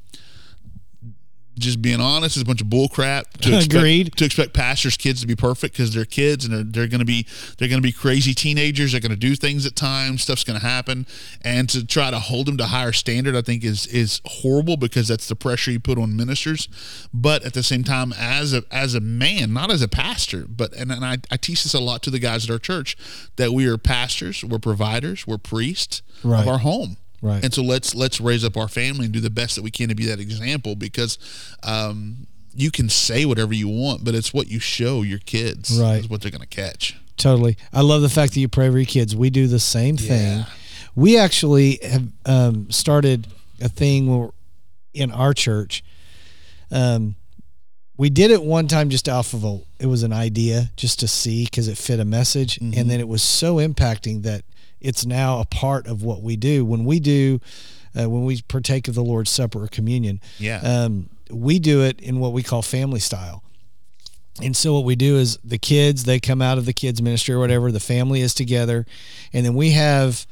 just 1.58 1.82
being 1.82 2.00
honest 2.02 2.36
is 2.36 2.42
a 2.42 2.46
bunch 2.46 2.62
of 2.62 2.70
bull 2.70 2.88
crap. 2.90 3.38
To 3.40 3.50
expect, 3.56 3.74
Agreed. 3.76 4.16
To 4.18 4.26
expect 4.26 4.54
pastors' 4.54 4.98
kids 4.98 5.22
to 5.22 5.28
be 5.28 5.36
perfect 5.36 5.76
because 5.76 5.94
they're 5.94 6.06
kids 6.06 6.46
and 6.46 6.54
they're, 6.54 6.64
they're 6.64 6.88
going 6.88 7.00
to 7.00 7.06
be 7.06 7.26
they're 7.58 7.68
going 7.68 7.82
to 7.82 7.88
be 7.88 7.92
crazy 7.92 8.34
teenagers. 8.34 8.92
They're 8.92 9.02
going 9.02 9.12
to 9.12 9.16
do 9.18 9.36
things 9.36 9.66
at 9.66 9.76
times. 9.76 10.24
Stuff's 10.24 10.44
going 10.44 10.60
to 10.60 10.66
happen, 10.66 11.06
and 11.42 11.70
to 11.70 11.86
try 11.86 12.12
to 12.12 12.20
hold 12.20 12.48
them 12.48 12.58
to 12.58 12.66
higher 12.66 12.92
standard, 12.92 13.36
I 13.36 13.42
think 13.42 13.64
is 13.64 13.86
is 13.88 14.22
horrible 14.26 14.78
because 14.78 15.08
that's 15.08 15.28
the 15.28 15.36
pressure 15.36 15.72
you 15.72 15.80
put 15.80 15.98
on 15.98 16.16
ministers. 16.16 16.68
But 17.14 17.44
at 17.44 17.54
the 17.54 17.64
same 17.64 17.84
time, 17.84 18.14
as 18.18 18.54
a 18.54 18.64
as 18.72 18.96
a 18.96 19.00
man, 19.02 19.54
not 19.54 19.72
as 19.72 19.82
a 19.82 19.88
pastor, 19.88 20.46
but 20.48 20.74
and, 20.74 20.92
and 20.92 21.06
I, 21.06 21.18
I 21.32 21.38
teach 21.38 21.64
this 21.64 21.74
a 21.74 21.80
lot 21.80 22.02
to 22.04 22.10
the 22.10 22.20
guys 22.20 22.46
at 22.46 22.50
our 22.52 22.60
church 22.60 22.98
that 23.36 23.52
we 23.54 23.66
are 23.68 23.78
pastors, 23.78 24.44
we're 24.44 24.60
providers, 24.60 25.28
we're 25.28 25.38
priests 25.38 26.02
Right. 26.24 26.42
of 26.42 26.48
our 26.48 26.60
home. 26.60 26.98
Right. 27.24 27.44
And 27.44 27.54
so 27.54 27.64
let's 27.64 27.96
let's 27.96 28.20
raise 28.20 28.44
up 28.44 28.58
our 28.58 28.68
family 28.68 29.06
and 29.06 29.14
do 29.14 29.22
the 29.22 29.30
best 29.30 29.56
that 29.56 29.62
we 29.62 29.72
can 29.72 29.88
to 29.90 29.96
be 29.96 30.06
that 30.08 30.20
example 30.20 30.76
because 30.76 31.18
um, 31.64 32.28
you 32.54 32.70
can 32.70 32.90
say 32.90 33.24
whatever 33.24 33.54
you 33.54 33.70
want, 33.70 34.04
but 34.04 34.14
it's 34.14 34.34
what 34.34 34.48
you 34.50 34.60
show 34.60 35.02
your 35.04 35.20
kids 35.20 35.80
Right. 35.80 36.02
is 36.02 36.10
what 36.10 36.22
they're 36.22 36.32
going 36.32 36.42
to 36.42 36.48
catch. 36.48 36.98
Totally. 37.16 37.58
I 37.72 37.80
love 37.82 38.02
the 38.02 38.10
fact 38.10 38.34
that 38.34 38.42
you 38.42 38.50
pray 38.50 38.70
for 38.70 38.78
your 38.78 38.86
kids. 38.86 39.16
We 39.16 39.30
do 39.30 39.48
the 39.48 39.60
same 39.60 39.96
thing. 39.96 40.40
Yeah. 40.40 40.46
We 40.96 41.18
actually 41.18 41.80
have 41.82 42.08
um, 42.26 42.70
started 42.70 43.28
a 43.62 43.70
thing 43.70 44.08
where 44.08 44.30
in 44.94 45.12
our 45.12 45.34
church. 45.34 45.84
Um, 46.72 47.16
we 47.96 48.10
did 48.10 48.32
it 48.32 48.44
one 48.44 48.68
time 48.68 48.90
just 48.90 49.08
off 49.08 49.34
of 49.34 49.44
a, 49.44 49.60
it 49.80 49.86
was 49.86 50.04
an 50.04 50.12
idea 50.12 50.72
just 50.76 51.00
to 51.02 51.08
see 51.08 51.46
because 51.46 51.68
it 51.68 51.78
fit 51.78 52.00
a 52.00 52.06
message. 52.06 52.58
And 52.58 52.74
then 52.90 53.00
it 53.00 53.08
was 53.08 53.22
so 53.22 53.58
impacting 53.58 54.24
that 54.24 54.44
it's 54.84 55.06
now 55.06 55.40
a 55.40 55.46
part 55.46 55.88
of 55.88 56.04
what 56.04 56.22
we 56.22 56.36
do. 56.36 56.64
When 56.66 56.86
we 56.86 57.00
do, 57.00 57.40
uh, 58.00 58.10
when 58.10 58.26
we 58.26 58.42
partake 58.44 58.88
of 58.88 58.96
the 58.96 59.04
Lord's 59.04 59.32
Supper 59.32 59.64
or 59.64 59.68
communion, 59.68 60.20
Yeah. 60.40 60.60
um, 60.62 61.10
we 61.32 61.58
do 61.58 61.82
it 61.84 62.00
in 62.02 62.20
what 62.20 62.34
we 62.34 62.44
call 62.44 62.62
family 62.62 63.00
style. 63.00 63.42
And 64.42 64.56
so 64.58 64.74
what 64.74 64.84
we 64.84 64.96
do 64.96 65.18
is 65.18 65.38
the 65.44 65.58
kids 65.60 66.04
they 66.06 66.20
come 66.20 66.42
out 66.42 66.58
of 66.58 66.66
the 66.66 66.74
kids 66.74 67.02
ministry 67.02 67.34
or 67.36 67.40
whatever, 67.40 67.72
the 67.72 67.80
family 67.80 68.20
is 68.22 68.34
together, 68.34 68.86
and 69.32 69.46
then 69.46 69.54
we 69.54 69.72
have 69.72 70.26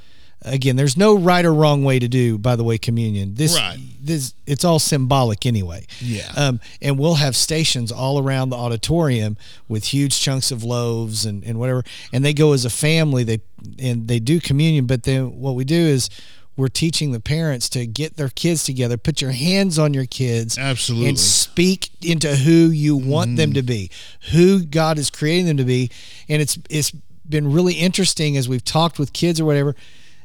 again 0.44 0.76
there's 0.76 0.98
no 0.98 1.16
right 1.18 1.46
or 1.46 1.54
wrong 1.54 1.84
way 1.84 2.00
to 2.00 2.08
do 2.08 2.38
by 2.38 2.56
the 2.56 2.64
way 2.64 2.78
communion. 2.78 3.36
This 3.36 3.56
Right. 3.56 3.78
this 4.02 4.34
it's 4.48 4.64
all 4.66 4.80
symbolic 4.80 5.46
anyway. 5.46 5.86
Yeah. 6.00 6.32
Um, 6.36 6.60
and 6.82 6.98
we'll 6.98 7.16
have 7.16 7.36
stations 7.36 7.92
all 7.92 8.20
around 8.20 8.50
the 8.50 8.58
auditorium 8.58 9.38
with 9.68 9.86
huge 9.86 10.20
chunks 10.20 10.52
of 10.52 10.64
loaves 10.64 11.26
and, 11.26 11.44
and 11.44 11.60
whatever. 11.60 11.84
And 12.12 12.26
they 12.26 12.34
go 12.34 12.54
as 12.54 12.66
a 12.66 12.70
family. 12.70 13.24
They 13.24 13.42
and 13.80 14.08
they 14.08 14.20
do 14.20 14.40
communion. 14.40 14.86
But 14.88 15.04
then 15.04 15.40
what 15.40 15.56
we 15.56 15.64
do 15.64 15.76
is 15.76 16.10
we're 16.58 16.68
teaching 16.68 17.12
the 17.12 17.20
parents 17.20 17.70
to 17.70 17.88
get 17.88 18.18
their 18.18 18.28
kids 18.30 18.64
together, 18.66 18.98
put 18.98 19.22
your 19.22 19.32
hands 19.32 19.80
on 19.80 19.94
your 19.94 20.06
kids, 20.06 20.58
Absolutely. 20.58 21.08
and 21.10 21.18
speak 21.20 21.90
into 22.02 22.36
who 22.36 22.70
you 22.70 22.96
want 22.98 23.38
them 23.38 23.54
to 23.54 23.62
be, 23.64 23.90
who 24.32 24.64
God 24.66 24.98
is 25.00 25.10
creating 25.10 25.46
them 25.46 25.58
to 25.58 25.64
be. 25.64 25.90
And 26.28 26.42
it's 26.42 26.58
it's 26.70 26.92
been 27.28 27.54
really 27.54 27.76
interesting 27.76 28.36
as 28.36 28.50
we've 28.50 28.66
talked 28.66 29.00
with 29.00 29.14
kids 29.14 29.40
or 29.40 29.46
whatever, 29.46 29.76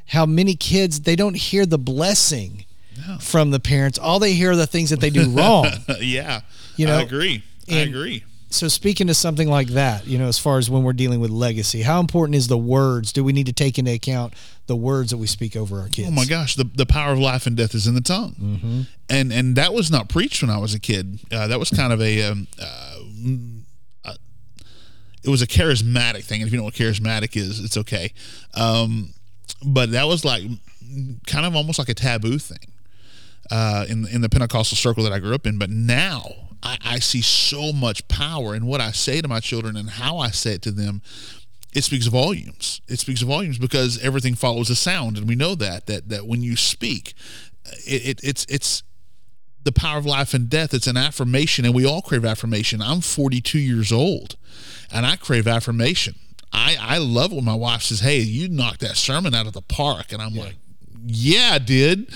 how 0.06 0.26
many 0.26 0.54
kids 0.54 1.00
they 1.00 1.16
don't 1.16 1.36
hear 1.36 1.66
the 1.66 1.78
blessing 1.78 2.64
from 3.20 3.50
the 3.50 3.60
parents. 3.60 3.98
All 3.98 4.18
they 4.18 4.32
hear 4.32 4.52
are 4.52 4.56
the 4.56 4.66
things 4.66 4.90
that 4.90 5.00
they 5.00 5.10
do 5.10 5.28
wrong. 5.36 5.66
yeah. 6.00 6.40
You 6.76 6.86
know, 6.86 6.98
I 6.98 7.02
agree. 7.02 7.42
I 7.70 7.76
agree. 7.78 8.24
so 8.50 8.68
speaking 8.68 9.06
to 9.08 9.14
something 9.14 9.48
like 9.48 9.68
that, 9.68 10.06
you 10.06 10.18
know, 10.18 10.26
as 10.28 10.38
far 10.38 10.58
as 10.58 10.70
when 10.70 10.82
we're 10.82 10.92
dealing 10.92 11.20
with 11.20 11.30
legacy, 11.30 11.82
how 11.82 12.00
important 12.00 12.36
is 12.36 12.48
the 12.48 12.56
words? 12.58 13.12
Do 13.12 13.22
we 13.24 13.32
need 13.32 13.46
to 13.46 13.52
take 13.52 13.78
into 13.78 13.92
account 13.92 14.32
the 14.66 14.76
words 14.76 15.10
that 15.10 15.18
we 15.18 15.26
speak 15.26 15.56
over 15.56 15.80
our 15.80 15.88
kids? 15.88 16.08
Oh 16.08 16.12
my 16.12 16.24
gosh, 16.24 16.54
the, 16.56 16.64
the 16.64 16.86
power 16.86 17.12
of 17.12 17.18
life 17.18 17.46
and 17.46 17.56
death 17.56 17.74
is 17.74 17.86
in 17.86 17.94
the 17.94 18.00
tongue, 18.00 18.34
Mm-hmm. 18.40 18.80
and 19.10 19.32
and 19.32 19.56
that 19.56 19.72
was 19.74 19.90
not 19.90 20.08
preached 20.08 20.42
when 20.42 20.50
I 20.50 20.58
was 20.58 20.74
a 20.74 20.80
kid. 20.80 21.18
Uh, 21.30 21.46
that 21.48 21.58
was 21.58 21.70
kind 21.70 21.92
of 21.92 22.00
a, 22.00 22.22
um, 22.22 22.46
uh, 22.60 22.98
uh, 24.04 24.14
it 25.22 25.28
was 25.28 25.42
a 25.42 25.46
charismatic 25.46 26.24
thing. 26.24 26.40
And 26.40 26.46
if 26.48 26.52
you 26.52 26.58
know 26.58 26.64
what 26.64 26.74
charismatic 26.74 27.36
is, 27.36 27.62
it's 27.64 27.76
okay. 27.76 28.12
Um, 28.54 29.12
but 29.64 29.92
that 29.92 30.06
was 30.06 30.24
like 30.24 30.42
kind 31.26 31.46
of 31.46 31.54
almost 31.56 31.78
like 31.78 31.88
a 31.88 31.94
taboo 31.94 32.38
thing 32.38 32.72
uh, 33.50 33.86
in 33.88 34.06
in 34.08 34.20
the 34.20 34.28
Pentecostal 34.28 34.76
circle 34.76 35.04
that 35.04 35.12
I 35.12 35.18
grew 35.18 35.34
up 35.34 35.46
in. 35.46 35.58
But 35.58 35.70
now 35.70 36.24
I, 36.62 36.78
I 36.84 36.98
see 36.98 37.22
so 37.22 37.72
much 37.72 38.06
power 38.08 38.54
in 38.54 38.66
what 38.66 38.80
I 38.80 38.90
say 38.90 39.20
to 39.20 39.28
my 39.28 39.40
children 39.40 39.76
and 39.76 39.90
how 39.90 40.18
I 40.18 40.30
say 40.30 40.54
it 40.54 40.62
to 40.62 40.70
them. 40.70 41.02
It 41.74 41.84
speaks 41.84 42.06
volumes. 42.06 42.80
It 42.88 42.98
speaks 42.98 43.20
volumes 43.20 43.58
because 43.58 43.98
everything 44.02 44.34
follows 44.34 44.70
a 44.70 44.76
sound, 44.76 45.18
and 45.18 45.28
we 45.28 45.34
know 45.34 45.54
that 45.56 45.86
that 45.86 46.08
that 46.08 46.26
when 46.26 46.42
you 46.42 46.56
speak, 46.56 47.14
it, 47.86 48.06
it 48.06 48.20
it's 48.22 48.46
it's 48.48 48.82
the 49.62 49.72
power 49.72 49.98
of 49.98 50.06
life 50.06 50.32
and 50.32 50.48
death. 50.48 50.72
It's 50.72 50.86
an 50.86 50.96
affirmation, 50.96 51.64
and 51.64 51.74
we 51.74 51.84
all 51.84 52.00
crave 52.00 52.24
affirmation. 52.24 52.80
I'm 52.80 53.00
42 53.00 53.58
years 53.58 53.92
old, 53.92 54.36
and 54.90 55.04
I 55.04 55.16
crave 55.16 55.46
affirmation. 55.46 56.14
I 56.52 56.76
I 56.80 56.98
love 56.98 57.32
when 57.32 57.44
my 57.44 57.54
wife 57.54 57.82
says, 57.82 58.00
"Hey, 58.00 58.20
you 58.20 58.48
knocked 58.48 58.80
that 58.80 58.96
sermon 58.96 59.34
out 59.34 59.46
of 59.46 59.52
the 59.52 59.62
park," 59.62 60.12
and 60.12 60.22
I'm 60.22 60.34
like. 60.34 60.56
Yeah, 61.08 61.50
I 61.52 61.58
did. 61.58 62.10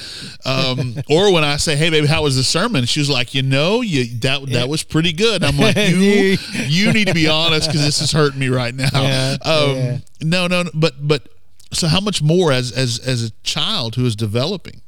Um, 0.45 0.97
or 1.09 1.33
when 1.33 1.45
I 1.45 1.59
say, 1.59 1.77
"Hey, 1.77 1.91
baby, 1.91 2.09
how 2.09 2.25
was 2.25 2.35
the 2.35 2.43
sermon?" 2.43 2.87
She 2.87 2.99
was 2.99 3.09
like, 3.09 3.35
"You 3.35 3.43
know, 3.43 3.83
you 3.83 4.05
that 4.19 4.45
that 4.49 4.69
was 4.69 4.83
pretty 4.83 5.13
good." 5.13 5.45
I'm 5.45 5.57
like, 5.57 5.77
"You 5.77 6.37
you 6.67 6.93
need 6.93 7.07
to 7.07 7.15
be 7.15 7.29
honest 7.29 7.69
because 7.69 7.85
this 7.85 8.03
is 8.03 8.11
hurting 8.11 8.41
me 8.41 8.49
right 8.49 8.75
now." 8.75 8.89
Yeah, 8.93 9.37
um, 9.45 9.77
yeah. 9.77 9.99
No, 10.23 10.49
no, 10.49 10.65
no, 10.65 10.71
but 10.75 11.07
but 11.07 11.29
so 11.73 11.87
how 11.87 12.01
much 12.01 12.21
more 12.21 12.51
as 12.51 12.73
as 12.73 12.99
as 12.99 13.23
a 13.23 13.31
child 13.45 13.95
who 13.95 14.05
is 14.07 14.17
developing 14.17 14.83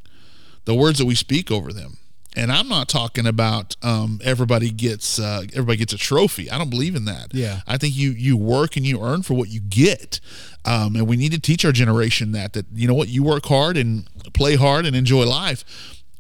the 0.65 0.75
words 0.75 0.99
that 0.99 1.07
we 1.07 1.15
speak 1.15 1.53
over 1.53 1.73
them 1.73 1.99
and 2.37 2.51
i'm 2.51 2.69
not 2.69 2.89
talking 2.89 3.27
about 3.27 3.77
um, 3.83 4.21
everybody 4.25 4.71
gets 4.71 5.19
uh, 5.19 5.43
everybody 5.53 5.77
gets 5.79 5.93
a 5.93 5.99
trophy 5.99 6.51
i 6.51 6.59
don't 6.59 6.71
believe 6.71 6.95
in 6.95 7.05
that 7.05 7.29
Yeah. 7.35 7.61
i 7.67 7.77
think 7.77 7.97
you 7.97 8.11
you 8.11 8.37
work 8.37 8.77
and 8.77 8.87
you 8.87 9.03
earn 9.03 9.23
for 9.23 9.35
what 9.35 9.49
you 9.49 9.61
get 9.61 10.21
um, 10.65 10.97
and 10.97 11.07
we 11.07 11.17
need 11.17 11.33
to 11.33 11.41
teach 11.41 11.65
our 11.65 11.73
generation 11.73 12.33
that 12.33 12.53
that 12.55 12.67
you 12.75 12.89
know 12.89 12.95
what 12.95 13.09
you 13.09 13.23
work 13.23 13.47
hard 13.47 13.77
and 13.77 14.07
play 14.33 14.57
hard 14.57 14.87
and 14.87 14.97
enjoy 14.97 15.25
life 15.27 15.65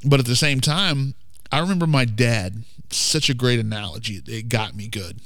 but 0.05 0.21
at 0.21 0.27
the 0.27 0.37
same 0.37 0.61
time 0.61 1.15
i 1.51 1.59
remember 1.61 1.87
my 1.87 2.05
dad 2.05 2.65
such 2.91 3.31
a 3.31 3.35
great 3.35 3.59
analogy 3.59 4.15
it, 4.17 4.29
it 4.29 4.49
got 4.49 4.75
me 4.77 4.89
good 4.89 5.21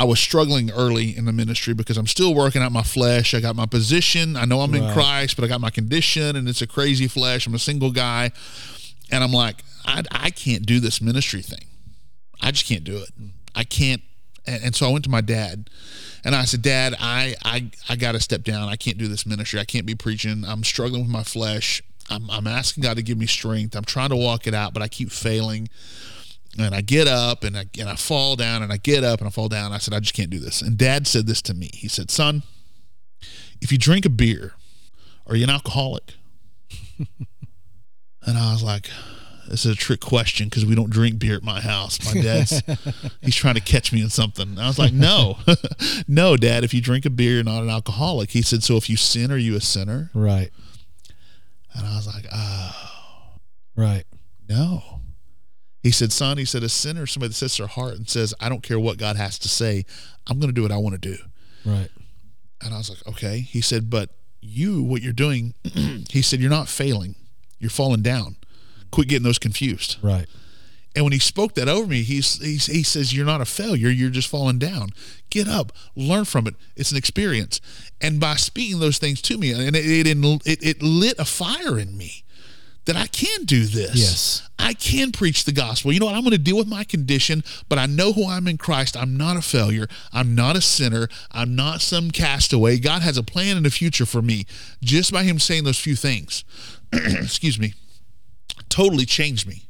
I 0.00 0.04
was 0.04 0.20
struggling 0.20 0.70
early 0.70 1.16
in 1.16 1.24
the 1.24 1.32
ministry 1.32 1.74
because 1.74 1.96
I'm 1.96 2.06
still 2.06 2.32
working 2.32 2.62
out 2.62 2.70
my 2.70 2.84
flesh. 2.84 3.34
I 3.34 3.40
got 3.40 3.56
my 3.56 3.66
position. 3.66 4.36
I 4.36 4.44
know 4.44 4.60
I'm 4.60 4.72
in 4.76 4.92
Christ, 4.92 5.34
but 5.36 5.44
I 5.44 5.48
got 5.48 5.60
my 5.60 5.70
condition 5.70 6.36
and 6.36 6.48
it's 6.48 6.62
a 6.62 6.68
crazy 6.68 7.08
flesh. 7.08 7.48
I'm 7.48 7.54
a 7.54 7.58
single 7.58 7.90
guy. 7.90 8.30
And 9.10 9.24
I'm 9.24 9.32
like, 9.32 9.64
I, 9.84 10.02
I 10.10 10.30
can't 10.30 10.66
do 10.66 10.80
this 10.80 11.00
ministry 11.00 11.42
thing. 11.42 11.66
I 12.40 12.50
just 12.50 12.66
can't 12.66 12.84
do 12.84 12.98
it. 12.98 13.10
I 13.54 13.64
can't. 13.64 14.02
And, 14.46 14.64
and 14.64 14.76
so 14.76 14.88
I 14.88 14.92
went 14.92 15.04
to 15.04 15.10
my 15.10 15.20
dad 15.20 15.70
and 16.24 16.34
I 16.34 16.44
said, 16.44 16.62
Dad, 16.62 16.94
I, 16.98 17.34
I, 17.44 17.70
I 17.88 17.96
got 17.96 18.12
to 18.12 18.20
step 18.20 18.42
down. 18.42 18.68
I 18.68 18.76
can't 18.76 18.98
do 18.98 19.08
this 19.08 19.26
ministry. 19.26 19.60
I 19.60 19.64
can't 19.64 19.86
be 19.86 19.94
preaching. 19.94 20.44
I'm 20.46 20.64
struggling 20.64 21.02
with 21.02 21.10
my 21.10 21.22
flesh. 21.22 21.82
I'm, 22.10 22.30
I'm 22.30 22.46
asking 22.46 22.82
God 22.82 22.96
to 22.96 23.02
give 23.02 23.18
me 23.18 23.26
strength. 23.26 23.76
I'm 23.76 23.84
trying 23.84 24.10
to 24.10 24.16
walk 24.16 24.46
it 24.46 24.54
out, 24.54 24.72
but 24.72 24.82
I 24.82 24.88
keep 24.88 25.10
failing 25.10 25.68
and 26.58 26.74
I 26.74 26.80
get 26.80 27.06
up 27.06 27.44
and 27.44 27.56
I 27.56 27.66
and 27.78 27.88
I 27.88 27.96
fall 27.96 28.36
down 28.36 28.62
and 28.62 28.72
I 28.72 28.78
get 28.78 29.04
up 29.04 29.20
and 29.20 29.28
I 29.28 29.30
fall 29.30 29.48
down. 29.48 29.72
I 29.72 29.78
said, 29.78 29.94
I 29.94 30.00
just 30.00 30.14
can't 30.14 30.30
do 30.30 30.38
this. 30.38 30.62
And 30.62 30.76
Dad 30.76 31.06
said 31.06 31.26
this 31.26 31.42
to 31.42 31.54
me. 31.54 31.70
He 31.74 31.88
said, 31.88 32.10
Son, 32.10 32.42
if 33.60 33.70
you 33.70 33.78
drink 33.78 34.04
a 34.04 34.10
beer, 34.10 34.54
are 35.26 35.36
you 35.36 35.44
an 35.44 35.50
alcoholic? 35.50 36.14
and 38.28 38.38
I 38.38 38.52
was 38.52 38.62
like, 38.62 38.88
This 39.48 39.64
is 39.64 39.72
a 39.72 39.76
trick 39.76 40.00
question 40.00 40.48
because 40.48 40.66
we 40.66 40.74
don't 40.74 40.90
drink 40.90 41.18
beer 41.18 41.36
at 41.36 41.42
my 41.42 41.60
house. 41.60 41.98
My 42.14 42.20
dad's 42.20 42.62
he's 43.22 43.34
trying 43.34 43.54
to 43.54 43.60
catch 43.60 43.92
me 43.92 44.02
in 44.02 44.10
something. 44.10 44.58
I 44.58 44.66
was 44.68 44.78
like, 44.78 44.92
No, 44.92 45.38
no, 46.08 46.36
Dad. 46.36 46.64
If 46.64 46.72
you 46.74 46.80
drink 46.80 47.04
a 47.06 47.10
beer, 47.10 47.34
you're 47.34 47.44
not 47.44 47.62
an 47.62 47.70
alcoholic. 47.70 48.30
He 48.30 48.42
said, 48.42 48.62
So 48.62 48.76
if 48.76 48.88
you 48.90 48.96
sin, 48.96 49.32
are 49.32 49.36
you 49.38 49.56
a 49.56 49.60
sinner? 49.60 50.10
Right. 50.14 50.50
And 51.74 51.86
I 51.86 51.96
was 51.96 52.06
like, 52.06 52.26
Oh 52.32 52.74
Right. 53.76 54.04
no. 54.48 54.82
He 55.80 55.92
said, 55.92 56.10
son, 56.12 56.38
he 56.38 56.44
said, 56.44 56.64
a 56.64 56.68
sinner 56.68 57.04
is 57.04 57.12
somebody 57.12 57.28
that 57.28 57.34
sets 57.36 57.56
their 57.58 57.68
heart 57.68 57.94
and 57.94 58.08
says, 58.08 58.34
I 58.40 58.48
don't 58.48 58.64
care 58.64 58.80
what 58.80 58.98
God 58.98 59.14
has 59.16 59.38
to 59.38 59.48
say. 59.48 59.84
I'm 60.26 60.40
going 60.40 60.50
to 60.50 60.52
do 60.54 60.62
what 60.62 60.72
I 60.72 60.76
want 60.76 61.00
to 61.00 61.10
do. 61.12 61.16
Right. 61.64 61.88
And 62.60 62.74
I 62.74 62.78
was 62.78 62.90
like, 62.90 63.06
okay. 63.06 63.38
He 63.38 63.60
said, 63.60 63.88
but 63.88 64.10
you, 64.40 64.82
what 64.82 65.02
you're 65.02 65.12
doing, 65.12 65.54
he 66.10 66.20
said, 66.20 66.40
you're 66.40 66.50
not 66.50 66.68
failing, 66.68 67.14
you're 67.58 67.70
falling 67.70 68.02
down. 68.02 68.36
Quit 68.90 69.08
getting 69.08 69.24
those 69.24 69.38
confused. 69.38 69.98
Right. 70.02 70.26
And 70.94 71.04
when 71.04 71.12
he 71.12 71.18
spoke 71.18 71.54
that 71.54 71.68
over 71.68 71.86
me, 71.86 72.02
he's, 72.02 72.42
he's 72.42 72.66
he 72.66 72.82
says, 72.82 73.14
"You're 73.14 73.26
not 73.26 73.40
a 73.40 73.44
failure. 73.44 73.88
You're 73.88 74.10
just 74.10 74.28
falling 74.28 74.58
down. 74.58 74.90
Get 75.30 75.46
up, 75.46 75.72
learn 75.94 76.24
from 76.24 76.46
it. 76.46 76.54
It's 76.76 76.90
an 76.90 76.96
experience." 76.96 77.60
And 78.00 78.18
by 78.18 78.36
speaking 78.36 78.80
those 78.80 78.98
things 78.98 79.22
to 79.22 79.38
me, 79.38 79.52
and 79.52 79.76
it 79.76 79.84
it, 79.84 80.06
it, 80.06 80.58
it 80.62 80.82
lit 80.82 81.18
a 81.18 81.24
fire 81.24 81.78
in 81.78 81.96
me 81.96 82.24
that 82.88 82.96
I 82.96 83.06
can 83.06 83.44
do 83.44 83.66
this. 83.66 83.94
Yes. 83.94 84.48
I 84.58 84.72
can 84.72 85.12
preach 85.12 85.44
the 85.44 85.52
gospel. 85.52 85.92
You 85.92 86.00
know 86.00 86.06
what? 86.06 86.14
I'm 86.14 86.22
going 86.22 86.32
to 86.32 86.38
deal 86.38 86.56
with 86.56 86.66
my 86.66 86.84
condition, 86.84 87.44
but 87.68 87.78
I 87.78 87.84
know 87.84 88.14
who 88.14 88.26
I'm 88.26 88.48
in 88.48 88.56
Christ. 88.56 88.96
I'm 88.96 89.14
not 89.14 89.36
a 89.36 89.42
failure. 89.42 89.86
I'm 90.10 90.34
not 90.34 90.56
a 90.56 90.62
sinner. 90.62 91.08
I'm 91.30 91.54
not 91.54 91.82
some 91.82 92.10
castaway. 92.10 92.78
God 92.78 93.02
has 93.02 93.18
a 93.18 93.22
plan 93.22 93.58
and 93.58 93.66
a 93.66 93.70
future 93.70 94.06
for 94.06 94.22
me. 94.22 94.46
Just 94.82 95.12
by 95.12 95.24
Him 95.24 95.38
saying 95.38 95.64
those 95.64 95.78
few 95.78 95.96
things, 95.96 96.44
excuse 96.92 97.58
me, 97.58 97.74
totally 98.68 99.04
changed 99.06 99.46
me 99.46 99.64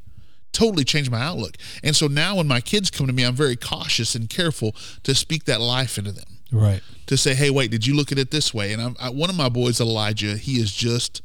totally 0.52 0.82
changed 0.82 1.10
my 1.10 1.20
outlook. 1.20 1.56
And 1.84 1.94
so 1.94 2.08
now 2.08 2.36
when 2.36 2.48
my 2.48 2.60
kids 2.60 2.90
come 2.90 3.06
to 3.06 3.12
me, 3.12 3.22
I'm 3.22 3.34
very 3.34 3.54
cautious 3.54 4.14
and 4.16 4.28
careful 4.28 4.74
to 5.04 5.14
speak 5.14 5.44
that 5.44 5.60
life 5.60 5.98
into 5.98 6.10
them. 6.10 6.38
Right. 6.50 6.80
To 7.06 7.16
say, 7.16 7.34
hey, 7.34 7.50
wait, 7.50 7.70
did 7.70 7.86
you 7.86 7.94
look 7.94 8.10
at 8.10 8.18
it 8.18 8.30
this 8.32 8.52
way? 8.52 8.72
And 8.72 8.82
I'm, 8.82 8.96
I, 8.98 9.10
one 9.10 9.30
of 9.30 9.36
my 9.36 9.48
boys, 9.48 9.80
Elijah, 9.80 10.36
he 10.36 10.54
is 10.54 10.72
just, 10.74 11.22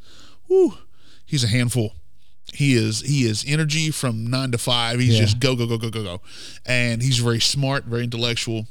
whoo, 0.47 0.75
he's 1.25 1.43
a 1.43 1.47
handful. 1.47 1.93
He 2.53 2.75
is 2.75 3.01
he 3.01 3.23
is 3.23 3.43
energy 3.47 3.89
from 3.89 4.27
nine 4.29 4.51
to 4.51 4.57
five. 4.59 4.99
He's 4.99 5.15
Yeah. 5.15 5.21
just 5.21 5.39
go 5.39 5.55
go 5.55 5.65
go 5.65 5.77
go 5.79 5.89
go 5.89 6.03
go, 6.03 6.21
and 6.65 7.01
he's 7.01 7.17
very 7.17 7.39
smart, 7.39 7.85
very 7.85 8.03
intellectual 8.03 8.67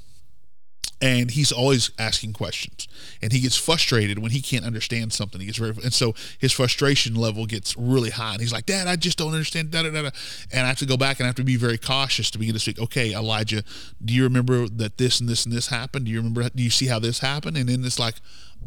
and 1.02 1.32
he's 1.32 1.50
always 1.50 1.90
asking 1.98 2.32
questions. 2.32 2.86
And 3.20 3.32
he 3.32 3.40
gets 3.40 3.56
frustrated 3.56 4.20
when 4.20 4.30
he 4.30 4.40
can't 4.40 4.64
understand 4.64 5.12
something. 5.12 5.40
He 5.40 5.46
gets 5.46 5.58
very 5.58 5.74
and 5.82 5.92
so 5.92 6.14
his 6.38 6.52
frustration 6.52 7.16
level 7.16 7.44
gets 7.44 7.76
really 7.76 8.10
high. 8.10 8.32
And 8.32 8.40
he's 8.40 8.52
like 8.52 8.66
dad 8.66 8.86
i 8.86 8.96
just 8.96 9.18
don't 9.18 9.32
understand. 9.32 9.72
Da, 9.72 9.82
da, 9.82 9.90
da, 9.90 10.02
da. 10.02 10.10
and 10.52 10.64
i 10.64 10.68
have 10.68 10.78
to 10.78 10.86
go 10.86 10.96
back 10.96 11.18
and 11.18 11.26
i 11.26 11.28
have 11.28 11.36
to 11.36 11.44
be 11.44 11.56
very 11.56 11.76
cautious 11.76 12.30
to 12.30 12.38
begin 12.38 12.54
to 12.54 12.60
speak 12.60 12.78
okay 12.78 13.12
elijah 13.12 13.62
do 14.02 14.14
you 14.14 14.22
remember 14.22 14.68
that 14.68 14.98
this 14.98 15.20
and 15.20 15.28
this 15.28 15.44
and 15.44 15.52
this 15.52 15.66
happened? 15.68 16.06
Do 16.06 16.12
you 16.12 16.18
remember 16.18 16.48
do 16.54 16.62
you 16.62 16.70
see 16.70 16.86
how 16.86 17.00
this 17.00 17.18
happened? 17.18 17.56
And 17.56 17.68
then 17.68 17.84
it's 17.84 17.98
like 17.98 18.14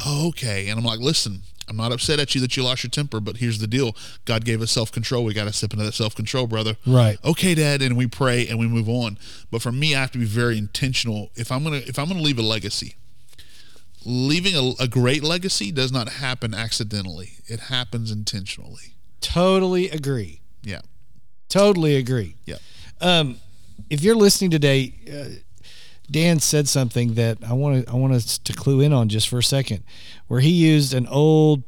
oh, 0.06 0.28
okay. 0.30 0.68
And 0.68 0.78
i'm 0.78 0.86
like 0.86 1.00
listen 1.00 1.42
i'm 1.68 1.78
not 1.78 1.92
upset 1.92 2.20
at 2.20 2.36
you 2.36 2.42
that 2.42 2.56
you 2.56 2.64
lost 2.64 2.84
your 2.84 2.90
temper 2.90 3.20
but 3.20 3.38
here's 3.38 3.60
the 3.60 3.68
deal. 3.68 3.96
God 4.26 4.46
gave 4.46 4.62
us 4.62 4.72
self-control. 4.72 5.24
We 5.24 5.34
got 5.34 5.46
to 5.46 5.54
step 5.54 5.74
into 5.74 5.86
that 5.86 5.94
self-control 5.94 6.48
brother. 6.48 6.78
Right. 6.86 7.18
okay 7.24 7.56
dad 7.56 7.82
and 7.82 7.96
we 7.98 8.08
pray 8.08 8.48
and 8.48 8.60
we 8.60 8.68
move 8.68 8.88
on. 8.90 9.18
But 9.52 9.62
for 9.62 9.72
me 9.72 9.96
i 9.96 10.00
have 10.02 10.12
to 10.12 10.20
be 10.20 10.26
very 10.26 10.58
intentional. 10.58 11.32
If 11.36 11.52
i'm 11.52 11.64
gonna 11.64 11.78
if 11.78 11.98
i'm 12.00 12.08
gonna 12.08 12.22
leave 12.22 12.40
a 12.40 12.44
legacy 12.44 12.96
leaving 14.06 14.56
a, 14.56 14.84
a 14.84 14.88
great 14.88 15.24
legacy 15.24 15.72
does 15.72 15.92
not 15.92 16.08
happen 16.10 16.54
accidentally. 16.54 17.34
It 17.48 17.60
happens 17.62 18.12
intentionally. 18.12 18.96
Totally 19.22 19.90
agree. 19.90 20.42
yeah. 20.64 20.82
Totally 21.50 21.96
agree. 21.96 22.36
yeah. 22.46 22.58
Um, 23.02 23.38
if 23.90 24.02
you're 24.04 24.16
listening 24.16 24.52
today, 24.52 24.94
uh, 25.12 25.36
Dan 26.10 26.40
said 26.40 26.68
something 26.68 27.16
that 27.16 27.38
I 27.48 27.54
want 27.54 27.86
to 27.86 27.92
I 27.92 27.96
want 27.96 28.14
us 28.14 28.38
to 28.40 28.54
clue 28.54 28.82
in 28.82 28.94
on 28.94 29.10
just 29.10 29.28
for 29.30 29.40
a 29.40 29.44
second, 29.44 29.84
where 30.28 30.40
he 30.40 30.50
used 30.50 30.94
an 30.94 31.08
old 31.08 31.64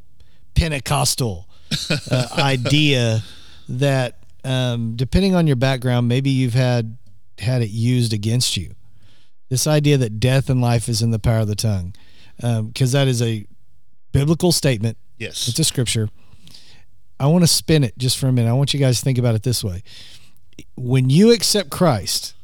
Pentecostal 0.56 1.48
uh, 2.12 2.28
idea 2.38 3.24
that, 3.70 4.20
um, 4.44 4.96
depending 4.96 5.36
on 5.36 5.48
your 5.48 5.56
background, 5.56 6.08
maybe 6.08 6.30
you've 6.30 6.54
had 6.54 6.98
had 7.40 7.62
it 7.62 7.70
used 7.70 8.14
against 8.14 8.58
you. 8.58 8.74
This 9.50 9.68
idea 9.68 9.98
that 9.98 10.20
death 10.20 10.50
and 10.50 10.60
life 10.60 10.90
is 10.90 11.02
in 11.02 11.12
the 11.12 11.20
power 11.20 11.40
of 11.40 11.48
the 11.48 11.56
tongue, 11.56 11.94
because 12.38 12.92
that 12.92 13.08
is 13.08 13.22
a 13.22 13.46
biblical 14.12 14.52
statement. 14.52 14.98
yes 15.18 15.48
It's 15.48 15.60
a 15.60 15.64
scripture. 15.64 16.10
I 17.20 17.28
want 17.28 17.44
to 17.44 17.48
spin 17.48 17.84
it 17.84 17.98
just 17.98 18.18
for 18.18 18.28
a 18.28 18.32
minute. 18.32 18.50
I 18.50 18.54
want 18.54 18.74
you 18.74 18.80
guys 18.80 19.00
to 19.00 19.04
think 19.04 19.18
about 19.18 19.36
it 19.36 19.44
this 19.44 19.64
way. 19.64 19.84
When 20.76 21.10
you 21.10 21.32
accept 21.32 21.70
Christ, 21.70 22.36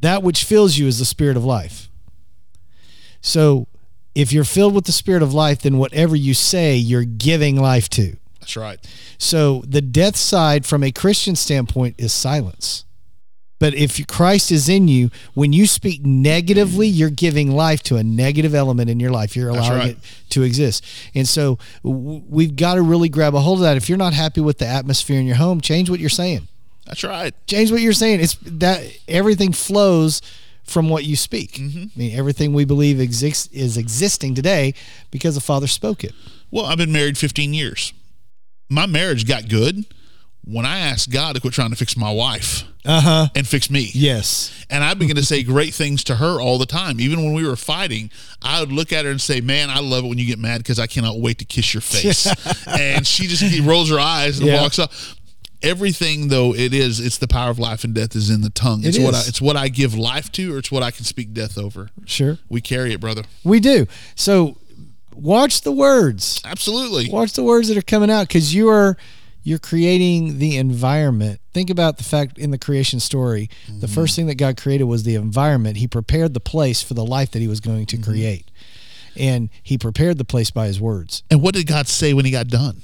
that 0.00 0.22
which 0.22 0.44
fills 0.44 0.78
you 0.78 0.86
is 0.86 0.98
the 0.98 1.04
spirit 1.04 1.36
of 1.36 1.44
life. 1.44 1.88
So 3.20 3.68
if 4.14 4.32
you're 4.32 4.44
filled 4.44 4.74
with 4.74 4.84
the 4.84 4.92
spirit 4.92 5.22
of 5.22 5.32
life, 5.32 5.62
then 5.62 5.78
whatever 5.78 6.16
you 6.16 6.34
say, 6.34 6.76
you're 6.76 7.04
giving 7.04 7.60
life 7.60 7.88
to. 7.90 8.16
that's 8.40 8.56
right 8.56 8.78
So 9.18 9.62
the 9.66 9.80
death 9.80 10.16
side 10.16 10.66
from 10.66 10.82
a 10.82 10.90
Christian 10.92 11.36
standpoint 11.36 11.96
is 11.98 12.12
silence. 12.12 12.84
But 13.60 13.74
if 13.74 14.04
Christ 14.06 14.50
is 14.50 14.70
in 14.70 14.88
you, 14.88 15.10
when 15.34 15.52
you 15.52 15.66
speak 15.66 16.04
negatively, 16.04 16.88
you're 16.88 17.10
giving 17.10 17.52
life 17.52 17.82
to 17.84 17.96
a 17.96 18.02
negative 18.02 18.54
element 18.54 18.88
in 18.88 18.98
your 18.98 19.10
life. 19.10 19.36
You're 19.36 19.50
allowing 19.50 19.78
right. 19.78 19.90
it 19.90 19.98
to 20.30 20.42
exist. 20.42 20.82
And 21.14 21.28
so 21.28 21.58
we've 21.82 22.56
got 22.56 22.76
to 22.76 22.82
really 22.82 23.10
grab 23.10 23.34
a 23.34 23.40
hold 23.40 23.58
of 23.58 23.64
that. 23.64 23.76
If 23.76 23.90
you're 23.90 23.98
not 23.98 24.14
happy 24.14 24.40
with 24.40 24.58
the 24.58 24.66
atmosphere 24.66 25.20
in 25.20 25.26
your 25.26 25.36
home, 25.36 25.60
change 25.60 25.90
what 25.90 26.00
you're 26.00 26.08
saying. 26.08 26.48
that's 26.86 27.04
right 27.04 27.34
Change 27.46 27.70
what 27.70 27.82
you're 27.82 27.92
saying. 27.92 28.20
It's 28.20 28.36
that 28.46 28.82
everything 29.06 29.52
flows 29.52 30.22
from 30.70 30.88
what 30.88 31.04
you 31.04 31.16
speak. 31.16 31.52
Mm-hmm. 31.54 31.82
I 31.82 31.98
mean, 31.98 32.16
everything 32.16 32.52
we 32.52 32.64
believe 32.64 33.00
exists 33.00 33.48
is 33.52 33.76
existing 33.76 34.34
today 34.34 34.74
because 35.10 35.34
the 35.34 35.40
Father 35.40 35.66
spoke 35.66 36.04
it. 36.04 36.12
well 36.50 36.66
i've 36.66 36.78
been 36.78 36.92
married 36.92 37.18
15 37.18 37.52
years 37.54 37.92
my 38.68 38.86
marriage 38.86 39.26
got 39.26 39.48
good 39.48 39.84
when 40.44 40.64
i 40.64 40.78
asked 40.78 41.10
god 41.10 41.34
to 41.34 41.40
quit 41.40 41.52
trying 41.52 41.70
to 41.70 41.76
fix 41.76 41.96
my 41.96 42.10
wife 42.10 42.64
Uh 42.84 43.00
huh. 43.00 43.28
and 43.36 43.46
fix 43.46 43.68
me 43.70 43.90
Yes. 43.92 44.50
And 44.70 44.82
I 44.84 44.94
began 44.94 45.16
to 45.16 45.24
say 45.24 45.42
great 45.42 45.74
things 45.74 46.04
to 46.04 46.14
her 46.14 46.40
all 46.40 46.56
the 46.56 46.64
time. 46.64 47.00
Even 47.00 47.24
when 47.24 47.34
we 47.34 47.44
were 47.46 47.56
fighting, 47.56 48.08
I 48.40 48.60
would 48.60 48.70
look 48.70 48.92
at 48.92 49.04
her 49.04 49.10
and 49.10 49.20
say, 49.20 49.40
Man, 49.40 49.68
I 49.68 49.80
love 49.80 50.04
it 50.04 50.08
when 50.08 50.16
you 50.18 50.24
get 50.26 50.38
mad 50.38 50.58
because 50.58 50.78
I 50.78 50.86
cannot 50.86 51.18
wait 51.18 51.38
to 51.40 51.44
kiss 51.44 51.74
your 51.74 51.80
face. 51.80 52.24
and 52.68 53.04
she 53.04 53.26
just 53.26 53.42
rolls 53.66 53.90
her 53.90 53.98
eyes 53.98 54.38
and 54.38 54.46
Yeah. 54.46 54.62
walks 54.62 54.78
up. 54.78 54.92
Everything 55.62 56.28
though 56.28 56.54
it 56.54 56.72
is, 56.72 57.00
it's 57.00 57.18
the 57.18 57.28
power 57.28 57.50
of 57.50 57.58
life 57.58 57.84
and 57.84 57.94
death 57.94 58.16
is 58.16 58.30
in 58.30 58.40
the 58.40 58.50
tongue. 58.50 58.80
It's 58.84 58.96
It 58.96 59.02
what 59.02 59.14
I, 59.14 59.22
it's 59.26 59.40
what 59.40 59.56
I 59.56 59.68
give 59.68 59.94
life 59.94 60.32
to, 60.32 60.54
or 60.54 60.58
it's 60.58 60.72
what 60.72 60.82
I 60.82 60.90
can 60.90 61.04
speak 61.04 61.32
death 61.32 61.58
over. 61.58 61.90
Sure. 62.04 62.38
We 62.48 62.60
carry 62.60 62.92
it, 62.92 63.00
brother. 63.00 63.22
We 63.44 63.60
do. 63.60 63.86
So 64.14 64.56
watch 65.14 65.62
the 65.62 65.72
words. 65.72 66.40
Absolutely. 66.44 67.10
Watch 67.10 67.34
the 67.34 67.42
words 67.42 67.68
that 67.68 67.76
are 67.76 67.82
coming 67.82 68.10
out 68.10 68.28
because 68.28 68.54
you 68.54 68.68
are 68.68 68.96
you're 69.42 69.58
creating 69.58 70.38
the 70.38 70.56
environment. 70.56 71.40
Think 71.52 71.70
about 71.70 71.98
the 71.98 72.04
fact 72.04 72.38
in 72.38 72.50
the 72.50 72.58
creation 72.58 73.00
story, 73.00 73.48
the 73.66 73.86
mm-hmm. 73.86 73.94
first 73.94 74.14
thing 74.16 74.26
that 74.26 74.34
God 74.34 74.56
created 74.56 74.84
was 74.84 75.04
the 75.04 75.14
environment. 75.14 75.78
He 75.78 75.88
prepared 75.88 76.34
the 76.34 76.40
place 76.40 76.82
for 76.82 76.94
the 76.94 77.04
life 77.04 77.30
that 77.30 77.40
he 77.40 77.48
was 77.48 77.60
going 77.60 77.86
to 77.86 77.96
mm-hmm. 77.96 78.10
create. 78.10 78.50
And 79.16 79.50
he 79.62 79.76
prepared 79.76 80.18
the 80.18 80.24
place 80.24 80.50
by 80.50 80.66
his 80.66 80.80
words. 80.80 81.22
And 81.30 81.42
what 81.42 81.54
did 81.54 81.66
God 81.66 81.88
say 81.88 82.14
when 82.14 82.24
He 82.24 82.30
got 82.30 82.46
done? 82.48 82.82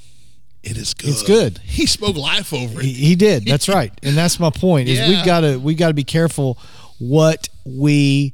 It 0.69 0.77
is 0.77 0.93
good. 0.93 1.09
It's 1.09 1.23
good. 1.23 1.57
He 1.59 1.85
spoke 1.85 2.15
life 2.17 2.53
over 2.53 2.81
He, 2.81 2.89
it. 2.91 2.95
he 2.95 3.15
did. 3.15 3.45
That's 3.45 3.69
right. 3.77 3.91
And 4.03 4.17
that's 4.17 4.39
my 4.39 4.49
point. 4.49 4.89
Is 4.89 4.99
Yeah. 4.99 5.09
we've 5.09 5.25
got 5.25 5.41
to 5.41 5.57
we 5.57 5.75
got 5.75 5.87
to 5.89 5.93
be 5.93 6.03
careful 6.03 6.57
what 6.99 7.47
we 7.65 8.33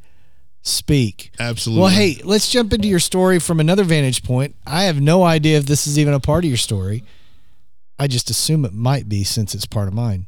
speak. 0.62 1.32
Absolutely. 1.40 1.82
Well, 1.82 1.92
hey, 1.92 2.22
let's 2.24 2.50
jump 2.50 2.74
into 2.74 2.88
your 2.88 3.00
story 3.00 3.40
from 3.40 3.60
another 3.60 3.84
vantage 3.84 4.24
point. 4.24 4.56
I 4.66 4.84
have 4.84 5.00
no 5.02 5.24
idea 5.24 5.58
if 5.58 5.66
this 5.66 5.86
is 5.88 6.00
even 6.00 6.14
a 6.14 6.20
part 6.20 6.44
of 6.44 6.48
your 6.50 6.58
story. 6.58 7.04
I 8.00 8.08
just 8.08 8.30
assume 8.30 8.66
it 8.66 8.74
might 8.74 9.08
be 9.08 9.24
since 9.24 9.54
it's 9.54 9.66
part 9.66 9.88
of 9.88 9.94
mine. 9.94 10.26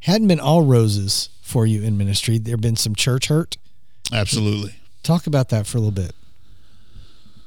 Hadn't 0.00 0.28
been 0.28 0.40
all 0.40 0.62
roses 0.62 1.30
for 1.40 1.64
you 1.64 1.82
in 1.82 1.96
ministry. 1.96 2.36
There 2.38 2.56
been 2.58 2.76
some 2.76 2.94
church 2.94 3.28
hurt. 3.28 3.56
Absolutely. 4.12 4.74
Talk 5.02 5.26
about 5.26 5.48
that 5.48 5.66
for 5.66 5.78
a 5.78 5.80
little 5.80 5.92
bit. 5.92 6.14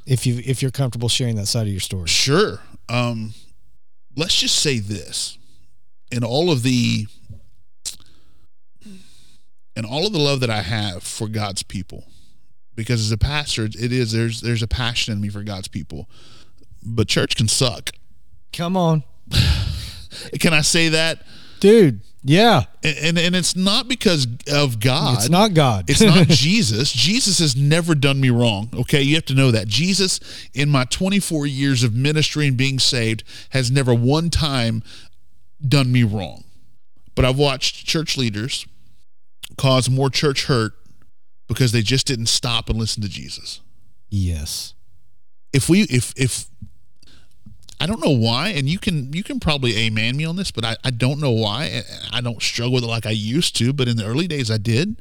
If 0.08 0.26
you 0.26 0.42
if 0.46 0.62
you're 0.62 0.72
comfortable 0.72 1.10
sharing 1.10 1.36
that 1.36 1.48
side 1.48 1.68
of 1.68 1.74
your 1.74 1.82
story. 1.82 2.08
Sure. 2.08 2.62
Um, 2.88 3.34
let's 4.16 4.40
just 4.40 4.58
say 4.58 4.80
this: 4.80 5.38
in 6.12 6.24
all 6.24 6.50
of 6.50 6.64
the, 6.64 7.08
in 9.76 9.86
all 9.86 10.08
of 10.08 10.14
the 10.14 10.20
love 10.20 10.40
that 10.40 10.50
I 10.50 10.62
have 10.62 11.04
for 11.04 11.28
God's 11.28 11.62
people, 11.62 12.06
because 12.74 13.02
as 13.02 13.12
a 13.12 13.18
pastor, 13.18 13.66
it 13.66 13.76
is 13.76 14.14
there's 14.14 14.40
there's 14.40 14.64
a 14.64 14.68
passion 14.68 15.14
in 15.14 15.20
me 15.20 15.28
for 15.28 15.44
God's 15.44 15.68
people, 15.68 16.10
but 16.82 17.10
church 17.10 17.36
can 17.36 17.50
suck. 17.50 17.92
Come 18.54 18.78
on. 18.78 19.04
Can 20.40 20.54
I 20.54 20.62
say 20.62 20.90
that? 20.90 21.24
Dude. 21.60 22.02
Yeah. 22.28 22.64
And 22.84 22.98
and, 22.98 23.18
and 23.18 23.36
it's 23.36 23.56
not 23.56 23.88
because 23.88 24.28
of 24.52 24.80
God. 24.80 25.18
It's 25.18 25.30
not 25.30 25.54
God. 25.54 25.90
It's 25.90 26.02
not 26.02 26.28
Jesus. 26.28 26.92
Jesus 26.92 27.40
has 27.40 27.56
never 27.56 27.96
done 27.96 28.20
me 28.20 28.30
wrong. 28.30 28.70
Okay, 28.74 29.02
you 29.02 29.16
have 29.16 29.26
to 29.26 29.34
know 29.34 29.52
that. 29.52 29.68
Jesus, 29.68 30.20
in 30.54 30.70
my 30.70 30.84
24 30.86 31.48
years 31.48 31.84
of 31.84 31.94
ministry 31.94 32.48
and 32.48 32.58
being 32.58 32.80
saved, 32.80 33.24
has 33.52 33.72
never 33.72 33.94
one 33.94 34.30
time 34.30 34.84
done 35.66 35.92
me 35.92 36.04
wrong. 36.04 36.44
But 37.16 37.26
I've 37.26 37.38
watched 37.38 37.86
church 37.88 38.18
leaders 38.18 38.68
cause 39.58 39.90
more 39.90 40.10
church 40.10 40.46
hurt 40.46 40.74
because 41.48 41.72
they 41.72 41.82
just 41.82 42.06
didn't 42.06 42.28
stop 42.28 42.70
and 42.70 42.78
listen 42.78 43.02
to 43.04 43.10
Jesus. 43.10 43.62
yes. 44.10 44.74
If 45.54 45.70
we, 45.70 45.84
if, 45.84 46.14
if, 46.18 46.50
I 47.80 47.86
don't 47.86 48.04
know 48.04 48.12
why, 48.18 48.50
and 48.50 48.68
you 48.68 48.80
can 48.80 49.14
you 49.14 49.24
can 49.24 49.40
probably 49.40 49.78
amen 49.78 50.18
me 50.18 50.26
on 50.26 50.36
this, 50.36 50.50
but 50.52 50.66
I, 50.66 50.78
I 50.84 50.90
don't 50.90 51.20
know 51.20 51.32
why. 51.32 51.84
I 52.12 52.22
don't 52.22 52.42
struggle 52.42 52.74
with 52.74 52.84
it 52.84 52.88
like 52.88 53.06
I 53.06 53.12
used 53.12 53.56
to, 53.58 53.72
but 53.74 53.88
in 53.88 53.98
the 53.98 54.06
early 54.06 54.28
days 54.28 54.50
I 54.50 54.58
did 54.58 54.96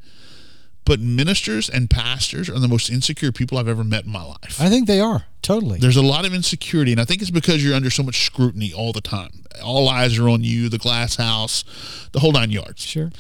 But 0.85 1.01
ministers 1.01 1.68
and 1.68 1.91
pastors 1.91 2.49
are 2.49 2.61
the 2.61 2.68
most 2.68 2.91
insecure 2.91 3.33
people 3.33 3.59
I've 3.59 3.66
ever 3.66 3.83
met 3.83 4.05
in 4.05 4.12
my 4.12 4.22
life. 4.22 4.61
I 4.61 4.68
think 4.68 4.87
they 4.87 5.01
are 5.01 5.27
totally. 5.43 5.81
There's 5.81 5.97
a 5.97 6.03
lot 6.03 6.24
of 6.24 6.33
insecurity, 6.33 6.93
and 6.93 7.01
I 7.01 7.05
think 7.05 7.20
it's 7.22 7.31
because 7.31 7.64
you're 7.64 7.74
under 7.74 7.91
so 7.91 8.05
much 8.05 8.24
scrutiny 8.24 8.72
all 8.72 8.93
the 8.93 9.01
time. 9.01 9.45
All 9.64 9.89
eyes 9.89 10.16
are 10.16 10.29
on 10.29 10.45
you, 10.45 10.68
the 10.68 10.79
glass 10.79 11.16
house, 11.16 11.64
the 12.12 12.20
whole 12.20 12.31
nine 12.31 12.53
yards. 12.53 12.83
Sure. 12.83 13.11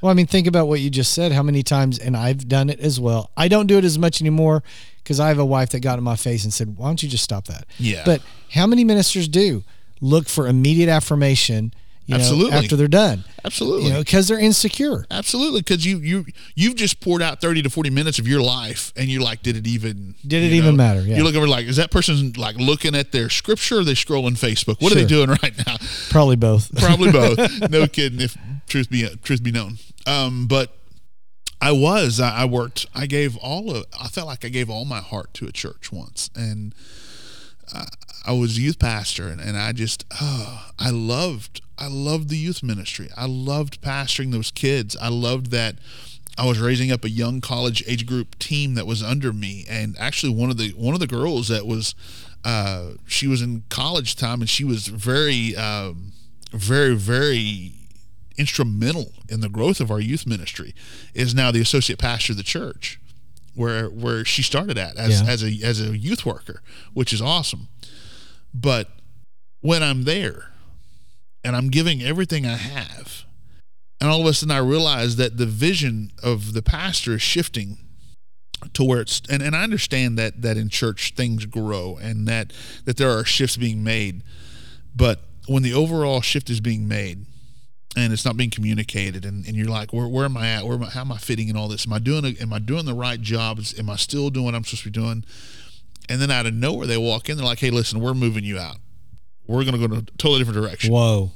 Well, 0.00 0.10
I 0.10 0.14
mean, 0.14 0.26
think 0.28 0.46
about 0.46 0.68
what 0.68 0.80
you 0.80 0.88
just 0.88 1.12
said. 1.12 1.32
How 1.32 1.42
many 1.42 1.64
times, 1.64 1.98
and 1.98 2.16
I've 2.16 2.48
done 2.48 2.70
it 2.70 2.78
as 2.80 3.00
well. 3.00 3.30
I 3.36 3.48
don't 3.48 3.66
do 3.66 3.76
it 3.76 3.84
as 3.84 3.98
much 3.98 4.20
anymore 4.20 4.62
because 5.02 5.20
I 5.20 5.28
have 5.28 5.38
a 5.38 5.44
wife 5.44 5.70
that 5.70 5.80
got 5.80 5.98
in 5.98 6.04
my 6.04 6.16
face 6.16 6.44
and 6.44 6.52
said, 6.52 6.76
"Why 6.76 6.86
don't 6.86 7.02
you 7.02 7.08
just 7.08 7.24
stop 7.24 7.46
that?" 7.46 7.66
Yeah. 7.78 8.02
But 8.04 8.22
how 8.52 8.66
many 8.66 8.84
ministers 8.84 9.28
do 9.28 9.62
look 10.00 10.28
for 10.28 10.46
immediate 10.46 10.88
affirmation? 10.88 11.72
You 12.06 12.16
know, 12.16 12.22
Absolutely. 12.22 12.58
after 12.58 12.74
they're 12.74 12.88
done, 12.88 13.22
Absolutely. 13.44 13.86
you 13.86 13.92
know, 13.92 14.00
because 14.00 14.26
they're 14.26 14.38
insecure. 14.38 15.06
Absolutely, 15.12 15.60
because 15.60 15.86
you 15.86 15.98
you 15.98 16.26
you've 16.56 16.74
just 16.74 16.98
poured 16.98 17.22
out 17.22 17.40
thirty 17.40 17.62
to 17.62 17.70
forty 17.70 17.88
minutes 17.88 18.18
of 18.18 18.26
your 18.26 18.40
life, 18.42 18.92
and 18.96 19.08
you're 19.08 19.22
like, 19.22 19.44
did 19.44 19.56
it 19.56 19.64
even? 19.68 20.16
Did 20.26 20.42
it 20.42 20.46
you 20.46 20.60
even 20.60 20.76
matter? 20.76 21.02
Yeah. 21.02 21.18
You 21.18 21.22
look 21.22 21.36
over 21.36 21.46
like, 21.46 21.66
is 21.66 21.76
that 21.76 21.92
person 21.92 22.32
like 22.36 22.56
looking 22.56 22.96
at 22.96 23.12
their 23.12 23.28
scripture? 23.28 23.78
or 23.78 23.84
they 23.84 23.92
scrolling 23.92 24.32
Facebook? 24.32 24.82
What 24.82 24.90
are 24.90 24.96
they 24.96 25.04
doing 25.06 25.28
right 25.42 25.56
now? 25.64 25.76
Probably 26.08 26.34
both. 26.34 26.76
Probably 26.80 27.12
both. 27.12 27.38
no 27.70 27.86
kidding. 27.86 28.20
If 28.20 28.36
truth 28.66 28.90
be 28.90 29.08
truth 29.22 29.44
be 29.44 29.52
known, 29.52 29.78
um, 30.04 30.48
but 30.48 30.76
I 31.60 31.72
was 31.72 32.20
I, 32.20 32.42
I 32.42 32.44
worked. 32.46 32.86
I 32.94 33.06
gave 33.06 33.36
all 33.36 33.74
of. 33.74 33.84
I 33.98 34.08
felt 34.08 34.26
like 34.26 34.44
I 34.44 34.48
gave 34.48 34.70
all 34.70 34.84
my 34.84 35.00
heart 35.00 35.34
to 35.34 35.46
a 35.46 35.52
church 35.52 35.92
once, 35.92 36.30
and 36.34 36.74
I, 37.72 37.86
I 38.26 38.32
was 38.32 38.58
youth 38.58 38.78
pastor, 38.78 39.28
and, 39.28 39.40
and 39.40 39.56
I 39.56 39.72
just 39.72 40.04
oh, 40.20 40.70
I 40.78 40.90
loved 40.90 41.60
I 41.78 41.88
loved 41.88 42.28
the 42.28 42.36
youth 42.36 42.62
ministry. 42.62 43.08
I 43.16 43.26
loved 43.26 43.80
pastoring 43.80 44.32
those 44.32 44.50
kids. 44.50 44.96
I 45.00 45.08
loved 45.08 45.50
that. 45.50 45.76
I 46.38 46.46
was 46.46 46.58
raising 46.58 46.92
up 46.92 47.04
a 47.04 47.10
young 47.10 47.40
college 47.40 47.82
age 47.86 48.06
group 48.06 48.38
team 48.38 48.74
that 48.74 48.86
was 48.86 49.02
under 49.02 49.32
me, 49.32 49.64
and 49.68 49.96
actually 49.98 50.32
one 50.32 50.50
of 50.50 50.58
the 50.58 50.70
one 50.70 50.94
of 50.94 51.00
the 51.00 51.06
girls 51.06 51.48
that 51.48 51.66
was, 51.66 51.94
uh, 52.44 52.92
she 53.06 53.26
was 53.26 53.42
in 53.42 53.64
college 53.68 54.16
time, 54.16 54.40
and 54.40 54.48
she 54.48 54.64
was 54.64 54.86
very, 54.86 55.56
um, 55.56 56.12
very, 56.52 56.94
very 56.94 57.79
instrumental 58.40 59.12
in 59.28 59.40
the 59.40 59.48
growth 59.48 59.80
of 59.80 59.90
our 59.90 60.00
youth 60.00 60.26
ministry. 60.26 60.74
Is 61.14 61.34
now 61.34 61.50
the 61.50 61.60
associate 61.60 61.98
pastor 61.98 62.32
of 62.32 62.36
the 62.38 62.42
church, 62.42 62.98
where 63.54 63.86
where 63.88 64.24
she 64.24 64.42
started 64.42 64.78
at 64.78 64.96
as 64.96 65.20
Yeah. 65.20 65.28
as 65.28 65.42
a 65.44 65.50
as 65.62 65.80
a 65.80 65.96
youth 65.96 66.24
worker, 66.26 66.62
which 66.94 67.12
is 67.12 67.20
awesome. 67.22 67.68
But 68.52 68.88
when 69.60 69.82
I'm 69.82 70.04
there, 70.04 70.46
and 71.44 71.54
I'm 71.54 71.68
giving 71.68 72.02
everything 72.02 72.46
I 72.46 72.56
have, 72.56 73.24
and 74.00 74.10
all 74.10 74.20
of 74.22 74.26
a 74.26 74.34
sudden 74.34 74.50
I 74.50 74.58
realize 74.58 75.16
that 75.16 75.36
the 75.36 75.46
vision 75.46 76.10
of 76.22 76.54
the 76.54 76.62
pastor 76.62 77.14
is 77.14 77.22
shifting 77.22 77.78
to 78.74 78.84
where 78.84 79.00
it's 79.00 79.22
and, 79.30 79.42
and 79.42 79.54
I 79.56 79.62
understand 79.62 80.18
that 80.18 80.42
that 80.42 80.56
in 80.56 80.68
church 80.68 81.12
things 81.16 81.46
grow 81.46 81.96
and 81.96 82.26
that 82.28 82.52
that 82.84 82.96
there 82.98 83.10
are 83.10 83.24
shifts 83.24 83.56
being 83.56 83.82
made 83.82 84.22
but 84.94 85.20
when 85.46 85.62
the 85.62 85.72
overall 85.72 86.20
shift 86.20 86.50
is 86.50 86.60
being 86.60 86.86
made 86.86 87.24
and 87.96 88.12
it's 88.12 88.24
not 88.24 88.36
being 88.36 88.50
communicated 88.50 89.24
and, 89.24 89.46
and 89.46 89.56
you're 89.56 89.68
like 89.68 89.92
where, 89.92 90.06
where 90.06 90.24
am 90.24 90.36
I 90.36 90.48
at? 90.48 90.64
Where 90.64 90.74
am 90.74 90.84
I, 90.84 90.90
how 90.90 91.00
am 91.00 91.12
I 91.12 91.18
fitting 91.18 91.48
in 91.48 91.56
all 91.56 91.68
this? 91.68 91.86
Am 91.86 91.92
I 91.92 91.98
doing 91.98 92.24
a, 92.24 92.42
am 92.42 92.52
I 92.52 92.58
doing 92.58 92.84
the 92.84 92.94
right 92.94 93.20
jobs? 93.20 93.78
Am 93.78 93.90
I 93.90 93.96
still 93.96 94.30
doing 94.30 94.44
what 94.44 94.54
I'm 94.54 94.64
supposed 94.64 94.84
to 94.84 94.90
be 94.90 95.00
doing? 95.00 95.24
And 96.08 96.20
then 96.20 96.30
out 96.30 96.46
of 96.46 96.54
nowhere 96.54 96.86
they 96.86 96.96
walk 96.96 97.28
in 97.28 97.36
they're 97.36 97.46
like 97.46 97.58
hey 97.58 97.70
listen 97.70 98.00
we're 98.00 98.14
moving 98.14 98.44
you 98.44 98.58
out. 98.58 98.76
We're 99.46 99.64
going 99.64 99.80
to 99.80 99.88
go 99.88 99.92
in 99.92 100.00
a 100.00 100.02
totally 100.16 100.38
different 100.38 100.60
direction. 100.60 100.92
Whoa. 100.92 101.32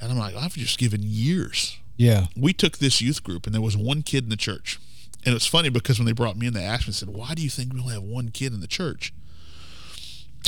and 0.00 0.10
I'm 0.10 0.18
like 0.18 0.34
I've 0.34 0.54
just 0.54 0.78
given 0.78 1.00
years. 1.02 1.78
Yeah. 1.96 2.26
we 2.36 2.52
took 2.52 2.76
this 2.76 3.00
youth 3.00 3.22
group 3.22 3.46
and 3.46 3.54
there 3.54 3.62
was 3.62 3.76
one 3.76 4.02
kid 4.02 4.24
in 4.24 4.30
the 4.30 4.36
church. 4.36 4.78
And 5.24 5.32
it 5.32 5.34
was 5.34 5.46
funny 5.46 5.70
because 5.70 5.98
when 5.98 6.06
they 6.06 6.12
brought 6.12 6.36
me 6.36 6.48
in 6.48 6.54
they 6.54 6.64
asked 6.64 6.86
me 6.86 6.88
and 6.88 6.94
said 6.96 7.10
why 7.10 7.34
do 7.34 7.42
you 7.42 7.50
think 7.50 7.72
we 7.72 7.80
only 7.80 7.94
have 7.94 8.02
one 8.02 8.30
kid 8.30 8.52
in 8.52 8.60
the 8.60 8.66
church? 8.66 9.12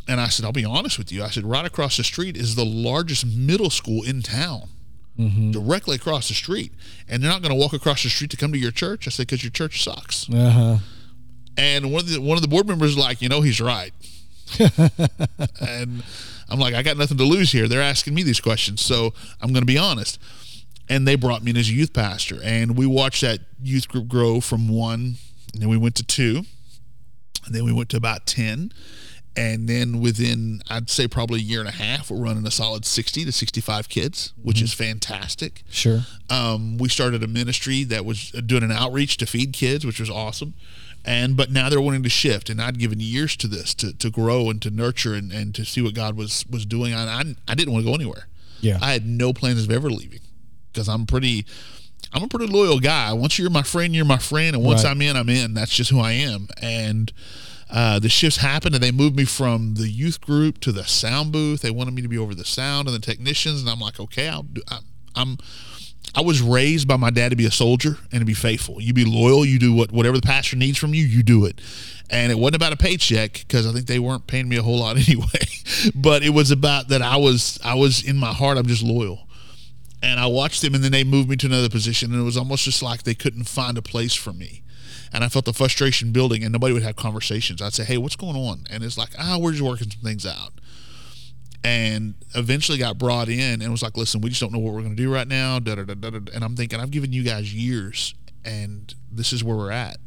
And 0.09 0.21
i 0.21 0.29
said 0.29 0.45
i'll 0.45 0.53
be 0.53 0.65
honest 0.65 0.99
with 0.99 1.13
you. 1.13 1.23
I 1.23 1.29
said 1.29 1.45
right 1.45 1.65
across 1.65 1.97
the 1.97 2.05
street 2.05 2.37
is 2.37 2.57
the 2.57 2.65
largest 2.65 3.25
middle 3.25 3.71
school 3.71 4.03
in 4.03 4.23
town 4.23 4.71
directly 5.51 5.97
across 5.97 6.29
the 6.29 6.35
street 6.35 6.73
and 7.09 7.21
they're 7.23 7.31
not 7.31 7.43
going 7.43 7.51
to 7.53 7.59
walk 7.59 7.73
across 7.73 8.05
the 8.05 8.09
street 8.09 8.31
to 8.31 8.37
come 8.37 8.53
to 8.53 8.59
your 8.59 8.71
church 8.71 9.09
i 9.09 9.11
said 9.11 9.27
because 9.27 9.43
your 9.43 9.51
church 9.51 9.83
sucks 9.83 10.29
Uh 10.33 10.51
huh. 10.51 10.77
and 11.57 11.91
one 11.91 12.03
of 12.03 12.09
the 12.09 12.21
one 12.21 12.37
of 12.39 12.43
the 12.43 12.47
board 12.49 12.69
members 12.69 12.97
like, 12.97 13.21
you 13.21 13.29
know, 13.29 13.41
he's 13.41 13.61
right. 13.61 13.93
and 15.61 16.03
I'm 16.49 16.59
like, 16.59 16.75
I 16.75 16.83
got 16.83 16.97
nothing 16.97 17.19
to 17.19 17.25
lose 17.25 17.53
here. 17.53 17.69
They're 17.69 17.83
asking 17.83 18.15
me 18.15 18.23
these 18.23 18.41
questions, 18.41 18.81
so 18.81 19.13
I'm 19.41 19.53
going 19.53 19.63
to 19.63 19.67
be 19.67 19.77
honest. 19.79 20.19
And 20.89 21.07
they 21.07 21.17
brought 21.17 21.43
me 21.43 21.51
in 21.51 21.57
as 21.59 21.69
a 21.69 21.73
youth 21.73 21.93
pastor, 21.93 22.39
and 22.43 22.77
we 22.77 22.87
watched 22.87 23.21
that 23.21 23.41
youth 23.63 23.89
group 23.89 24.09
grow 24.09 24.41
from 24.41 24.69
one, 24.69 25.17
and 25.53 25.61
then 25.61 25.69
we 25.69 25.77
went 25.77 25.97
to 25.97 26.03
two, 26.05 26.45
and 27.45 27.55
then 27.55 27.65
we 27.65 27.73
went 27.73 27.91
to 27.91 27.97
about 27.99 28.25
ten, 28.25 28.73
and 29.39 29.69
then 29.69 30.01
within 30.01 30.63
I'd 30.69 30.91
say 30.91 31.07
probably 31.07 31.39
a 31.41 31.43
year 31.43 31.61
and 31.61 31.69
a 31.69 31.73
half, 31.73 32.11
we're 32.11 32.19
running 32.25 32.47
a 32.47 32.51
solid 32.51 32.85
60 32.85 33.25
to 33.25 33.33
65 33.33 33.89
kids, 33.89 34.33
which 34.43 34.61
is 34.61 34.73
fantastic. 34.75 35.63
Sure. 35.71 36.01
Um, 36.29 36.77
we 36.79 36.89
started 36.89 37.23
a 37.23 37.29
ministry 37.29 37.85
that 37.85 38.05
was 38.05 38.31
doing 38.33 38.63
an 38.63 38.73
outreach 38.73 39.17
to 39.19 39.27
feed 39.27 39.53
kids, 39.53 39.87
which 39.87 40.01
was 40.01 40.11
awesome. 40.11 40.55
And 41.05 41.37
but 41.37 41.51
now 41.51 41.69
they're 41.69 41.81
wanting 41.81 42.03
to 42.03 42.09
shift, 42.09 42.51
and 42.51 42.61
I'd 42.61 42.79
given 42.79 42.99
years 43.01 43.37
to 43.37 43.47
this 43.47 43.73
to, 43.75 43.93
to 43.97 44.11
grow 44.11 44.51
and 44.51 44.61
to 44.63 44.71
nurture 44.71 45.15
and, 45.15 45.33
and 45.33 45.55
to 45.55 45.65
see 45.65 45.81
what 45.81 45.95
God 45.95 46.17
was 46.17 46.45
was 46.51 46.67
doing. 46.67 46.93
I, 46.93 47.05
I 47.21 47.23
I 47.47 47.55
didn't 47.55 47.73
want 47.73 47.85
to 47.85 47.91
go 47.91 47.95
anywhere. 47.95 48.27
Yeah. 48.61 48.79
I 48.83 48.93
had 48.93 49.07
no 49.07 49.33
plans 49.33 49.65
of 49.65 49.71
ever 49.71 49.89
leaving 49.89 50.21
because 50.73 50.89
I'm 50.89 51.07
pretty 51.07 51.47
I'm 52.13 52.25
a 52.25 52.29
pretty 52.29 52.47
loyal 52.53 52.81
guy. 52.81 53.13
Once 53.13 53.39
you're 53.39 53.49
my 53.51 53.63
friend, 53.63 53.95
you're 53.95 54.05
my 54.05 54.19
friend, 54.19 54.57
and 54.57 54.65
once 54.65 54.85
Right. 54.85 54.91
I'm 54.91 55.01
in, 55.01 55.17
I'm 55.17 55.29
in. 55.29 55.55
That's 55.55 55.75
just 55.75 55.91
who 55.91 56.01
I 56.01 56.13
am. 56.13 56.49
And 56.61 57.13
uh, 57.71 57.99
the 57.99 58.09
shifts 58.09 58.39
happened, 58.39 58.75
and 58.75 58.83
they 58.83 58.91
moved 58.91 59.17
me 59.17 59.25
from 59.25 59.75
the 59.75 59.89
youth 59.89 60.21
group 60.21 60.59
to 60.61 60.73
the 60.73 60.85
sound 60.85 61.33
booth. 61.33 61.63
They 61.63 61.71
wanted 61.71 61.95
me 61.95 62.03
to 62.03 62.09
be 62.09 62.19
over 62.19 62.35
the 62.35 62.45
sound 62.45 62.89
and 62.89 62.95
the 62.95 63.01
technicians, 63.01 63.61
and 63.61 63.71
I'm 63.71 63.81
like, 63.81 64.01
okay, 64.01 64.29
I'll 64.29 64.43
do. 64.45 64.63
I, 64.69 64.79
I'm. 65.15 65.39
I 66.15 66.23
was 66.23 66.41
raised 66.41 66.89
by 66.89 66.97
my 66.97 67.11
dad 67.11 67.31
to 67.31 67.37
be 67.37 67.45
a 67.45 67.51
soldier 67.51 67.99
and 68.11 68.21
to 68.21 68.25
be 68.25 68.33
faithful. 68.33 68.81
You 68.81 68.95
be 68.95 69.05
loyal. 69.05 69.45
You 69.45 69.59
do 69.59 69.75
what 69.75 69.93
whatever 69.93 70.17
the 70.17 70.23
pastor 70.23 70.57
needs 70.57 70.79
from 70.79 70.95
you. 70.95 71.05
You 71.05 71.23
do 71.23 71.45
it. 71.45 71.61
And 72.09 72.33
it 72.33 72.37
wasn't 72.37 72.57
about 72.57 72.73
a 72.73 72.77
paycheck 72.77 73.35
because 73.35 73.67
I 73.67 73.73
think 73.73 73.87
they 73.87 73.99
weren't 73.99 74.27
paying 74.27 74.49
me 74.49 74.57
a 74.57 74.63
whole 74.63 74.79
lot 74.79 74.97
anyway. 75.09 75.27
but 75.95 76.23
it 76.23 76.31
was 76.31 76.51
about 76.51 76.89
that 76.89 77.03
I 77.03 77.19
was 77.19 77.59
I 77.63 77.75
was 77.75 78.03
in 78.03 78.17
my 78.17 78.33
heart. 78.33 78.57
I'm 78.57 78.67
just 78.67 78.83
loyal 78.83 79.29
and 80.03 80.21
I 80.21 80.27
watched 80.27 80.63
them, 80.63 80.75
and 80.75 80.85
then 80.85 80.93
they 80.93 81.05
moved 81.05 81.29
me 81.29 81.37
to 81.37 81.47
another 81.47 81.69
position, 81.69 82.13
and 82.13 82.21
it 82.21 82.25
was 82.25 82.37
almost 82.37 82.65
just 82.65 82.83
like 82.83 83.03
they 83.03 83.15
couldn't 83.15 83.45
find 83.45 83.77
a 83.77 83.83
place 83.83 84.15
for 84.15 84.33
me. 84.33 84.63
And 85.13 85.25
I 85.25 85.29
felt 85.29 85.45
the 85.45 85.53
frustration 85.53 86.13
building, 86.13 86.43
and 86.43 86.53
nobody 86.53 86.75
would 86.75 86.83
have 86.83 86.97
conversations. 86.97 87.63
I'd 87.63 87.73
say, 87.73 87.85
"Hey, 87.85 87.99
what's 87.99 88.17
going 88.17 88.37
on?" 88.37 88.67
And 88.71 88.85
it's 88.85 88.99
like, 88.99 89.11
"Ah, 89.19 89.39
we're 89.39 89.53
just 89.53 89.63
working 89.63 89.91
some 89.91 90.03
things 90.03 90.27
out." 90.27 90.53
And 91.65 92.15
eventually 92.35 92.79
got 92.79 92.99
brought 92.99 93.29
in, 93.29 93.63
and 93.63 93.71
was 93.71 93.83
like, 93.83 93.97
"Listen, 93.97 94.21
we 94.21 94.29
just 94.29 94.41
don't 94.41 94.53
know 94.53 94.59
what 94.59 94.75
we're 94.75 94.83
going 94.83 94.97
to 94.97 95.03
do 95.03 95.13
right 95.13 95.27
now." 95.29 95.59
Da, 95.59 95.75
da, 95.75 95.85
da, 95.85 95.95
da. 95.95 96.21
And 96.35 96.45
I'm 96.45 96.57
thinking, 96.57 96.79
I've 96.81 96.91
given 96.91 97.13
you 97.13 97.23
guys 97.23 97.53
years, 97.53 98.15
and 98.45 98.95
this 99.11 99.33
is 99.33 99.43
where 99.43 99.57
we're 99.57 99.71
at. 99.71 99.99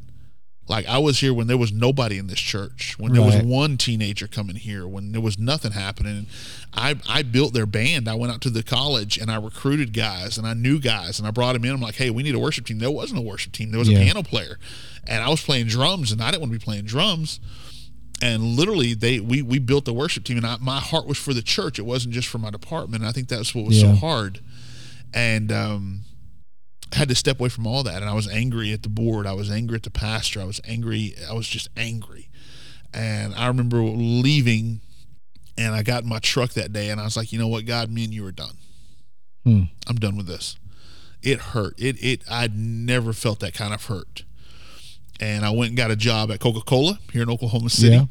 Like 0.72 0.88
I 0.88 1.00
was 1.00 1.20
here 1.20 1.34
when 1.34 1.48
there 1.48 1.58
was 1.58 1.72
nobody 1.74 2.18
in 2.18 2.28
this 2.28 2.40
church, 2.40 2.98
when 2.98 3.12
there 3.12 3.22
was 3.22 3.36
one 3.44 3.78
teenager 3.78 4.26
coming 4.28 4.56
here, 4.56 4.88
when 4.88 5.12
there 5.12 5.20
was 5.22 5.38
nothing 5.38 5.74
happening. 5.74 6.28
I 6.74 6.96
I 7.10 7.24
built 7.24 7.54
their 7.54 7.66
band. 7.66 8.08
I 8.08 8.16
went 8.16 8.32
out 8.32 8.40
to 8.42 8.50
the 8.50 8.64
college 8.64 9.18
and 9.18 9.30
I 9.30 9.36
recruited 9.36 9.92
guys 9.94 10.38
and 10.38 10.48
I 10.48 10.54
knew 10.54 10.80
guys 10.80 11.20
and 11.20 11.28
I 11.28 11.32
brought 11.32 11.54
them 11.54 11.66
in. 11.66 11.72
I'm 11.74 11.82
like, 11.82 11.96
hey, 11.96 12.10
we 12.10 12.24
need 12.24 12.36
a 12.36 12.40
worship 12.40 12.66
team. 12.66 12.80
There 12.80 12.90
wasn't 12.90 13.20
a 13.20 13.22
worship 13.22 13.52
team. 13.52 13.72
There 13.72 13.80
was 13.80 13.90
Yeah. 13.90 14.00
a 14.00 14.04
piano 14.04 14.24
player, 14.24 14.58
and 15.06 15.22
I 15.22 15.28
was 15.30 15.42
playing 15.44 15.68
drums 15.68 16.12
and 16.14 16.22
I 16.24 16.32
didn't 16.32 16.42
want 16.42 16.54
to 16.54 16.60
be 16.60 16.64
playing 16.64 16.86
drums. 16.86 17.40
And 18.22 18.42
literally, 18.56 18.94
they 18.94 19.20
we 19.20 19.42
we 19.42 19.60
built 19.60 19.84
the 19.86 19.94
worship 19.94 20.24
team, 20.24 20.38
and 20.38 20.46
I, 20.46 20.56
my 20.62 20.80
heart 20.80 21.06
was 21.06 21.18
for 21.18 21.34
the 21.34 21.42
church. 21.42 21.80
It 21.80 21.86
wasn't 21.86 22.14
just 22.14 22.28
for 22.30 22.38
my 22.38 22.50
department. 22.52 23.02
And 23.04 23.10
I 23.10 23.12
think 23.12 23.28
that's 23.28 23.54
what 23.54 23.66
was 23.66 23.80
so 23.82 23.92
hard. 23.94 24.40
And 25.14 25.52
um, 25.52 26.02
had 26.94 27.10
to 27.10 27.16
step 27.16 27.40
away 27.40 27.50
from 27.50 27.66
all 27.66 27.84
that 27.84 28.02
and 28.02 28.10
I 28.10 28.14
was 28.14 28.28
angry 28.28 28.74
at 28.74 28.84
the 28.84 28.90
board. 28.90 29.26
I 29.26 29.34
was 29.34 29.50
angry 29.50 29.76
at 29.76 29.84
the 29.84 29.92
pastor. 29.92 30.42
I 30.42 30.46
was 30.46 30.60
angry. 30.66 31.16
I 31.30 31.34
was 31.34 31.48
just 31.48 31.70
angry. 31.78 32.30
And 32.94 33.34
I 33.36 33.48
remember 33.48 33.78
leaving 33.82 34.82
and 35.58 35.74
I 35.74 35.84
got 35.84 36.04
in 36.04 36.10
my 36.10 36.20
truck 36.20 36.52
that 36.54 36.74
day 36.74 36.90
and 36.90 37.00
I 37.00 37.06
was 37.06 37.16
like, 37.16 37.32
you 37.32 37.40
know 37.40 37.48
what, 37.48 37.66
God, 37.66 37.90
me 37.90 38.04
and 38.04 38.14
you 38.14 38.26
are 38.26 38.32
done. 38.32 38.56
Hmm. 39.46 39.64
I'm 39.88 39.96
done 39.96 40.18
with 40.18 40.28
this. 40.28 40.58
It 41.22 41.40
hurt. 41.40 41.76
It 41.78 42.04
it 42.04 42.24
I'd 42.30 42.58
never 42.58 43.14
felt 43.14 43.40
that 43.40 43.54
kind 43.54 43.74
of 43.74 43.86
hurt. 43.86 44.24
And 45.20 45.46
I 45.46 45.52
went 45.52 45.70
and 45.70 45.78
got 45.78 45.92
a 45.92 45.96
job 45.96 46.32
at 46.32 46.40
Coca-Cola 46.40 47.00
here 47.14 47.22
in 47.22 47.30
Oklahoma 47.30 47.70
City. 47.70 47.96
Yeah. 47.96 48.06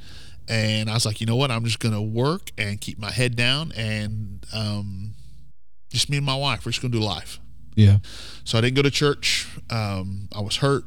And 0.48 0.88
I 0.88 0.94
was 0.94 1.04
like, 1.04 1.20
you 1.20 1.26
know 1.26 1.36
what? 1.36 1.50
I'm 1.50 1.64
just 1.64 1.80
gonna 1.80 2.02
work 2.02 2.50
and 2.56 2.80
keep 2.80 2.98
my 2.98 3.10
head 3.10 3.36
down 3.36 3.72
and 3.76 4.46
um, 4.54 5.14
just 5.90 6.08
me 6.08 6.18
and 6.18 6.26
my 6.26 6.36
wife. 6.36 6.64
We're 6.64 6.72
just 6.72 6.82
gonna 6.82 6.92
do 6.92 7.00
life. 7.00 7.40
Yeah. 7.80 7.98
So 8.44 8.58
I 8.58 8.60
didn't 8.60 8.76
go 8.76 8.82
to 8.82 8.90
church. 8.90 9.48
Um, 9.70 10.28
I 10.36 10.40
was 10.40 10.56
hurt. 10.56 10.84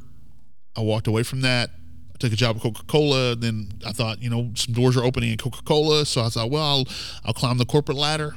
I 0.76 0.82
walked 0.82 1.08
away 1.08 1.24
from 1.24 1.42
that. 1.42 1.70
I 2.14 2.18
took 2.20 2.34
a 2.34 2.36
job 2.36 2.56
at 2.58 2.62
Coca 2.62 2.84
Cola. 2.86 3.36
Then 3.36 3.70
I 3.86 3.92
thought, 3.92 4.22
you 4.22 4.30
know, 4.30 4.52
some 4.56 4.74
doors 4.74 4.96
are 4.98 5.04
opening 5.04 5.32
in 5.32 5.38
Coca 5.38 5.64
Cola. 5.64 6.06
So 6.06 6.22
I 6.22 6.30
thought, 6.30 6.50
well, 6.52 6.64
I'll, 6.64 6.86
I'll 7.26 7.34
climb 7.34 7.58
the 7.58 7.66
corporate 7.66 7.98
ladder 7.98 8.36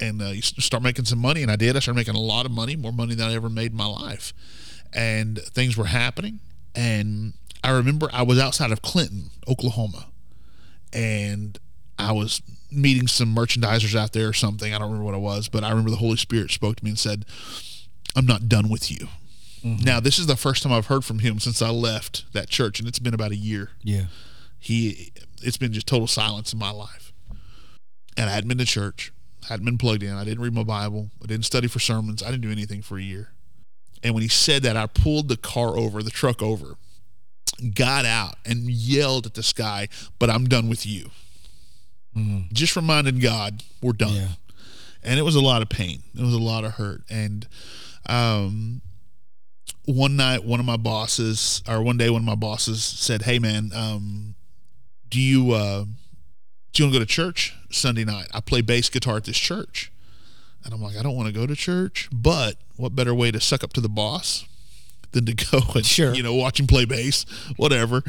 and 0.00 0.20
uh, 0.20 0.34
start 0.40 0.82
making 0.82 1.04
some 1.04 1.20
money. 1.20 1.42
And 1.42 1.50
I 1.50 1.56
did. 1.56 1.76
I 1.76 1.80
started 1.80 1.96
making 1.98 2.16
a 2.16 2.20
lot 2.20 2.44
of 2.46 2.52
money, 2.52 2.74
more 2.76 2.92
money 2.92 3.14
than 3.14 3.28
I 3.28 3.34
ever 3.34 3.48
made 3.48 3.70
in 3.72 3.76
my 3.76 3.86
life. 3.86 4.32
and 4.92 5.38
things 5.38 5.76
were 5.76 5.86
happening. 5.86 6.40
And 6.74 7.34
I 7.64 7.70
remember 7.70 8.08
I 8.12 8.22
was 8.22 8.38
outside 8.38 8.72
of 8.72 8.82
Clinton, 8.82 9.30
Oklahoma, 9.48 10.06
and 10.92 11.58
I 11.98 12.12
was 12.12 12.42
meeting 12.70 13.06
some 13.06 13.34
merchandisers 13.34 13.94
out 13.94 14.12
there 14.12 14.28
or 14.28 14.32
something. 14.32 14.72
I 14.74 14.78
don't 14.78 14.88
remember 14.88 15.04
what 15.04 15.14
it 15.14 15.20
was, 15.20 15.48
but 15.48 15.62
I 15.64 15.70
remember 15.70 15.90
the 15.90 15.96
Holy 15.96 16.16
Spirit 16.16 16.50
spoke 16.50 16.76
to 16.76 16.84
me 16.84 16.90
and 16.90 16.98
said, 16.98 17.24
I'm 18.16 18.26
not 18.26 18.48
done 18.48 18.68
with 18.68 18.90
you. 18.90 19.08
Mm-hmm. 19.64 19.84
Now, 19.84 20.00
this 20.00 20.18
is 20.18 20.26
the 20.26 20.36
first 20.36 20.62
time 20.62 20.72
I've 20.72 20.86
heard 20.86 21.04
from 21.04 21.20
him 21.20 21.38
since 21.38 21.62
I 21.62 21.70
left 21.70 22.32
that 22.32 22.48
church, 22.48 22.78
and 22.78 22.88
it's 22.88 22.98
been 22.98 23.14
about 23.14 23.30
a 23.30 23.36
year. 23.36 23.70
Yeah. 23.82 24.06
He, 24.58 25.12
it's 25.40 25.56
been 25.56 25.72
just 25.72 25.86
total 25.86 26.06
silence 26.06 26.52
in 26.52 26.58
my 26.58 26.70
life. 26.70 27.12
And 28.16 28.28
I 28.28 28.34
hadn't 28.34 28.48
been 28.48 28.58
to 28.58 28.64
church, 28.64 29.12
hadn't 29.48 29.64
been 29.64 29.78
plugged 29.78 30.02
in. 30.02 30.14
I 30.14 30.24
didn't 30.24 30.42
read 30.42 30.52
my 30.52 30.64
Bible, 30.64 31.10
I 31.22 31.26
didn't 31.26 31.46
study 31.46 31.68
for 31.68 31.78
sermons, 31.78 32.22
I 32.22 32.30
didn't 32.30 32.42
do 32.42 32.50
anything 32.50 32.82
for 32.82 32.98
a 32.98 33.02
year. 33.02 33.30
And 34.02 34.14
when 34.14 34.22
he 34.22 34.28
said 34.28 34.62
that, 34.64 34.76
I 34.76 34.86
pulled 34.86 35.28
the 35.28 35.36
car 35.36 35.76
over, 35.76 36.02
the 36.02 36.10
truck 36.10 36.42
over, 36.42 36.76
got 37.74 38.04
out, 38.04 38.34
and 38.44 38.68
yelled 38.68 39.26
at 39.26 39.34
the 39.34 39.42
sky, 39.42 39.88
But 40.18 40.28
I'm 40.28 40.46
done 40.46 40.68
with 40.68 40.84
you. 40.84 41.10
Mm-hmm. 42.16 42.52
Just 42.52 42.76
reminded 42.76 43.20
God, 43.20 43.62
we're 43.80 43.92
done. 43.92 44.14
Yeah. 44.14 44.28
And 45.04 45.18
it 45.18 45.22
was 45.22 45.34
a 45.34 45.40
lot 45.40 45.62
of 45.62 45.68
pain. 45.68 46.02
It 46.16 46.22
was 46.22 46.34
a 46.34 46.38
lot 46.38 46.64
of 46.64 46.72
hurt. 46.72 47.02
And 47.08 47.46
um, 48.06 48.80
one 49.84 50.16
night, 50.16 50.44
one 50.44 50.60
of 50.60 50.66
my 50.66 50.76
bosses, 50.76 51.62
or 51.68 51.82
one 51.82 51.96
day, 51.98 52.08
one 52.10 52.22
of 52.22 52.26
my 52.26 52.34
bosses 52.34 52.82
said, 52.84 53.22
Hey, 53.22 53.38
man, 53.38 53.70
um, 53.74 54.34
do 55.08 55.20
you. 55.20 55.52
Uh, 55.52 55.84
do 56.72 56.82
you 56.82 56.86
want 56.86 56.94
to 56.94 56.98
go 57.00 57.04
to 57.04 57.06
church 57.06 57.54
Sunday 57.70 58.02
night? 58.04 58.28
I 58.32 58.40
play 58.40 58.62
bass 58.62 58.88
guitar 58.88 59.18
at 59.18 59.24
this 59.24 59.36
church. 59.36 59.92
And 60.64 60.72
I'm 60.72 60.80
like, 60.80 60.96
I 60.96 61.02
don't 61.02 61.14
want 61.14 61.26
to 61.26 61.32
go 61.34 61.46
to 61.46 61.54
church, 61.54 62.08
but 62.10 62.56
what 62.76 62.94
better 62.96 63.14
way 63.14 63.30
to 63.30 63.40
suck 63.40 63.62
up 63.62 63.74
to 63.74 63.80
the 63.82 63.90
boss 63.90 64.46
than 65.10 65.26
to 65.26 65.34
go 65.50 65.60
and, 65.74 65.84
Sure. 65.84 66.14
you 66.14 66.22
know, 66.22 66.32
watch 66.34 66.58
him 66.58 66.66
play 66.66 66.86
bass, 66.86 67.26
whatever. 67.56 68.02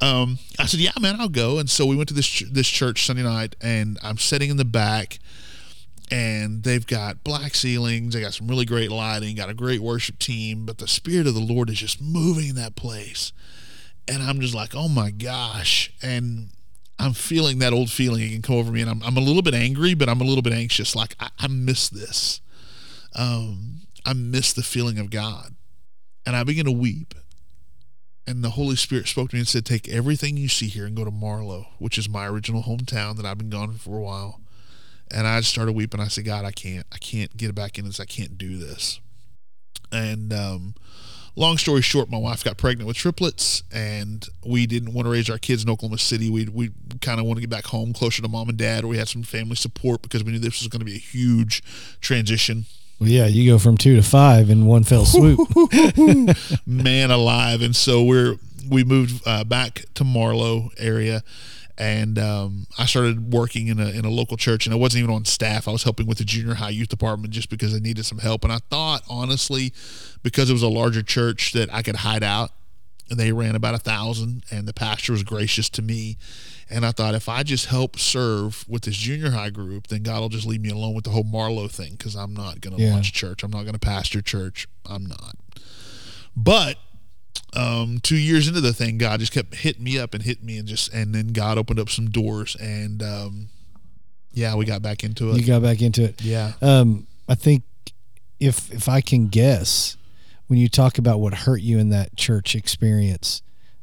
Um, 0.00 0.38
I 0.60 0.66
said, 0.66 0.78
yeah, 0.78 0.92
man, 1.00 1.16
I'll 1.20 1.28
go. 1.28 1.58
And 1.58 1.68
so 1.68 1.86
we 1.86 1.96
went 1.96 2.08
to 2.10 2.14
this, 2.14 2.28
ch- 2.28 2.44
this 2.52 2.68
church 2.68 3.04
Sunday 3.04 3.24
night 3.24 3.56
and 3.60 3.98
I'm 4.00 4.18
sitting 4.18 4.48
in 4.48 4.58
the 4.58 4.64
back 4.64 5.18
and 6.10 6.62
they've 6.62 6.86
got 6.86 7.22
black 7.24 7.54
ceilings. 7.54 8.14
They 8.14 8.20
got 8.20 8.34
some 8.34 8.48
really 8.48 8.64
great 8.64 8.90
lighting, 8.90 9.36
got 9.36 9.50
a 9.50 9.54
great 9.54 9.80
worship 9.80 10.18
team, 10.18 10.64
but 10.64 10.78
the 10.78 10.88
spirit 10.88 11.26
of 11.26 11.34
the 11.34 11.40
Lord 11.40 11.70
is 11.70 11.78
just 11.78 12.00
moving 12.00 12.54
that 12.54 12.76
place. 12.76 13.32
And 14.06 14.22
I'm 14.22 14.40
just 14.40 14.54
like, 14.54 14.74
oh 14.74 14.88
my 14.88 15.10
gosh. 15.10 15.92
And 16.02 16.48
I'm 16.98 17.12
feeling 17.12 17.58
that 17.60 17.72
old 17.72 17.90
feeling 17.90 18.22
again 18.22 18.42
come 18.42 18.56
over 18.56 18.72
me, 18.72 18.80
and 18.80 18.90
I'm, 18.90 19.02
I'm 19.02 19.16
a 19.16 19.20
little 19.20 19.42
bit 19.42 19.54
angry, 19.54 19.94
but 19.94 20.08
I'm 20.08 20.20
a 20.20 20.24
little 20.24 20.42
bit 20.42 20.52
anxious. 20.52 20.96
Like 20.96 21.14
I, 21.20 21.28
I 21.38 21.46
miss 21.46 21.88
this. 21.88 22.40
Um, 23.14 23.82
I 24.04 24.14
miss 24.14 24.52
the 24.52 24.62
feeling 24.62 24.98
of 24.98 25.10
God, 25.10 25.54
and 26.26 26.34
I 26.34 26.42
begin 26.42 26.64
to 26.64 26.72
weep. 26.72 27.14
And 28.26 28.44
the 28.44 28.50
Holy 28.50 28.76
Spirit 28.76 29.08
spoke 29.08 29.30
to 29.30 29.36
me 29.36 29.40
and 29.40 29.48
said, 29.48 29.64
"Take 29.64 29.88
everything 29.88 30.36
you 30.36 30.48
see 30.48 30.66
here 30.66 30.86
and 30.86 30.96
go 30.96 31.04
to 31.04 31.10
Marlow, 31.10 31.68
which 31.78 31.98
is 31.98 32.08
my 32.08 32.26
original 32.26 32.64
hometown 32.64 33.16
that 33.16 33.24
I've 33.24 33.38
been 33.38 33.50
gone 33.50 33.74
for 33.74 33.96
a 33.96 34.02
while." 34.02 34.40
And 35.10 35.26
I 35.26 35.40
started 35.40 35.72
weeping. 35.72 36.00
I 36.00 36.08
said, 36.08 36.24
"God, 36.24 36.44
I 36.44 36.52
can't. 36.52 36.86
I 36.92 36.98
can't 36.98 37.36
get 37.36 37.50
it 37.50 37.54
back 37.54 37.78
in 37.78 37.84
this. 37.84 38.00
I 38.00 38.04
can't 38.04 38.38
do 38.38 38.58
this." 38.58 39.00
And 39.90 40.32
um, 40.32 40.74
long 41.38 41.56
story 41.56 41.80
short, 41.80 42.10
my 42.10 42.18
wife 42.18 42.44
got 42.44 42.56
pregnant 42.58 42.86
with 42.86 42.96
triplets, 42.96 43.62
and 43.72 44.26
we 44.44 44.66
didn't 44.66 44.92
want 44.92 45.06
to 45.06 45.10
raise 45.10 45.30
our 45.30 45.38
kids 45.38 45.62
in 45.62 45.70
Oklahoma 45.70 45.98
City. 45.98 46.28
We 46.28 46.46
we 46.46 46.70
kind 47.00 47.20
of 47.20 47.26
want 47.26 47.38
to 47.38 47.40
get 47.40 47.50
back 47.50 47.66
home, 47.66 47.92
closer 47.92 48.20
to 48.22 48.28
mom 48.28 48.48
and 48.48 48.58
dad, 48.58 48.84
where 48.84 48.90
we 48.90 48.98
had 48.98 49.08
some 49.08 49.22
family 49.22 49.56
support 49.56 50.02
because 50.02 50.24
we 50.24 50.32
knew 50.32 50.38
this 50.38 50.60
was 50.60 50.68
going 50.68 50.80
to 50.80 50.84
be 50.84 50.96
a 50.96 50.98
huge 50.98 51.62
transition. 52.00 52.66
Well, 52.98 53.08
yeah, 53.08 53.26
you 53.26 53.50
go 53.50 53.58
from 53.58 53.76
two 53.76 53.94
to 53.96 54.02
five 54.02 54.50
in 54.50 54.66
one 54.66 54.82
fell 54.82 55.06
swoop. 55.06 55.38
Man 56.66 57.10
alive! 57.10 57.62
And 57.62 57.74
so 57.74 58.02
we're 58.02 58.36
we 58.68 58.84
moved 58.84 59.26
uh, 59.26 59.44
back 59.44 59.84
to 59.94 60.04
Marlow 60.04 60.70
area. 60.78 61.22
And 61.80 62.18
um, 62.18 62.66
I 62.76 62.86
started 62.86 63.32
working 63.32 63.68
in 63.68 63.78
a 63.78 63.88
in 63.90 64.04
a 64.04 64.10
local 64.10 64.36
church, 64.36 64.66
and 64.66 64.74
I 64.74 64.76
wasn't 64.76 65.04
even 65.04 65.14
on 65.14 65.24
staff. 65.24 65.68
I 65.68 65.70
was 65.70 65.84
helping 65.84 66.06
with 66.08 66.18
the 66.18 66.24
junior 66.24 66.54
high 66.54 66.70
youth 66.70 66.88
department 66.88 67.32
just 67.32 67.48
because 67.50 67.72
I 67.72 67.78
needed 67.78 68.04
some 68.04 68.18
help. 68.18 68.42
And 68.42 68.52
I 68.52 68.58
thought, 68.68 69.02
honestly, 69.08 69.72
because 70.24 70.50
it 70.50 70.54
was 70.54 70.62
a 70.64 70.68
larger 70.68 71.02
church, 71.02 71.52
that 71.52 71.72
I 71.72 71.82
could 71.82 71.96
hide 71.96 72.24
out 72.24 72.50
and 73.10 73.18
they 73.18 73.32
ran 73.32 73.54
about 73.54 73.74
a 73.74 73.78
thousand 73.78 74.44
and 74.50 74.66
the 74.68 74.74
pastor 74.74 75.12
was 75.12 75.22
gracious 75.22 75.70
to 75.70 75.80
me 75.80 76.18
and 76.68 76.84
i 76.84 76.92
thought 76.92 77.14
if 77.14 77.26
i 77.26 77.42
just 77.42 77.64
help 77.64 77.98
serve 77.98 78.68
with 78.68 78.82
this 78.82 78.96
junior 78.96 79.30
high 79.30 79.48
group 79.48 79.86
then 79.86 80.02
god 80.02 80.20
will 80.20 80.28
just 80.28 80.46
leave 80.46 80.60
me 80.60 80.68
alone 80.68 80.92
with 80.92 81.04
the 81.04 81.10
whole 81.10 81.24
marlow 81.24 81.68
thing 81.68 81.92
because 81.92 82.14
i'm 82.14 82.34
not 82.34 82.60
going 82.60 82.76
to 82.76 82.82
Yeah. 82.82 82.92
launch 82.92 83.14
church 83.14 83.42
i'm 83.42 83.50
not 83.50 83.62
going 83.62 83.72
to 83.72 83.78
pastor 83.78 84.20
church 84.20 84.68
i'm 84.84 85.06
not 85.06 85.36
but 86.36 86.76
um, 87.54 87.98
two 88.02 88.16
years 88.16 88.46
into 88.48 88.60
the 88.60 88.72
thing 88.72 88.98
god 88.98 89.20
just 89.20 89.32
kept 89.32 89.54
hitting 89.56 89.84
me 89.84 89.98
up 89.98 90.14
and 90.14 90.22
hitting 90.24 90.46
me 90.46 90.58
and 90.58 90.68
just 90.68 90.92
and 90.92 91.14
then 91.14 91.28
god 91.28 91.58
opened 91.58 91.80
up 91.80 91.88
some 91.88 92.10
doors 92.10 92.56
and 92.60 93.02
um, 93.02 93.48
yeah 94.32 94.54
we 94.54 94.64
got 94.64 94.82
back 94.82 95.02
into 95.04 95.30
it 95.30 95.38
you 95.38 95.46
got 95.46 95.62
back 95.62 95.80
into 95.82 96.04
it. 96.04 96.22
yeah 96.22 96.52
Um, 96.62 97.06
I 97.28 97.34
think 97.34 97.62
if 98.40 98.72
if 98.72 98.88
I 98.88 99.00
can 99.00 99.28
guess, 99.28 99.96
when 100.46 100.58
you 100.58 100.68
talk 100.68 100.96
about 100.98 101.20
what 101.20 101.34
hurt 101.34 101.60
you 101.60 101.78
in 101.78 101.90
that 101.90 102.16
church 102.16 102.54
experience, 102.54 103.42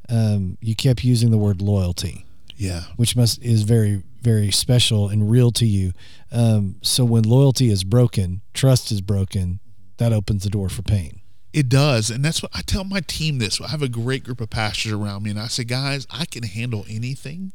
um, 0.09 0.57
you 0.61 0.75
kept 0.75 1.03
using 1.03 1.29
the 1.31 1.37
word 1.37 1.61
loyalty, 1.61 2.25
yeah 2.55 2.83
which 2.95 3.15
must 3.15 3.41
is 3.43 3.63
very 3.63 4.01
very 4.21 4.49
special 4.51 5.09
and 5.09 5.29
real 5.29 5.51
to 5.51 5.65
you. 5.65 5.91
Um, 6.31 6.77
so 6.81 7.05
when 7.05 7.23
loyalty 7.23 7.69
is 7.69 7.83
broken, 7.83 8.41
trust 8.53 8.91
is 8.91 9.01
broken, 9.01 9.59
that 9.97 10.11
opens 10.13 10.43
the 10.43 10.49
door 10.49 10.69
for 10.69 10.81
pain. 10.81 11.21
It 11.55 11.69
does. 11.69 12.09
And 12.09 12.23
that's 12.23 12.43
what 12.43 12.51
I 12.53 12.61
tell 12.61 12.83
my 12.83 12.99
team 12.99 13.39
this. 13.39 13.61
I 13.61 13.69
have 13.69 13.81
a 13.81 13.87
great 13.87 14.25
group 14.25 14.41
of 14.41 14.49
pastors 14.49 14.91
around 14.91 15.23
me, 15.23 15.29
and 15.29 15.39
I 15.39 15.47
say, 15.47 15.63
guys, 15.63 16.05
I 16.11 16.25
can 16.25 16.43
handle 16.43 16.85
anything 16.89 17.53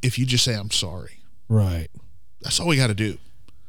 if 0.00 0.16
you 0.16 0.24
just 0.24 0.44
say, 0.44 0.54
I'm 0.54 0.70
sorry. 0.70 1.18
Right. 1.48 1.88
That's 2.40 2.60
all 2.60 2.68
we 2.68 2.76
got 2.76 2.86
to 2.86 2.94
do. 2.94 3.18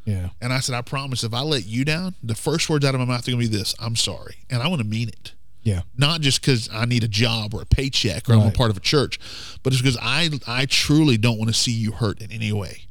Yeah. 0.05 0.29
And 0.39 0.53
I 0.53 0.59
said, 0.59 0.75
I 0.75 0.83
promise 0.83 1.23
if 1.23 1.33
I 1.33 1.41
let 1.41 1.65
you 1.65 1.83
down, 1.83 2.13
the 2.21 2.35
first 2.35 2.69
words 2.69 2.85
out 2.85 2.93
of 2.93 2.99
my 2.99 3.05
mouth 3.05 3.27
are 3.27 3.31
going 3.31 3.43
to 3.43 3.49
be 3.49 3.57
this 3.57 3.73
I'm 3.79 3.95
sorry. 3.95 4.35
And 4.51 4.61
I 4.61 4.67
want 4.67 4.83
to 4.83 4.87
mean 4.87 5.09
it. 5.09 5.33
Yeah. 5.63 5.81
Not 5.97 6.21
just 6.21 6.41
because 6.41 6.69
I 6.71 6.85
need 6.85 7.03
a 7.03 7.07
job 7.07 7.55
or 7.55 7.63
a 7.63 7.65
paycheck 7.65 8.29
or 8.29 8.33
I'm 8.33 8.47
a 8.47 8.51
part 8.51 8.69
of 8.69 8.77
a 8.77 8.79
church, 8.79 9.19
but 9.63 9.73
it's 9.73 9.81
because 9.81 9.97
I, 9.99 10.29
I 10.47 10.67
truly 10.67 11.17
don't 11.17 11.39
want 11.39 11.49
to 11.49 11.59
see 11.59 11.71
you 11.71 11.93
hurt 11.93 12.21
in 12.21 12.31
any 12.31 12.53
way. 12.53 12.83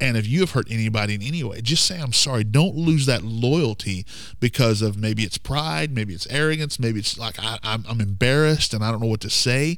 And 0.00 0.16
if 0.16 0.26
you 0.26 0.40
have 0.40 0.52
hurt 0.52 0.66
anybody 0.70 1.14
in 1.14 1.22
any 1.22 1.44
way, 1.44 1.60
just 1.60 1.84
say 1.84 2.00
I'm 2.00 2.12
sorry. 2.14 2.42
Don't 2.44 2.74
lose 2.74 3.04
that 3.06 3.22
loyalty 3.22 4.06
because 4.40 4.80
of 4.80 4.96
maybe 4.96 5.24
it's 5.24 5.36
pride, 5.38 5.94
maybe 5.94 6.14
it's 6.14 6.26
arrogance, 6.28 6.78
maybe 6.78 7.00
it's 7.00 7.18
like 7.18 7.36
I, 7.38 7.58
I'm, 7.62 7.84
I'm 7.88 8.00
embarrassed 8.00 8.72
and 8.72 8.82
I 8.82 8.90
don't 8.90 9.00
know 9.00 9.08
what 9.08 9.20
to 9.20 9.30
say. 9.30 9.76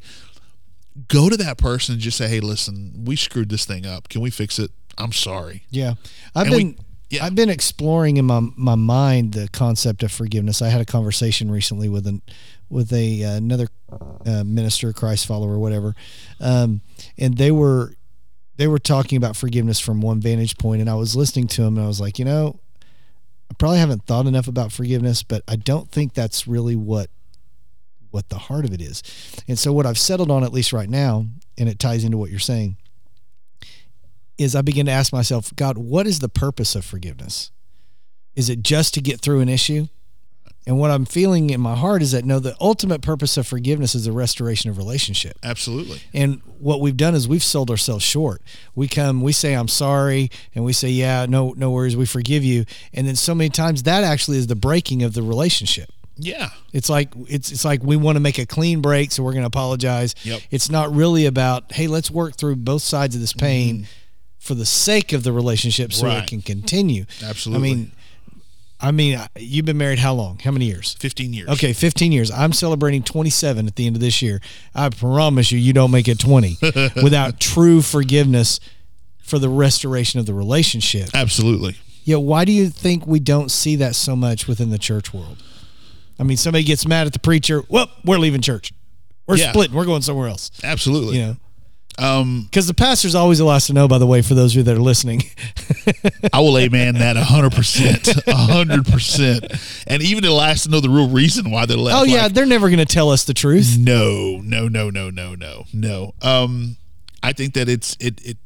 Go 1.08 1.28
to 1.30 1.36
that 1.38 1.56
person 1.58 1.94
and 1.94 2.02
just 2.02 2.18
say, 2.18 2.28
"Hey, 2.28 2.40
listen, 2.40 3.04
we 3.06 3.16
screwed 3.16 3.48
this 3.48 3.64
thing 3.64 3.86
up. 3.86 4.08
Can 4.10 4.20
we 4.20 4.28
fix 4.30 4.58
it? 4.58 4.70
I'm 4.98 5.12
sorry." 5.12 5.64
Yeah, 5.70 5.94
I've 6.34 6.46
And 6.48 6.54
we- 6.54 6.64
been 6.64 6.76
yeah. 7.08 7.24
I've 7.24 7.34
been 7.34 7.48
exploring 7.48 8.16
in 8.18 8.26
my 8.26 8.40
my 8.56 8.74
mind 8.74 9.32
the 9.32 9.48
concept 9.48 10.02
of 10.02 10.12
forgiveness. 10.12 10.60
I 10.60 10.68
had 10.68 10.82
a 10.82 10.84
conversation 10.84 11.50
recently 11.50 11.88
with 11.88 12.06
an 12.06 12.20
with 12.68 12.92
a 12.92 13.24
uh, 13.24 13.36
another 13.36 13.68
uh, 14.26 14.44
minister, 14.44 14.92
Christ 14.92 15.26
follower, 15.26 15.58
whatever, 15.58 15.94
um, 16.40 16.82
and 17.18 17.38
they 17.38 17.50
were 17.50 17.94
they 18.56 18.66
were 18.66 18.78
talking 18.78 19.16
about 19.16 19.36
forgiveness 19.36 19.80
from 19.80 20.00
one 20.00 20.20
vantage 20.20 20.58
point, 20.58 20.80
and 20.80 20.90
I 20.90 20.94
was 20.94 21.16
listening 21.16 21.48
to 21.48 21.62
him, 21.62 21.76
and 21.76 21.84
I 21.84 21.88
was 21.88 22.00
like, 22.00 22.18
you 22.18 22.24
know, 22.24 22.60
I 23.50 23.54
probably 23.58 23.78
haven't 23.78 24.06
thought 24.06 24.26
enough 24.26 24.48
about 24.48 24.72
forgiveness, 24.72 25.22
but 25.22 25.42
I 25.46 25.56
don't 25.56 25.90
think 25.90 26.14
that's 26.14 26.46
really 26.46 26.76
what 26.76 27.10
what 28.10 28.28
the 28.28 28.38
heart 28.38 28.66
of 28.66 28.74
it 28.74 28.80
is. 28.80 29.02
And 29.48 29.58
so 29.58 29.72
what 29.72 29.86
I've 29.86 29.98
settled 29.98 30.30
on 30.30 30.44
at 30.44 30.52
least 30.52 30.72
right 30.72 30.88
now, 30.88 31.26
and 31.56 31.68
it 31.68 31.78
ties 31.78 32.04
into 32.04 32.18
what 32.18 32.30
you're 32.30 32.38
saying, 32.38 32.76
is 34.36 34.54
I 34.54 34.60
begin 34.60 34.86
to 34.86 34.92
ask 34.92 35.12
myself, 35.12 35.54
God, 35.56 35.78
what 35.78 36.06
is 36.06 36.18
the 36.18 36.28
purpose 36.28 36.74
of 36.74 36.84
forgiveness? 36.84 37.50
Is 38.36 38.50
it 38.50 38.62
just 38.62 38.92
to 38.94 39.00
get 39.00 39.20
through 39.20 39.40
an 39.40 39.48
issue? 39.48 39.88
And 40.66 40.78
what 40.78 40.92
I'm 40.92 41.04
feeling 41.04 41.50
in 41.50 41.60
my 41.60 41.74
heart 41.74 42.02
is 42.02 42.12
that 42.12 42.24
no, 42.24 42.38
the 42.38 42.56
ultimate 42.60 43.02
purpose 43.02 43.36
of 43.36 43.46
forgiveness 43.46 43.94
is 43.96 44.04
the 44.04 44.12
restoration 44.12 44.70
of 44.70 44.78
relationship. 44.78 45.36
Absolutely. 45.42 46.00
And 46.14 46.40
what 46.60 46.80
we've 46.80 46.96
done 46.96 47.14
is 47.16 47.26
we've 47.26 47.42
sold 47.42 47.68
ourselves 47.68 48.04
short. 48.04 48.42
We 48.76 48.86
come, 48.86 49.22
we 49.22 49.32
say 49.32 49.54
I'm 49.54 49.66
sorry, 49.66 50.30
and 50.54 50.64
we 50.64 50.72
say, 50.72 50.88
yeah, 50.88 51.26
no, 51.28 51.52
no 51.56 51.70
worries, 51.72 51.96
we 51.96 52.06
forgive 52.06 52.44
you. 52.44 52.64
And 52.94 53.08
then 53.08 53.16
so 53.16 53.34
many 53.34 53.50
times 53.50 53.82
that 53.84 54.04
actually 54.04 54.38
is 54.38 54.46
the 54.46 54.54
breaking 54.54 55.02
of 55.02 55.14
the 55.14 55.22
relationship. 55.22 55.90
Yeah. 56.16 56.50
It's 56.72 56.88
like 56.88 57.12
it's 57.28 57.50
it's 57.50 57.64
like 57.64 57.82
we 57.82 57.96
want 57.96 58.16
to 58.16 58.20
make 58.20 58.38
a 58.38 58.46
clean 58.46 58.80
break, 58.80 59.10
so 59.10 59.22
we're 59.22 59.32
going 59.32 59.42
to 59.42 59.48
apologize. 59.48 60.14
Yep. 60.22 60.42
It's 60.50 60.70
not 60.70 60.94
really 60.94 61.26
about 61.26 61.72
hey, 61.72 61.88
let's 61.88 62.10
work 62.10 62.36
through 62.36 62.56
both 62.56 62.82
sides 62.82 63.14
of 63.14 63.20
this 63.20 63.32
pain 63.32 63.76
mm-hmm. 63.76 63.84
for 64.38 64.54
the 64.54 64.66
sake 64.66 65.12
of 65.12 65.24
the 65.24 65.32
relationship, 65.32 65.92
so 65.92 66.06
Right. 66.06 66.22
it 66.22 66.28
can 66.28 66.42
continue. 66.42 67.06
Absolutely. 67.24 67.70
I 67.70 67.74
mean, 67.74 67.92
I 68.82 68.90
mean, 68.90 69.18
you've 69.38 69.64
been 69.64 69.78
married 69.78 70.00
how 70.00 70.12
long? 70.12 70.40
How 70.40 70.50
many 70.50 70.64
years? 70.66 70.94
15 70.98 71.32
years. 71.32 71.48
Okay, 71.50 71.72
15 71.72 72.10
years. 72.10 72.30
I'm 72.32 72.52
celebrating 72.52 73.04
27 73.04 73.68
at 73.68 73.76
the 73.76 73.86
end 73.86 73.94
of 73.94 74.00
this 74.02 74.20
year. 74.20 74.40
I 74.74 74.88
promise 74.88 75.52
you, 75.52 75.58
you 75.58 75.72
don't 75.72 75.92
make 75.92 76.08
it 76.08 76.18
20 76.18 76.58
without 77.02 77.38
true 77.38 77.80
forgiveness 77.80 78.58
for 79.22 79.38
the 79.38 79.48
restoration 79.48 80.18
of 80.18 80.26
the 80.26 80.34
relationship. 80.34 81.10
Absolutely. 81.14 81.76
Yeah, 82.04 82.16
why 82.16 82.44
do 82.44 82.50
you 82.50 82.68
think 82.68 83.06
we 83.06 83.20
don't 83.20 83.50
see 83.52 83.76
that 83.76 83.94
so 83.94 84.16
much 84.16 84.48
within 84.48 84.70
the 84.70 84.78
church 84.78 85.14
world? 85.14 85.40
I 86.18 86.24
mean, 86.24 86.36
somebody 86.36 86.64
gets 86.64 86.84
mad 86.86 87.06
at 87.06 87.12
the 87.12 87.20
preacher. 87.20 87.62
Well, 87.68 87.86
we're 88.04 88.18
leaving 88.18 88.40
church. 88.40 88.72
We're 89.28 89.36
Yeah. 89.36 89.52
splitting. 89.52 89.76
We're 89.76 89.84
going 89.84 90.02
somewhere 90.02 90.26
else. 90.28 90.50
Absolutely. 90.64 91.18
You 91.18 91.22
know, 91.26 91.36
Um, 91.98 92.44
because 92.44 92.66
the 92.66 92.74
pastor's 92.74 93.14
always 93.14 93.38
the 93.38 93.44
last 93.44 93.66
to 93.66 93.74
know. 93.74 93.86
By 93.86 93.98
the 93.98 94.06
way, 94.06 94.22
for 94.22 94.34
those 94.34 94.52
of 94.52 94.56
you 94.58 94.62
that 94.62 94.76
are 94.76 94.80
listening, 94.80 95.22
I 96.32 96.40
will 96.40 96.56
amen 96.58 96.94
that 96.94 97.16
hundred 97.16 97.52
percent, 97.52 98.08
hundred 98.26 98.86
percent, 98.86 99.44
and 99.86 100.02
even 100.02 100.24
the 100.24 100.32
last 100.32 100.64
to 100.64 100.70
know 100.70 100.80
the 100.80 100.88
real 100.88 101.08
reason 101.08 101.50
why 101.50 101.66
they're 101.66 101.76
left. 101.76 102.00
oh 102.00 102.04
yeah, 102.04 102.22
like, 102.24 102.32
they're 102.32 102.46
never 102.46 102.68
going 102.68 102.78
to 102.78 102.86
tell 102.86 103.10
us 103.10 103.24
the 103.24 103.34
truth. 103.34 103.76
no, 103.78 104.40
no, 104.42 104.68
no, 104.68 104.88
no, 104.90 105.10
no, 105.10 105.34
no, 105.34 105.64
no. 105.72 106.14
Um, 106.22 106.76
I 107.22 107.32
think 107.32 107.54
that 107.54 107.68
it's 107.68 107.96
it 108.00 108.24
it. 108.24 108.38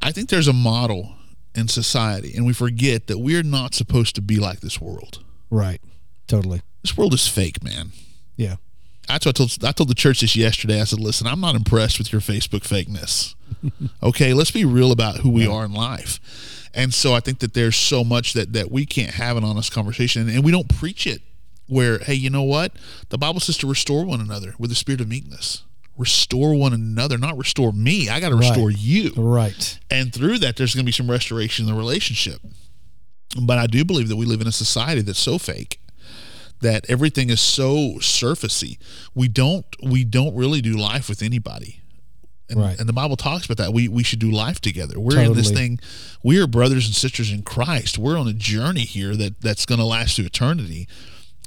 I 0.00 0.12
think 0.12 0.28
there's 0.28 0.48
a 0.48 0.52
model 0.52 1.14
in 1.54 1.68
society, 1.68 2.32
and 2.36 2.46
we 2.46 2.52
forget 2.52 3.08
that 3.08 3.18
we're 3.18 3.42
not 3.42 3.74
supposed 3.74 4.14
to 4.14 4.22
be 4.22 4.36
like 4.36 4.60
this 4.60 4.80
world. 4.80 5.22
Right. 5.50 5.80
Totally. 6.28 6.62
This 6.82 6.96
world 6.96 7.12
is 7.12 7.26
fake, 7.26 7.62
man. 7.62 7.90
Yeah. 8.36 8.56
That's 9.08 9.26
what 9.26 9.40
I 9.40 9.44
told 9.44 9.64
I 9.64 9.72
told 9.72 9.88
the 9.88 9.94
church 9.94 10.20
this 10.20 10.36
yesterday. 10.36 10.80
I 10.80 10.84
said, 10.84 11.00
"Listen, 11.00 11.26
I'm 11.26 11.40
not 11.40 11.54
impressed 11.54 11.98
with 11.98 12.12
your 12.12 12.20
Facebook 12.20 12.62
fakeness. 12.62 13.34
okay, 14.02 14.32
let's 14.34 14.50
be 14.50 14.64
real 14.64 14.92
about 14.92 15.18
who 15.18 15.30
we 15.30 15.46
are 15.46 15.64
in 15.64 15.72
life." 15.72 16.20
And 16.72 16.94
so 16.94 17.14
I 17.14 17.20
think 17.20 17.40
that 17.40 17.54
there's 17.54 17.76
so 17.76 18.04
much 18.04 18.34
that 18.34 18.52
that 18.52 18.70
we 18.70 18.86
can't 18.86 19.14
have 19.14 19.36
an 19.36 19.44
honest 19.44 19.72
conversation, 19.72 20.28
and 20.28 20.44
we 20.44 20.52
don't 20.52 20.68
preach 20.68 21.06
it. 21.06 21.22
Where, 21.66 21.98
hey, 21.98 22.14
you 22.14 22.30
know 22.30 22.42
what? 22.42 22.72
The 23.10 23.18
Bible 23.18 23.38
says 23.38 23.56
to 23.58 23.66
restore 23.68 24.04
one 24.04 24.20
another 24.20 24.54
with 24.58 24.70
the 24.70 24.76
spirit 24.76 25.00
of 25.00 25.08
meekness. 25.08 25.62
Restore 25.96 26.54
one 26.54 26.72
another, 26.72 27.16
not 27.16 27.38
restore 27.38 27.72
me. 27.72 28.08
I 28.08 28.18
got 28.18 28.30
to 28.30 28.34
restore 28.36 28.72
you. 28.72 29.12
Right. 29.16 29.78
And 29.88 30.12
through 30.12 30.38
that, 30.38 30.56
there's 30.56 30.74
going 30.74 30.84
to 30.84 30.88
be 30.88 30.92
some 30.92 31.08
restoration 31.08 31.66
in 31.66 31.72
the 31.72 31.78
relationship. 31.78 32.40
But 33.40 33.58
I 33.58 33.68
do 33.68 33.84
believe 33.84 34.08
that 34.08 34.16
we 34.16 34.26
live 34.26 34.40
in 34.40 34.48
a 34.48 34.52
society 34.52 35.02
that's 35.02 35.20
so 35.20 35.38
fake 35.38 35.78
that 36.60 36.84
everything 36.88 37.30
is 37.30 37.40
so 37.40 37.94
surfacey. 38.00 38.78
We 39.14 39.28
don't 39.28 39.64
we 39.82 40.04
don't 40.04 40.34
really 40.34 40.60
do 40.60 40.76
life 40.76 41.08
with 41.08 41.22
anybody. 41.22 41.76
And, 42.48 42.58
Right. 42.60 42.78
and 42.80 42.88
the 42.88 42.92
Bible 42.92 43.16
talks 43.16 43.44
about 43.46 43.58
that. 43.58 43.72
We 43.72 43.86
we 43.88 44.02
should 44.02 44.18
do 44.18 44.30
life 44.30 44.60
together. 44.60 44.98
We're 44.98 45.20
in 45.20 45.34
this 45.34 45.50
thing. 45.50 45.78
We 46.24 46.40
are 46.40 46.46
brothers 46.46 46.86
and 46.86 46.94
sisters 46.94 47.30
in 47.30 47.42
Christ. 47.42 47.96
We're 47.98 48.18
on 48.18 48.26
a 48.28 48.32
journey 48.32 48.80
here 48.82 49.14
that 49.16 49.40
that's 49.40 49.64
going 49.66 49.78
to 49.78 49.84
last 49.84 50.16
through 50.16 50.26
eternity. 50.26 50.88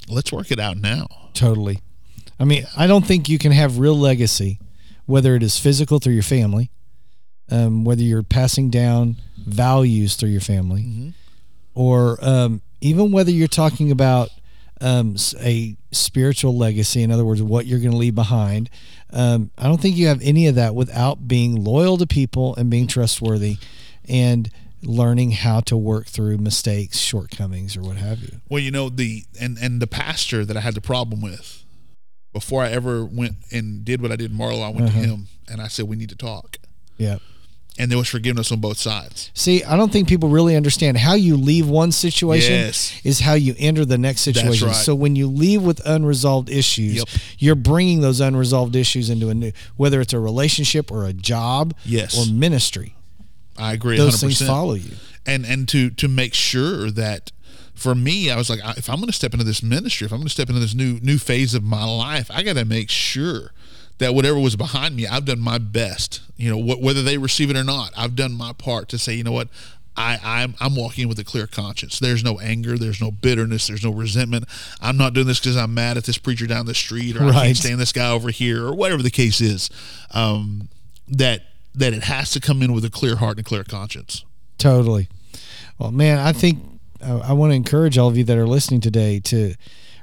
Let's 0.08 0.32
work 0.32 0.50
it 0.50 0.58
out 0.58 0.76
now. 0.78 1.06
Totally. 1.34 1.80
I 2.40 2.44
mean, 2.44 2.66
I 2.76 2.86
don't 2.86 3.06
think 3.06 3.28
you 3.28 3.38
can 3.38 3.52
have 3.52 3.78
real 3.78 3.96
legacy, 3.98 4.58
whether 5.06 5.36
it 5.36 5.42
is 5.42 5.58
physical 5.58 5.98
through 6.00 6.14
your 6.14 6.22
family, 6.22 6.70
um, 7.50 7.84
whether 7.84 8.02
you're 8.02 8.22
passing 8.22 8.70
down 8.70 9.16
values 9.36 10.16
through 10.16 10.30
your 10.30 10.40
family, 10.40 11.12
or 11.74 12.18
um, 12.24 12.60
even 12.80 13.12
whether 13.12 13.30
you're 13.30 13.46
talking 13.48 13.90
about 13.90 14.30
um, 14.84 15.16
a 15.40 15.76
spiritual 15.92 16.56
legacy. 16.56 17.02
In 17.02 17.10
other 17.10 17.24
words, 17.24 17.42
what 17.42 17.66
you're 17.66 17.78
going 17.80 17.92
to 17.92 17.96
leave 17.96 18.14
behind. 18.14 18.68
Um, 19.10 19.50
I 19.56 19.64
don't 19.64 19.80
think 19.80 19.96
you 19.96 20.08
have 20.08 20.20
any 20.22 20.46
of 20.48 20.56
that 20.56 20.74
without 20.74 21.26
being 21.28 21.62
loyal 21.64 21.96
to 21.98 22.06
people 22.06 22.54
and 22.56 22.68
being 22.70 22.86
trustworthy, 22.86 23.56
and 24.08 24.50
learning 24.82 25.30
how 25.30 25.60
to 25.60 25.76
work 25.76 26.06
through 26.06 26.36
mistakes, 26.38 26.98
shortcomings, 26.98 27.76
or 27.76 27.80
what 27.82 27.96
have 27.96 28.20
you. 28.20 28.40
Well, 28.50 28.60
you 28.60 28.70
know 28.70 28.88
the 28.90 29.24
and 29.40 29.56
and 29.58 29.80
the 29.80 29.86
pastor 29.86 30.44
that 30.44 30.56
I 30.56 30.60
had 30.60 30.74
the 30.74 30.80
problem 30.80 31.20
with 31.22 31.64
before 32.32 32.62
I 32.64 32.70
ever 32.70 33.04
went 33.04 33.36
and 33.52 33.84
did 33.84 34.02
what 34.02 34.10
I 34.12 34.16
did 34.16 34.32
in 34.32 34.36
Marlow, 34.36 34.60
I 34.62 34.68
went 34.68 34.88
Uh-huh. 34.88 35.00
to 35.00 35.06
him 35.06 35.26
and 35.48 35.60
I 35.62 35.68
said 35.68 35.86
we 35.88 35.94
need 35.96 36.08
to 36.10 36.16
talk, 36.16 36.56
Yeah. 36.98 37.18
And 37.78 37.90
there 37.90 37.98
was 37.98 38.08
forgiveness 38.08 38.52
on 38.52 38.60
both 38.60 38.78
sides. 38.78 39.30
See, 39.34 39.64
I 39.64 39.76
don't 39.76 39.92
think 39.92 40.08
people 40.08 40.28
really 40.28 40.54
understand 40.56 40.96
how 40.98 41.14
you 41.14 41.36
leave 41.36 41.68
one 41.68 41.90
situation 41.92 42.52
Yes. 42.52 42.92
is 43.02 43.20
how 43.20 43.34
you 43.34 43.54
enter 43.58 43.84
the 43.84 43.98
next 43.98 44.20
situation. 44.20 44.68
right. 44.68 44.76
So 44.76 44.94
when 44.94 45.16
you 45.16 45.26
leave 45.26 45.62
with 45.62 45.80
unresolved 45.84 46.48
issues, 46.50 46.96
Yep. 46.96 47.08
you're 47.38 47.54
bringing 47.56 48.00
those 48.00 48.20
unresolved 48.20 48.76
issues 48.76 49.10
into 49.10 49.28
a 49.28 49.34
new, 49.34 49.52
whether 49.76 50.00
it's 50.00 50.12
a 50.12 50.20
relationship 50.20 50.90
or 50.92 51.04
a 51.06 51.12
job 51.12 51.74
Yes. 51.84 52.16
or 52.16 52.30
ministry. 52.32 52.94
I 53.56 53.72
agree. 53.72 53.96
Those 53.96 54.14
100%. 54.14 54.20
things 54.38 54.48
follow 54.48 54.74
you. 54.74 54.90
and 55.26 55.44
and 55.46 55.68
to 55.68 55.90
to 55.90 56.08
make 56.08 56.34
sure 56.34 56.90
that 56.90 57.32
for 57.74 57.94
me, 57.94 58.30
I 58.30 58.36
was 58.36 58.48
like, 58.50 58.60
if 58.76 58.88
I'm 58.88 58.96
going 58.96 59.06
to 59.08 59.12
step 59.12 59.32
into 59.32 59.44
this 59.44 59.62
ministry, 59.62 60.04
if 60.06 60.12
I'm 60.12 60.18
going 60.18 60.26
to 60.28 60.32
step 60.32 60.48
into 60.48 60.60
this 60.60 60.74
new 60.74 61.00
new 61.02 61.18
phase 61.18 61.54
of 61.54 61.64
my 61.64 61.84
life, 61.84 62.30
I 62.32 62.42
got 62.44 62.54
to 62.56 62.64
make 62.64 62.88
sure 62.90 63.52
that 63.98 64.14
whatever 64.14 64.38
was 64.38 64.56
behind 64.56 64.96
me, 64.96 65.06
I've 65.06 65.24
done 65.24 65.40
my 65.40 65.58
best. 65.58 66.20
You 66.36 66.50
know, 66.50 66.60
wh- 66.74 66.80
whether 66.80 67.02
they 67.02 67.16
receive 67.18 67.50
it 67.50 67.56
or 67.56 67.64
not, 67.64 67.92
I've 67.96 68.16
done 68.16 68.32
my 68.32 68.52
part 68.52 68.88
to 68.90 68.98
say, 68.98 69.14
you 69.14 69.24
know 69.24 69.32
what. 69.32 69.48
I, 69.96 70.18
I'm 70.24 70.56
I'm 70.58 70.74
walking 70.74 71.06
with 71.06 71.20
a 71.20 71.24
clear 71.24 71.46
conscience. 71.46 72.00
There's 72.00 72.24
no 72.24 72.40
anger. 72.40 72.76
There's 72.76 73.00
no 73.00 73.12
bitterness. 73.12 73.68
There's 73.68 73.84
no 73.84 73.92
resentment. 73.92 74.44
I'm 74.80 74.96
not 74.96 75.14
doing 75.14 75.28
this 75.28 75.38
because 75.38 75.56
I'm 75.56 75.72
mad 75.72 75.96
at 75.96 76.02
this 76.02 76.18
preacher 76.18 76.48
down 76.48 76.66
the 76.66 76.74
street, 76.74 77.16
or 77.16 77.22
I 77.22 77.26
Right. 77.28 77.44
can't 77.44 77.56
stand 77.56 77.78
this 77.80 77.92
guy 77.92 78.10
over 78.10 78.30
here, 78.32 78.66
or 78.66 78.74
whatever 78.74 79.04
the 79.04 79.10
case 79.12 79.40
is. 79.40 79.70
Um, 80.10 80.68
that 81.06 81.42
that 81.76 81.92
it 81.94 82.02
has 82.02 82.32
to 82.32 82.40
come 82.40 82.60
in 82.60 82.72
with 82.72 82.84
a 82.84 82.90
clear 82.90 83.14
heart 83.14 83.36
and 83.38 83.46
a 83.46 83.48
clear 83.48 83.62
conscience. 83.62 84.24
Totally. 84.58 85.08
Well, 85.78 85.92
man, 85.92 86.18
I 86.18 86.32
think 86.32 86.58
uh, 87.00 87.20
I 87.20 87.32
want 87.32 87.52
to 87.52 87.54
encourage 87.54 87.96
all 87.96 88.08
of 88.08 88.16
you 88.16 88.24
that 88.24 88.36
are 88.36 88.48
listening 88.48 88.80
today 88.80 89.20
to 89.20 89.54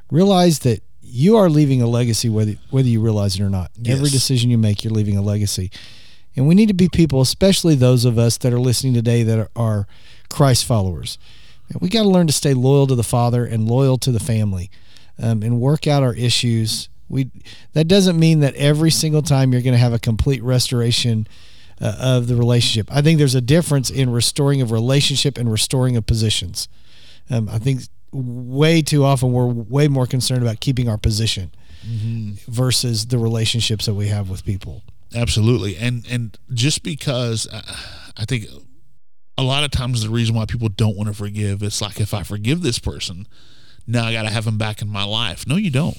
realize 0.10 0.60
that 0.60 0.84
you 1.12 1.38
are 1.38 1.50
leaving 1.50 1.82
a 1.82 1.88
legacy, 1.88 2.30
whether 2.30 2.54
whether 2.70 2.88
you 2.88 3.02
realize 3.02 3.36
it 3.36 3.42
or 3.42 3.50
not. 3.50 3.72
Every 3.86 4.10
decision 4.10 4.50
you 4.50 4.58
make, 4.58 4.84
you're 4.84 4.94
leaving 4.94 5.18
a 5.18 5.22
legacy, 5.22 5.70
and 6.36 6.48
we 6.48 6.56
need 6.56 6.68
to 6.68 6.74
be 6.74 6.88
people, 6.88 7.22
especially 7.22 7.76
those 7.76 8.06
of 8.06 8.18
us 8.18 8.38
that 8.38 8.54
are 8.54 8.60
listening 8.60 8.94
today 8.94 9.24
that 9.24 9.38
are, 9.38 9.50
are 9.56 9.88
Christ 10.30 10.66
followers. 10.66 11.18
We 11.80 11.90
got 11.90 12.04
to 12.04 12.10
learn 12.10 12.28
to 12.28 12.34
stay 12.34 12.54
loyal 12.54 12.88
to 12.88 12.96
the 12.96 13.04
Father 13.04 13.46
and 13.46 13.68
loyal 13.68 13.98
to 14.00 14.12
the 14.12 14.20
family, 14.20 14.70
um, 15.20 15.44
and 15.44 15.60
work 15.60 15.88
out 15.88 16.04
our 16.04 16.16
issues. 16.16 16.90
We 17.10 17.30
that 17.74 17.88
doesn't 17.88 18.18
mean 18.18 18.40
that 18.40 18.56
every 18.56 18.92
single 18.92 19.22
time 19.22 19.52
you're 19.52 19.62
going 19.62 19.74
to 19.74 19.80
have 19.80 19.94
a 19.94 20.00
complete 20.00 20.42
restoration 20.42 21.28
uh, 21.82 21.96
of 22.00 22.28
the 22.28 22.36
relationship. 22.36 22.90
I 22.94 23.02
think 23.02 23.18
there's 23.18 23.36
a 23.36 23.42
difference 23.42 23.90
in 23.90 24.12
restoring 24.12 24.62
of 24.62 24.72
relationship 24.72 25.38
and 25.38 25.52
restoring 25.52 25.98
of 25.98 26.06
positions. 26.06 26.68
Um, 27.30 27.50
I 27.50 27.60
think 27.60 27.82
way 28.12 28.82
too 28.82 29.04
often 29.04 29.32
we're 29.32 29.46
way 29.46 29.88
more 29.88 30.06
concerned 30.06 30.42
about 30.42 30.60
keeping 30.60 30.90
our 30.90 30.98
position 30.98 31.52
versus 32.48 33.08
the 33.08 33.18
relationships 33.18 33.86
that 33.86 33.96
we 33.96 34.08
have 34.08 34.30
with 34.30 34.46
people. 34.46 34.84
Absolutely, 35.16 35.76
and 35.78 36.06
and 36.10 36.38
just 36.54 36.84
because 36.84 37.48
uh, 37.48 37.62
I 38.18 38.26
think 38.26 38.46
a 39.38 39.44
lot 39.44 39.64
of 39.64 39.72
times 39.72 40.04
the 40.04 40.10
reason 40.10 40.36
why 40.36 40.46
people 40.46 40.70
don't 40.70 40.96
want 40.96 41.08
to 41.08 41.16
forgive 41.16 41.64
it's 41.64 41.82
like 41.82 42.00
if 42.00 42.14
I 42.14 42.24
forgive 42.24 42.62
this 42.62 42.80
person, 42.80 43.28
now 43.88 44.06
I 44.06 44.14
got 44.14 44.24
to 44.24 44.30
have 44.30 44.46
them 44.46 44.58
back 44.58 44.82
in 44.82 44.88
my 44.88 45.04
life. 45.04 45.48
No, 45.48 45.56
you 45.56 45.72
don't. 45.72 45.98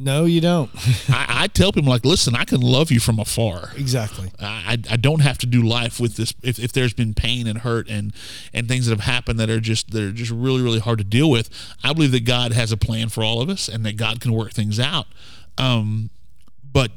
No, 0.00 0.26
you 0.26 0.40
don't. 0.40 0.70
I, 1.08 1.26
I 1.28 1.46
tell 1.48 1.72
people 1.72 1.90
like, 1.90 2.04
listen, 2.04 2.36
I 2.36 2.44
can 2.44 2.60
love 2.60 2.92
you 2.92 3.00
from 3.00 3.18
afar. 3.18 3.72
exactly. 3.76 4.30
I, 4.40 4.78
I 4.88 4.96
don't 4.96 5.20
have 5.20 5.38
to 5.38 5.46
do 5.46 5.60
life 5.60 5.98
with 5.98 6.16
this 6.16 6.32
if, 6.40 6.60
if 6.60 6.72
there's 6.72 6.94
been 6.94 7.14
pain 7.14 7.48
and 7.48 7.58
hurt 7.58 7.88
and 7.88 8.12
and 8.54 8.68
things 8.68 8.86
that 8.86 8.92
have 8.92 9.12
happened 9.12 9.40
that 9.40 9.50
are 9.50 9.58
just 9.58 9.90
that 9.90 10.02
are 10.02 10.12
just 10.12 10.30
really 10.30 10.62
really 10.62 10.78
hard 10.78 10.98
to 10.98 11.04
deal 11.04 11.28
with. 11.28 11.50
I 11.82 11.92
believe 11.94 12.12
that 12.12 12.24
God 12.24 12.52
has 12.52 12.70
a 12.70 12.76
plan 12.76 13.08
for 13.08 13.24
all 13.24 13.40
of 13.40 13.48
us 13.48 13.68
and 13.68 13.84
that 13.84 13.96
God 13.96 14.20
can 14.20 14.32
work 14.32 14.52
things 14.52 14.78
out. 14.78 15.06
Um, 15.58 16.10
but 16.72 16.92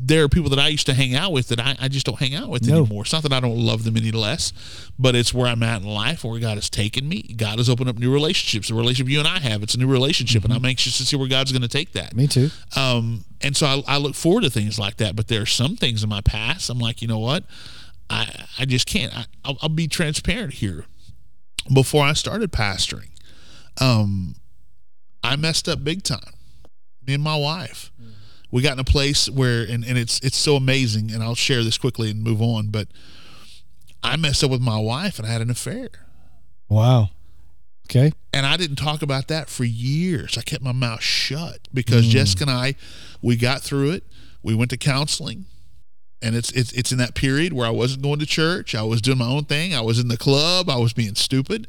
there 0.00 0.22
are 0.22 0.28
people 0.28 0.48
that 0.50 0.60
I 0.60 0.68
used 0.68 0.86
to 0.86 0.94
hang 0.94 1.16
out 1.16 1.32
with 1.32 1.48
that 1.48 1.58
I, 1.58 1.74
I 1.80 1.88
just 1.88 2.06
don't 2.06 2.18
hang 2.20 2.32
out 2.34 2.48
with 2.48 2.66
No. 2.66 2.78
anymore. 2.82 3.02
It's 3.02 3.12
not 3.12 3.24
that 3.24 3.32
I 3.32 3.40
don't 3.40 3.56
love 3.58 3.82
them 3.82 3.96
any 3.96 4.12
less, 4.12 4.52
but 4.96 5.16
it's 5.16 5.34
where 5.34 5.48
I'm 5.48 5.62
at 5.64 5.82
in 5.82 5.88
life, 5.88 6.22
where 6.22 6.38
God 6.38 6.54
has 6.56 6.70
taken 6.70 7.08
me. 7.08 7.34
God 7.36 7.58
has 7.58 7.68
opened 7.68 7.90
up 7.90 7.98
new 7.98 8.12
relationships. 8.12 8.68
The 8.68 8.74
relationship 8.74 9.10
you 9.10 9.18
and 9.18 9.26
I 9.26 9.40
have, 9.40 9.62
it's 9.64 9.74
a 9.74 9.78
new 9.78 9.88
relationship, 9.88 10.44
and 10.44 10.52
I'm 10.52 10.64
anxious 10.64 10.98
to 10.98 11.04
see 11.04 11.16
where 11.16 11.28
God's 11.28 11.50
going 11.50 11.62
to 11.62 11.68
take 11.68 11.92
that. 11.92 12.14
Me 12.14 12.28
too. 12.28 12.50
Um, 12.76 13.24
and 13.40 13.56
so 13.56 13.66
I, 13.66 13.82
I 13.88 13.96
look 13.98 14.14
forward 14.14 14.44
to 14.44 14.50
things 14.50 14.78
like 14.78 14.98
that. 14.98 15.16
But 15.16 15.26
there 15.26 15.42
are 15.42 15.46
some 15.46 15.74
things 15.76 16.04
in 16.04 16.08
my 16.08 16.20
past. 16.20 16.70
I'm 16.70 16.78
like, 16.78 17.02
you 17.02 17.08
know 17.08 17.18
what? 17.18 17.42
I 18.08 18.44
I 18.58 18.64
just 18.66 18.86
can't. 18.86 19.14
I, 19.16 19.24
I'll, 19.44 19.58
I'll 19.62 19.68
be 19.68 19.88
transparent 19.88 20.54
here. 20.54 20.84
Before 21.74 22.04
I 22.04 22.12
started 22.14 22.52
pastoring, 22.52 23.10
um, 23.80 24.36
I 25.22 25.36
messed 25.36 25.68
up 25.68 25.82
big 25.84 26.02
time. 26.04 26.32
Me 27.06 27.14
and 27.14 27.22
my 27.22 27.36
wife, 27.36 27.90
we 28.50 28.62
got 28.62 28.72
in 28.72 28.78
a 28.78 28.84
place 28.84 29.28
where, 29.28 29.62
and, 29.62 29.84
and 29.84 29.98
it's 29.98 30.20
it's 30.20 30.36
so 30.36 30.56
amazing. 30.56 31.10
And 31.10 31.22
I'll 31.22 31.34
share 31.34 31.62
this 31.62 31.78
quickly 31.78 32.10
and 32.10 32.22
move 32.22 32.40
on. 32.40 32.68
But 32.68 32.88
I 34.02 34.16
messed 34.16 34.42
up 34.42 34.50
with 34.50 34.60
my 34.60 34.78
wife 34.78 35.18
and 35.18 35.26
I 35.26 35.30
had 35.30 35.42
an 35.42 35.50
affair. 35.50 35.88
Wow. 36.68 37.10
Okay. 37.90 38.12
And 38.34 38.44
I 38.44 38.56
didn't 38.56 38.76
talk 38.76 39.02
about 39.02 39.28
that 39.28 39.48
for 39.48 39.64
years. 39.64 40.36
I 40.36 40.42
kept 40.42 40.62
my 40.62 40.72
mouth 40.72 41.02
shut 41.02 41.68
because 41.72 42.06
mm. 42.06 42.10
Jessica 42.10 42.44
and 42.44 42.50
I, 42.50 42.74
we 43.22 43.36
got 43.36 43.62
through 43.62 43.92
it. 43.92 44.04
We 44.42 44.54
went 44.54 44.70
to 44.70 44.76
counseling, 44.76 45.46
and 46.22 46.36
it's 46.36 46.52
it's 46.52 46.72
it's 46.72 46.92
in 46.92 46.98
that 46.98 47.14
period 47.14 47.52
where 47.52 47.66
I 47.66 47.70
wasn't 47.70 48.02
going 48.02 48.18
to 48.20 48.26
church. 48.26 48.74
I 48.74 48.82
was 48.82 49.00
doing 49.00 49.18
my 49.18 49.26
own 49.26 49.44
thing. 49.44 49.74
I 49.74 49.80
was 49.80 49.98
in 49.98 50.08
the 50.08 50.16
club. 50.16 50.70
I 50.70 50.76
was 50.76 50.92
being 50.92 51.14
stupid. 51.14 51.66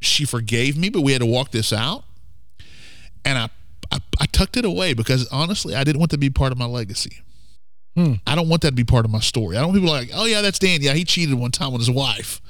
She 0.00 0.24
forgave 0.24 0.76
me, 0.76 0.88
but 0.88 1.00
we 1.00 1.12
had 1.12 1.20
to 1.20 1.26
walk 1.26 1.52
this 1.52 1.72
out. 1.72 2.04
And 3.24 3.38
I 3.38 3.48
I, 3.90 3.98
I 4.20 4.26
tucked 4.26 4.56
it 4.56 4.64
away 4.64 4.94
because 4.94 5.28
honestly, 5.28 5.74
I 5.74 5.84
didn't 5.84 5.98
want 5.98 6.10
to 6.12 6.18
be 6.18 6.30
part 6.30 6.52
of 6.52 6.58
my 6.58 6.66
legacy. 6.66 7.18
Hmm. 7.94 8.14
I 8.26 8.34
don't 8.34 8.48
want 8.48 8.62
that 8.62 8.70
to 8.70 8.76
be 8.76 8.84
part 8.84 9.04
of 9.04 9.10
my 9.10 9.20
story. 9.20 9.56
I 9.56 9.60
don't 9.60 9.70
want 9.70 9.80
people 9.80 9.94
like, 9.94 10.10
oh 10.14 10.26
yeah, 10.26 10.42
that's 10.42 10.58
Dan. 10.58 10.82
Yeah, 10.82 10.92
he 10.92 11.04
cheated 11.04 11.34
one 11.34 11.50
time 11.50 11.72
with 11.72 11.80
his 11.80 11.90
wife. 11.90 12.40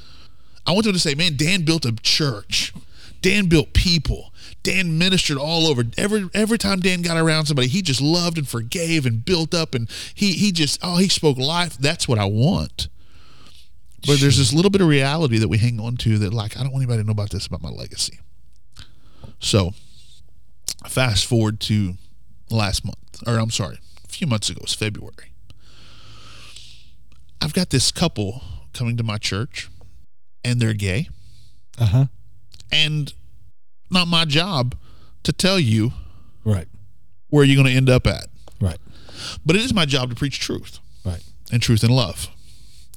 I 0.66 0.72
want 0.72 0.84
them 0.84 0.92
to 0.94 0.98
say, 0.98 1.14
man, 1.14 1.36
Dan 1.36 1.62
built 1.62 1.84
a 1.84 1.92
church. 1.92 2.74
Dan 3.22 3.46
built 3.46 3.72
people. 3.72 4.32
Dan 4.62 4.98
ministered 4.98 5.38
all 5.38 5.66
over. 5.68 5.84
Every 5.96 6.28
every 6.34 6.58
time 6.58 6.80
Dan 6.80 7.02
got 7.02 7.16
around 7.16 7.46
somebody, 7.46 7.68
he 7.68 7.82
just 7.82 8.00
loved 8.00 8.36
and 8.38 8.48
forgave 8.48 9.06
and 9.06 9.24
built 9.24 9.54
up 9.54 9.74
and 9.74 9.88
he 10.14 10.32
he 10.32 10.50
just 10.50 10.80
oh 10.82 10.96
he 10.96 11.08
spoke 11.08 11.38
life. 11.38 11.78
That's 11.78 12.08
what 12.08 12.18
I 12.18 12.24
want. 12.24 12.88
But 14.06 14.20
there's 14.20 14.38
this 14.38 14.52
little 14.52 14.70
bit 14.70 14.80
of 14.80 14.88
reality 14.88 15.38
that 15.38 15.48
we 15.48 15.58
hang 15.58 15.80
on 15.80 15.96
to 15.98 16.18
that 16.18 16.34
like 16.34 16.56
I 16.56 16.62
don't 16.62 16.72
want 16.72 16.82
anybody 16.82 17.02
to 17.02 17.06
know 17.06 17.12
about 17.12 17.30
this 17.30 17.46
about 17.46 17.62
my 17.62 17.70
legacy. 17.70 18.18
So 19.38 19.72
fast 20.88 21.24
forward 21.26 21.60
to 21.60 21.94
last 22.50 22.84
month, 22.84 23.22
or 23.26 23.38
I'm 23.38 23.50
sorry, 23.50 23.78
a 24.04 24.08
few 24.08 24.26
months 24.26 24.48
ago, 24.50 24.58
it 24.58 24.62
was 24.62 24.74
February. 24.74 25.32
I've 27.40 27.52
got 27.52 27.70
this 27.70 27.90
couple 27.92 28.42
coming 28.72 28.96
to 28.96 29.02
my 29.02 29.18
church 29.18 29.68
and 30.44 30.60
they're 30.60 30.72
gay. 30.74 31.08
Uh 31.78 31.86
huh. 31.86 32.04
And 32.72 33.12
not 33.90 34.08
my 34.08 34.24
job 34.24 34.74
to 35.22 35.32
tell 35.32 35.58
you 35.58 35.92
Right. 36.44 36.68
where 37.28 37.44
you're 37.44 37.56
going 37.56 37.66
to 37.68 37.72
end 37.76 37.90
up 37.90 38.06
at. 38.06 38.26
Right. 38.60 38.78
But 39.44 39.56
it 39.56 39.62
is 39.62 39.74
my 39.74 39.84
job 39.86 40.10
to 40.10 40.16
preach 40.16 40.38
truth 40.40 40.78
Right. 41.04 41.22
and 41.52 41.60
truth 41.62 41.82
and 41.82 41.94
love. 41.94 42.28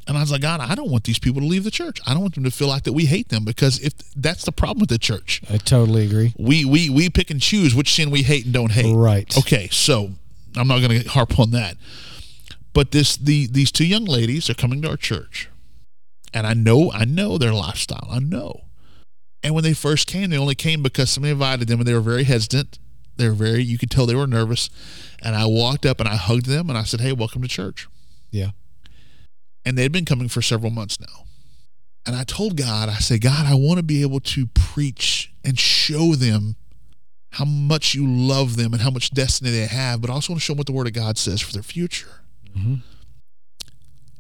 And 0.10 0.18
I 0.18 0.22
was 0.22 0.32
like, 0.32 0.42
God, 0.42 0.60
I 0.60 0.74
don't 0.74 0.90
want 0.90 1.04
these 1.04 1.20
people 1.20 1.40
to 1.40 1.46
leave 1.46 1.64
the 1.64 1.70
church. 1.70 2.02
I 2.08 2.14
don't 2.14 2.24
want 2.24 2.34
them 2.34 2.44
to 2.44 2.50
feel 2.50 2.68
like 2.68 2.84
that 2.86 2.94
we 2.94 3.06
hate 3.06 3.30
them 3.30 3.46
because 3.46 3.80
if 3.80 3.94
that's 4.16 4.44
the 4.44 4.52
problem 4.52 4.80
with 4.80 4.90
the 4.90 4.98
church, 4.98 5.40
I 5.48 5.58
totally 5.58 6.04
agree. 6.04 6.34
we 6.36 6.66
we 6.66 6.90
we 6.90 7.12
pick 7.12 7.30
and 7.30 7.40
choose 7.40 7.76
which 7.76 7.94
sin 7.94 8.10
we 8.10 8.24
hate 8.24 8.46
and 8.46 8.54
don't 8.54 8.72
hate. 8.72 8.92
Right. 8.92 9.38
Okay, 9.38 9.68
so 9.72 10.10
I'm 10.58 10.68
not 10.68 10.80
going 10.82 11.04
to 11.04 11.10
harp 11.10 11.40
on 11.40 11.52
that. 11.52 11.78
But 12.74 12.90
this 12.90 13.18
the 13.18 13.46
these 13.48 13.72
two 13.72 13.86
young 13.86 14.06
ladies 14.06 14.50
are 14.50 14.56
coming 14.56 14.82
to 14.82 14.90
our 14.90 14.98
church. 14.98 15.48
And 16.34 16.48
I 16.48 16.56
know 16.56 16.92
I 16.92 17.06
know 17.06 17.38
their 17.38 17.54
lifestyle. 17.54 18.08
I 18.10 18.18
know. 18.18 18.62
And 19.44 19.54
when 19.54 19.64
they 19.64 19.74
first 19.74 20.08
came, 20.08 20.32
they 20.32 20.38
only 20.40 20.56
came 20.56 20.82
because 20.82 21.12
somebody 21.12 21.34
invited 21.34 21.68
them 21.68 21.80
and 21.80 21.88
they 21.88 21.94
were 21.94 22.02
very 22.02 22.24
hesitant. 22.24 22.80
They 23.18 23.28
were 23.28 23.36
very 23.36 23.62
you 23.62 23.78
could 23.78 23.92
tell 23.92 24.08
they 24.08 24.16
were 24.16 24.26
nervous. 24.26 24.72
And 25.22 25.36
I 25.36 25.46
walked 25.46 25.86
up 25.86 26.00
and 26.00 26.10
I 26.10 26.16
hugged 26.16 26.48
them 26.48 26.68
and 26.68 26.80
I 26.80 26.84
said, 26.84 27.00
"Hey, 27.00 27.12
welcome 27.12 27.44
to 27.44 27.48
church." 27.48 27.88
Yeah. 28.32 28.52
And 29.70 29.78
they'd 29.78 29.92
been 29.92 30.04
coming 30.06 30.28
for 30.30 30.42
several 30.42 30.72
months 30.72 31.00
now. 31.00 31.26
And 32.04 32.16
I 32.16 32.24
told 32.24 32.58
God, 32.58 32.90
I 32.90 32.96
said, 32.96 33.22
God, 33.22 33.46
I 33.46 33.54
want 33.54 33.78
to 33.78 33.84
be 33.84 34.02
able 34.02 34.20
to 34.22 34.48
preach 34.48 35.32
and 35.46 35.60
show 35.60 36.16
them 36.16 36.56
how 37.34 37.46
much 37.46 37.94
you 37.94 38.08
love 38.08 38.56
them 38.56 38.74
and 38.74 38.82
how 38.82 38.90
much 38.90 39.12
destiny 39.12 39.52
they 39.52 39.68
have, 39.68 40.02
but 40.02 40.10
I 40.10 40.14
also 40.14 40.34
want 40.34 40.42
to 40.42 40.44
show 40.44 40.54
them 40.54 40.58
what 40.58 40.66
the 40.66 40.74
Word 40.74 40.88
of 40.88 40.94
God 40.94 41.20
says 41.20 41.40
for 41.40 41.54
their 41.54 41.62
future. 41.62 42.22
Mhm. 42.58 42.82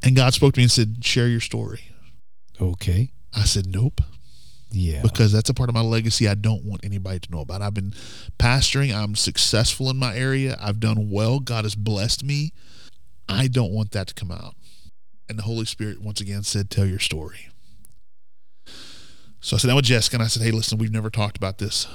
And 0.03 0.15
God 0.15 0.35
spoke 0.35 0.53
to 0.53 0.59
me 0.59 0.65
and 0.65 0.71
said, 0.71 1.03
Share 1.03 1.27
your 1.27 1.39
story. 1.41 1.81
Okay. 2.61 3.11
I 3.33 3.45
said, 3.45 3.65
Nope, 3.65 4.01
Yeah. 4.71 5.01
because 5.01 5.31
that's 5.31 5.49
a 5.49 5.53
part 5.55 5.69
of 5.69 5.73
my 5.73 5.81
legacy 5.81 6.27
I 6.27 6.35
don't 6.35 6.63
want 6.65 6.85
anybody 6.85 7.19
to 7.21 7.31
know 7.31 7.39
about. 7.39 7.63
I've 7.63 7.73
been 7.73 7.95
pastoring, 8.37 8.93
I'm 8.95 9.15
successful 9.15 9.89
in 9.89 9.97
my 9.97 10.15
area, 10.15 10.55
I've 10.61 10.79
done 10.79 11.09
well, 11.09 11.39
God 11.39 11.65
has 11.65 11.73
blessed 11.73 12.23
me. 12.23 12.53
I 13.27 13.47
don't 13.47 13.71
want 13.71 13.91
that 13.91 14.07
to 14.07 14.13
come 14.13 14.31
out. 14.31 14.55
And 15.29 15.37
the 15.37 15.43
Holy 15.43 15.65
Spirit 15.65 16.01
once 16.01 16.19
again 16.19 16.43
said, 16.43 16.69
Tell 16.69 16.85
your 16.85 16.99
story. 16.99 17.47
So 19.41 19.55
I 19.55 19.59
said, 19.59 19.67
down 19.67 19.77
with 19.77 19.85
Jessica 19.85 20.17
and 20.17 20.23
I 20.23 20.27
said, 20.27 20.43
Hey, 20.43 20.51
listen, 20.51 20.77
we've 20.77 20.91
never 20.91 21.09
talked 21.09 21.37
about 21.37 21.59
this. 21.59 21.87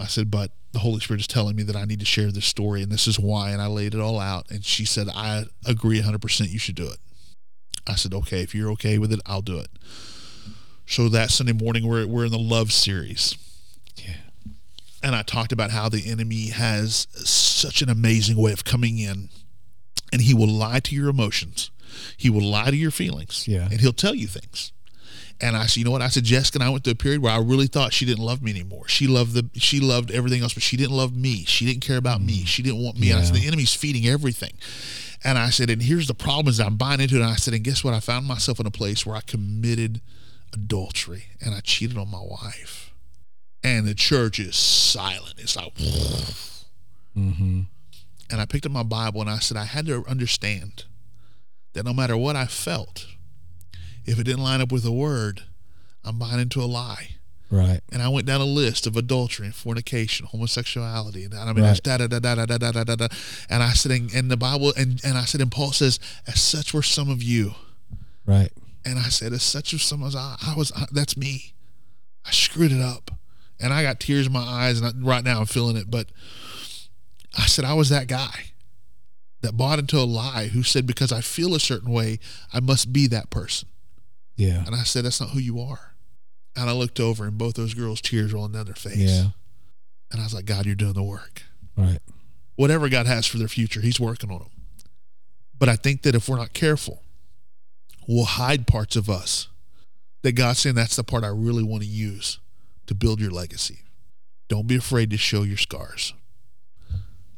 I 0.00 0.06
said, 0.06 0.30
but 0.30 0.52
the 0.72 0.78
Holy 0.78 0.98
Spirit 1.00 1.20
is 1.20 1.26
telling 1.26 1.54
me 1.54 1.62
that 1.64 1.76
I 1.76 1.84
need 1.84 2.00
to 2.00 2.06
share 2.06 2.32
this 2.32 2.46
story 2.46 2.82
and 2.82 2.90
this 2.90 3.06
is 3.06 3.20
why. 3.20 3.50
And 3.50 3.60
I 3.60 3.66
laid 3.66 3.94
it 3.94 4.00
all 4.00 4.18
out. 4.18 4.50
And 4.50 4.64
she 4.64 4.86
said, 4.86 5.08
I 5.14 5.44
agree 5.66 6.00
100% 6.00 6.50
you 6.50 6.58
should 6.58 6.74
do 6.74 6.86
it. 6.86 6.96
I 7.86 7.96
said, 7.96 8.14
okay, 8.14 8.40
if 8.40 8.54
you're 8.54 8.70
okay 8.72 8.98
with 8.98 9.12
it, 9.12 9.20
I'll 9.26 9.42
do 9.42 9.58
it. 9.58 9.68
So 10.86 11.08
that 11.10 11.30
Sunday 11.30 11.52
morning, 11.52 11.86
we're, 11.86 12.06
we're 12.06 12.24
in 12.24 12.32
the 12.32 12.38
love 12.38 12.72
series. 12.72 13.36
Yeah. 13.96 14.16
And 15.02 15.14
I 15.14 15.22
talked 15.22 15.52
about 15.52 15.70
how 15.70 15.90
the 15.90 16.10
enemy 16.10 16.48
has 16.48 17.06
such 17.12 17.82
an 17.82 17.90
amazing 17.90 18.38
way 18.38 18.52
of 18.52 18.64
coming 18.64 18.98
in 18.98 19.28
and 20.12 20.22
he 20.22 20.32
will 20.32 20.48
lie 20.48 20.80
to 20.80 20.94
your 20.94 21.10
emotions. 21.10 21.70
He 22.16 22.30
will 22.30 22.42
lie 22.42 22.70
to 22.70 22.76
your 22.76 22.90
feelings. 22.90 23.46
Yeah. 23.48 23.68
And 23.70 23.80
he'll 23.80 23.92
tell 23.92 24.14
you 24.14 24.26
things. 24.26 24.72
And 25.42 25.56
I 25.56 25.64
said, 25.66 25.78
you 25.78 25.84
know 25.86 25.90
what? 25.90 26.02
I 26.02 26.08
said, 26.08 26.24
Jessica 26.24 26.58
and 26.58 26.62
I 26.64 26.68
went 26.68 26.84
through 26.84 26.92
a 26.92 26.96
period 26.96 27.22
where 27.22 27.32
I 27.32 27.38
really 27.38 27.66
thought 27.66 27.94
she 27.94 28.04
didn't 28.04 28.22
love 28.22 28.42
me 28.42 28.50
anymore. 28.50 28.86
She 28.88 29.06
loved 29.06 29.32
the 29.32 29.48
she 29.58 29.80
loved 29.80 30.10
everything 30.10 30.42
else, 30.42 30.52
but 30.52 30.62
she 30.62 30.76
didn't 30.76 30.94
love 30.96 31.16
me. 31.16 31.44
She 31.46 31.64
didn't 31.64 31.80
care 31.80 31.96
about 31.96 32.20
me. 32.20 32.44
She 32.44 32.62
didn't 32.62 32.82
want 32.82 32.98
me. 32.98 33.10
And 33.10 33.20
I 33.20 33.22
said, 33.24 33.36
the 33.36 33.46
enemy's 33.46 33.74
feeding 33.74 34.06
everything. 34.06 34.52
And 35.24 35.38
I 35.38 35.48
said, 35.50 35.70
and 35.70 35.80
here's 35.82 36.06
the 36.08 36.14
problem 36.14 36.48
is 36.48 36.60
I'm 36.60 36.76
buying 36.76 37.00
into 37.00 37.16
it. 37.16 37.22
And 37.22 37.30
I 37.30 37.36
said, 37.36 37.54
and 37.54 37.64
guess 37.64 37.82
what? 37.82 37.94
I 37.94 38.00
found 38.00 38.26
myself 38.26 38.60
in 38.60 38.66
a 38.66 38.70
place 38.70 39.06
where 39.06 39.16
I 39.16 39.22
committed 39.22 40.02
adultery 40.52 41.24
and 41.40 41.54
I 41.54 41.60
cheated 41.60 41.96
on 41.96 42.10
my 42.10 42.20
wife. 42.22 42.92
And 43.64 43.86
the 43.86 43.94
church 43.94 44.38
is 44.38 44.56
silent. 44.56 45.34
It's 45.38 45.56
like 45.56 45.72
Mm-hmm. 47.16 47.62
and 48.30 48.40
I 48.40 48.44
picked 48.46 48.64
up 48.66 48.72
my 48.72 48.82
Bible 48.84 49.20
and 49.20 49.28
I 49.28 49.38
said 49.40 49.56
I 49.56 49.64
had 49.64 49.86
to 49.86 50.04
understand 50.06 50.84
that 51.72 51.84
no 51.84 51.92
matter 51.92 52.16
what 52.16 52.36
I 52.36 52.46
felt, 52.46 53.06
if 54.04 54.18
it 54.18 54.24
didn't 54.24 54.42
line 54.42 54.60
up 54.60 54.72
with 54.72 54.82
the 54.82 54.92
word, 54.92 55.42
I'm 56.04 56.18
buying 56.18 56.40
into 56.40 56.60
a 56.60 56.66
lie. 56.66 57.16
Right. 57.50 57.80
And 57.90 58.00
I 58.00 58.08
went 58.08 58.26
down 58.26 58.40
a 58.40 58.44
list 58.44 58.86
of 58.86 58.96
adultery 58.96 59.46
and 59.46 59.54
fornication, 59.54 60.26
homosexuality, 60.26 61.24
and 61.24 61.34
I 61.34 61.52
mean 61.52 61.64
that's 61.64 61.80
da 61.80 61.96
da 61.96 62.06
da 62.06 62.20
da 62.20 62.36
da 62.36 62.46
da 62.46 62.58
da 62.58 62.70
da 62.70 62.84
da 62.84 62.94
da. 62.94 63.08
And 63.48 63.62
I 63.62 63.70
said, 63.70 63.90
and, 63.90 64.14
and 64.14 64.30
the 64.30 64.36
Bible, 64.36 64.72
and 64.76 65.00
and 65.04 65.18
I 65.18 65.24
said, 65.24 65.40
and 65.40 65.50
Paul 65.50 65.72
says, 65.72 65.98
as 66.28 66.40
such 66.40 66.72
were 66.72 66.82
some 66.82 67.10
of 67.10 67.22
you. 67.22 67.54
Right. 68.24 68.50
And 68.84 69.00
I 69.00 69.08
said, 69.08 69.32
as 69.32 69.42
such 69.42 69.74
as 69.74 69.82
some 69.82 70.04
as 70.04 70.14
I, 70.14 70.36
I 70.46 70.54
was, 70.54 70.72
I, 70.72 70.86
that's 70.92 71.16
me. 71.16 71.54
I 72.24 72.30
screwed 72.30 72.70
it 72.70 72.80
up, 72.80 73.10
and 73.58 73.72
I 73.72 73.82
got 73.82 73.98
tears 73.98 74.28
in 74.28 74.32
my 74.32 74.40
eyes, 74.40 74.80
and 74.80 74.86
I, 74.86 75.06
right 75.06 75.24
now 75.24 75.40
I'm 75.40 75.46
feeling 75.46 75.76
it. 75.76 75.90
But 75.90 76.06
I 77.36 77.46
said 77.46 77.64
I 77.64 77.74
was 77.74 77.88
that 77.88 78.06
guy 78.06 78.49
that 79.42 79.56
bought 79.56 79.78
into 79.78 79.98
a 79.98 80.04
lie 80.04 80.48
who 80.48 80.62
said 80.62 80.86
because 80.86 81.12
I 81.12 81.20
feel 81.20 81.54
a 81.54 81.60
certain 81.60 81.90
way, 81.90 82.18
I 82.52 82.60
must 82.60 82.92
be 82.92 83.06
that 83.08 83.30
person. 83.30 83.68
Yeah. 84.36 84.64
And 84.66 84.74
I 84.74 84.82
said 84.82 85.04
that's 85.04 85.20
not 85.20 85.30
who 85.30 85.38
you 85.38 85.60
are. 85.60 85.94
And 86.56 86.68
I 86.68 86.72
looked 86.72 86.98
over, 86.98 87.24
and 87.24 87.38
both 87.38 87.54
those 87.54 87.74
girls' 87.74 88.00
tears 88.00 88.32
rolling 88.32 88.52
down 88.52 88.66
their 88.66 88.74
face. 88.74 88.96
Yeah. 88.96 89.28
And 90.10 90.20
I 90.20 90.24
was 90.24 90.34
like, 90.34 90.46
God, 90.46 90.66
you're 90.66 90.74
doing 90.74 90.94
the 90.94 91.02
work. 91.02 91.42
Right. 91.76 92.00
Whatever 92.56 92.88
God 92.88 93.06
has 93.06 93.26
for 93.26 93.38
their 93.38 93.48
future, 93.48 93.80
He's 93.80 94.00
working 94.00 94.30
on 94.30 94.40
them. 94.40 94.50
But 95.58 95.68
I 95.68 95.76
think 95.76 96.02
that 96.02 96.14
if 96.14 96.28
we're 96.28 96.36
not 96.36 96.52
careful, 96.52 97.02
we'll 98.08 98.24
hide 98.24 98.66
parts 98.66 98.96
of 98.96 99.08
us 99.08 99.48
that 100.22 100.32
God's 100.32 100.58
saying 100.58 100.74
that's 100.74 100.96
the 100.96 101.04
part 101.04 101.24
I 101.24 101.28
really 101.28 101.62
want 101.62 101.82
to 101.82 101.88
use 101.88 102.40
to 102.86 102.94
build 102.94 103.20
your 103.20 103.30
legacy. 103.30 103.80
Don't 104.48 104.66
be 104.66 104.76
afraid 104.76 105.10
to 105.10 105.16
show 105.16 105.42
your 105.42 105.56
scars. 105.56 106.12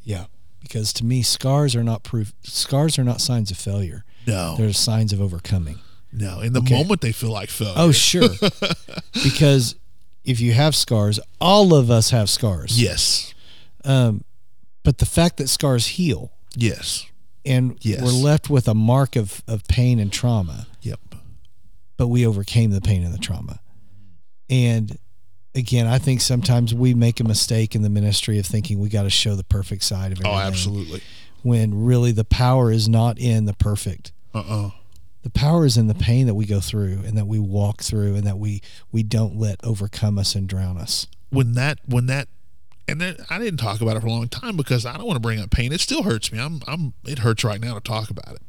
Yeah. 0.03 0.27
Because 0.63 0.93
to 0.95 1.05
me, 1.05 1.23
scars 1.23 1.75
are 1.77 1.85
not 1.85 2.03
proof. 2.03 2.33
Scars 2.43 2.99
are 2.99 3.05
not 3.05 3.21
signs 3.21 3.51
of 3.51 3.59
failure. 3.59 4.05
No, 4.27 4.55
They're 4.57 4.73
signs 4.73 5.13
of 5.13 5.21
overcoming. 5.21 5.79
no. 6.13 6.41
In 6.41 6.53
the 6.53 6.61
Okay. 6.61 6.77
moment, 6.77 7.01
they 7.01 7.13
feel 7.13 7.31
like 7.31 7.51
failure. 7.51 7.75
Oh, 7.77 7.91
sure. 7.93 8.29
because 9.25 9.75
if 10.25 10.41
you 10.41 10.53
have 10.53 10.75
scars, 10.77 11.19
all 11.41 11.75
of 11.75 11.91
us 11.91 12.11
have 12.11 12.31
scars. 12.31 12.81
yes, 12.81 13.35
Um, 13.85 14.23
but 14.85 14.99
the 14.99 15.07
fact 15.07 15.37
that 15.39 15.49
scars 15.49 15.87
heal 15.99 16.31
yes, 16.57 17.07
and 17.45 17.77
Yes. 17.83 18.01
we're 18.03 18.13
left 18.13 18.49
with 18.49 18.69
a 18.69 18.75
mark 18.75 19.17
of, 19.17 19.43
of 19.49 19.65
pain 19.65 19.99
and 19.99 20.13
trauma, 20.13 20.69
yep, 20.81 21.01
but 21.97 22.07
we 22.09 22.25
overcame 22.25 22.71
the 22.71 22.81
pain 22.81 23.03
and 23.03 23.13
the 23.13 23.19
trauma. 23.19 23.59
And 24.49 24.99
again, 25.55 25.87
I 25.87 25.99
think 25.99 26.21
sometimes 26.21 26.75
we 26.75 26.95
make 26.95 27.21
a 27.21 27.25
mistake 27.25 27.75
in 27.75 27.83
the 27.83 27.91
ministry 27.91 28.39
of 28.39 28.47
thinking 28.47 28.79
we 28.79 28.89
got 28.89 29.03
to 29.05 29.11
show 29.11 29.35
the 29.37 29.45
perfect 29.45 29.85
side 29.85 30.13
of 30.13 30.19
everything. 30.19 30.33
oh, 30.35 30.39
absolutely. 30.39 31.03
When 31.43 31.85
really 31.85 32.13
the 32.13 32.25
power 32.25 32.71
is 32.71 32.89
not 32.89 33.19
in 33.19 33.45
the 33.47 33.53
perfect. 33.55 34.13
Uh 34.35 34.39
uh 34.41 34.71
The 35.23 35.31
power 35.31 35.67
is 35.67 35.77
in 35.77 35.89
the 35.89 35.95
pain 35.95 36.27
that 36.27 36.35
we 36.35 36.47
go 36.47 36.61
through 36.61 37.03
and 37.05 37.17
that 37.19 37.27
we 37.27 37.39
walk 37.39 37.83
through 37.83 38.15
and 38.15 38.25
that 38.27 38.39
we 38.39 38.63
we 38.93 39.03
don't 39.03 39.37
let 39.37 39.63
overcome 39.65 40.19
us 40.19 40.35
and 40.35 40.49
drown 40.49 40.79
us. 40.79 41.07
When 41.31 41.55
that 41.55 41.79
when 41.87 42.07
that 42.07 42.29
and 42.89 43.01
then 43.01 43.17
I 43.31 43.39
didn't 43.39 43.59
talk 43.59 43.81
about 43.81 43.97
it 43.97 44.01
for 44.01 44.07
a 44.09 44.11
long 44.11 44.29
time 44.29 44.57
because 44.57 44.85
I 44.87 44.97
don't 44.97 45.07
want 45.07 45.17
to 45.17 45.21
bring 45.21 45.41
up 45.41 45.51
pain. 45.51 45.73
It 45.73 45.81
still 45.81 46.03
hurts 46.05 46.31
me. 46.33 46.39
I'm 46.41 46.61
I'm 46.67 46.95
it 47.07 47.21
hurts 47.21 47.43
right 47.45 47.61
now 47.61 47.75
to 47.75 47.81
talk 47.81 48.11
about 48.11 48.35
it. 48.35 48.43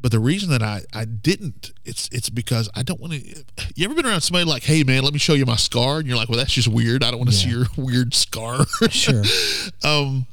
But 0.00 0.12
the 0.12 0.20
reason 0.20 0.50
that 0.50 0.62
I, 0.62 0.82
I 0.94 1.04
didn't, 1.04 1.72
it's 1.84 2.08
it's 2.10 2.30
because 2.30 2.70
I 2.74 2.82
don't 2.82 3.00
want 3.00 3.12
to. 3.12 3.44
You 3.74 3.84
ever 3.84 3.94
been 3.94 4.06
around 4.06 4.22
somebody 4.22 4.46
like, 4.46 4.62
hey 4.62 4.82
man, 4.82 5.02
let 5.02 5.12
me 5.12 5.18
show 5.18 5.34
you 5.34 5.44
my 5.44 5.56
scar, 5.56 5.98
and 5.98 6.06
you're 6.06 6.16
like, 6.16 6.28
well, 6.28 6.38
that's 6.38 6.52
just 6.52 6.68
weird. 6.68 7.04
I 7.04 7.10
don't 7.10 7.18
want 7.18 7.30
to 7.30 7.36
see 7.36 7.50
your 7.50 7.66
weird 7.76 8.14
scar. 8.14 8.64
Sure. 8.88 9.22
um, 9.84 10.26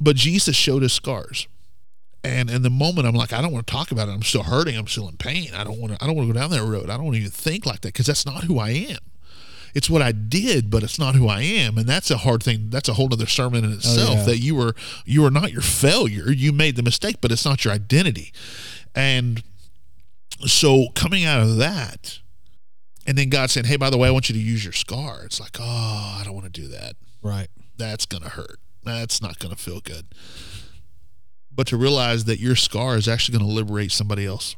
but 0.00 0.16
Jesus 0.16 0.56
showed 0.56 0.82
us 0.82 0.92
scars, 0.92 1.46
and 2.24 2.50
in 2.50 2.62
the 2.62 2.70
moment, 2.70 3.06
I'm 3.06 3.14
like, 3.14 3.32
I 3.32 3.40
don't 3.40 3.52
want 3.52 3.66
to 3.66 3.72
talk 3.72 3.92
about 3.92 4.08
it. 4.08 4.12
I'm 4.12 4.22
still 4.22 4.42
hurting. 4.42 4.76
I'm 4.76 4.88
still 4.88 5.08
in 5.08 5.16
pain. 5.16 5.50
I 5.54 5.62
don't 5.62 5.78
want 5.78 5.92
to. 5.92 6.02
I 6.02 6.06
don't 6.08 6.16
want 6.16 6.28
to 6.28 6.34
go 6.34 6.40
down 6.40 6.50
that 6.50 6.62
road. 6.62 6.90
I 6.90 6.96
don't 6.96 7.04
want 7.04 7.14
to 7.14 7.20
even 7.20 7.30
think 7.30 7.64
like 7.64 7.82
that 7.82 7.92
because 7.92 8.06
that's 8.06 8.26
not 8.26 8.44
who 8.44 8.58
I 8.58 8.70
am. 8.70 8.98
It's 9.74 9.90
what 9.90 10.02
I 10.02 10.12
did, 10.12 10.70
but 10.70 10.82
it's 10.82 10.98
not 10.98 11.14
who 11.14 11.28
I 11.28 11.42
am, 11.42 11.78
and 11.78 11.88
that's 11.88 12.10
a 12.10 12.18
hard 12.18 12.42
thing. 12.42 12.70
That's 12.70 12.88
a 12.88 12.94
whole 12.94 13.12
other 13.12 13.26
sermon 13.26 13.64
in 13.64 13.70
oh, 13.70 13.74
itself. 13.74 14.18
yeah. 14.18 14.24
That 14.24 14.38
you 14.38 14.54
were 14.54 14.74
you 15.04 15.24
are 15.24 15.30
not 15.30 15.52
your 15.52 15.62
failure. 15.62 16.30
You 16.30 16.52
made 16.52 16.76
the 16.76 16.82
mistake, 16.82 17.16
but 17.20 17.32
it's 17.32 17.44
not 17.44 17.64
your 17.64 17.74
identity. 17.74 18.32
And 18.94 19.42
so 20.46 20.86
coming 20.94 21.24
out 21.24 21.40
of 21.42 21.56
that, 21.56 22.18
and 23.06 23.16
then 23.18 23.28
God 23.28 23.50
saying, 23.50 23.66
"Hey, 23.66 23.76
by 23.76 23.90
the 23.90 23.98
way, 23.98 24.08
I 24.08 24.10
want 24.10 24.28
you 24.28 24.34
to 24.34 24.40
use 24.40 24.64
your 24.64 24.72
scar." 24.72 25.22
It's 25.24 25.40
like, 25.40 25.56
oh, 25.60 26.18
I 26.20 26.22
don't 26.24 26.34
want 26.34 26.52
to 26.52 26.60
do 26.60 26.68
that. 26.68 26.96
Right. 27.22 27.48
That's 27.76 28.06
gonna 28.06 28.28
hurt. 28.28 28.58
That's 28.84 29.20
not 29.22 29.38
gonna 29.38 29.56
feel 29.56 29.80
good. 29.80 30.06
But 31.58 31.66
to 31.66 31.76
realize 31.76 32.24
that 32.26 32.38
your 32.38 32.54
scar 32.54 32.96
is 32.96 33.08
actually 33.08 33.36
going 33.36 33.48
to 33.48 33.52
liberate 33.52 33.90
somebody 33.90 34.24
else, 34.24 34.54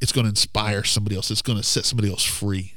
it's 0.00 0.12
going 0.12 0.24
to 0.24 0.30
inspire 0.30 0.82
somebody 0.82 1.14
else. 1.14 1.30
It's 1.30 1.42
going 1.42 1.58
to 1.58 1.62
set 1.62 1.84
somebody 1.84 2.08
else 2.08 2.24
free. 2.24 2.72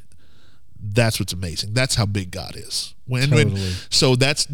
That's 0.84 1.20
what's 1.20 1.32
amazing. 1.34 1.74
That's 1.74 1.96
how 1.96 2.06
big 2.08 2.32
God 2.32 2.56
is. 2.56 2.96
When, 3.06 3.30
when 3.30 3.56
so 3.90 4.16
that's 4.16 4.48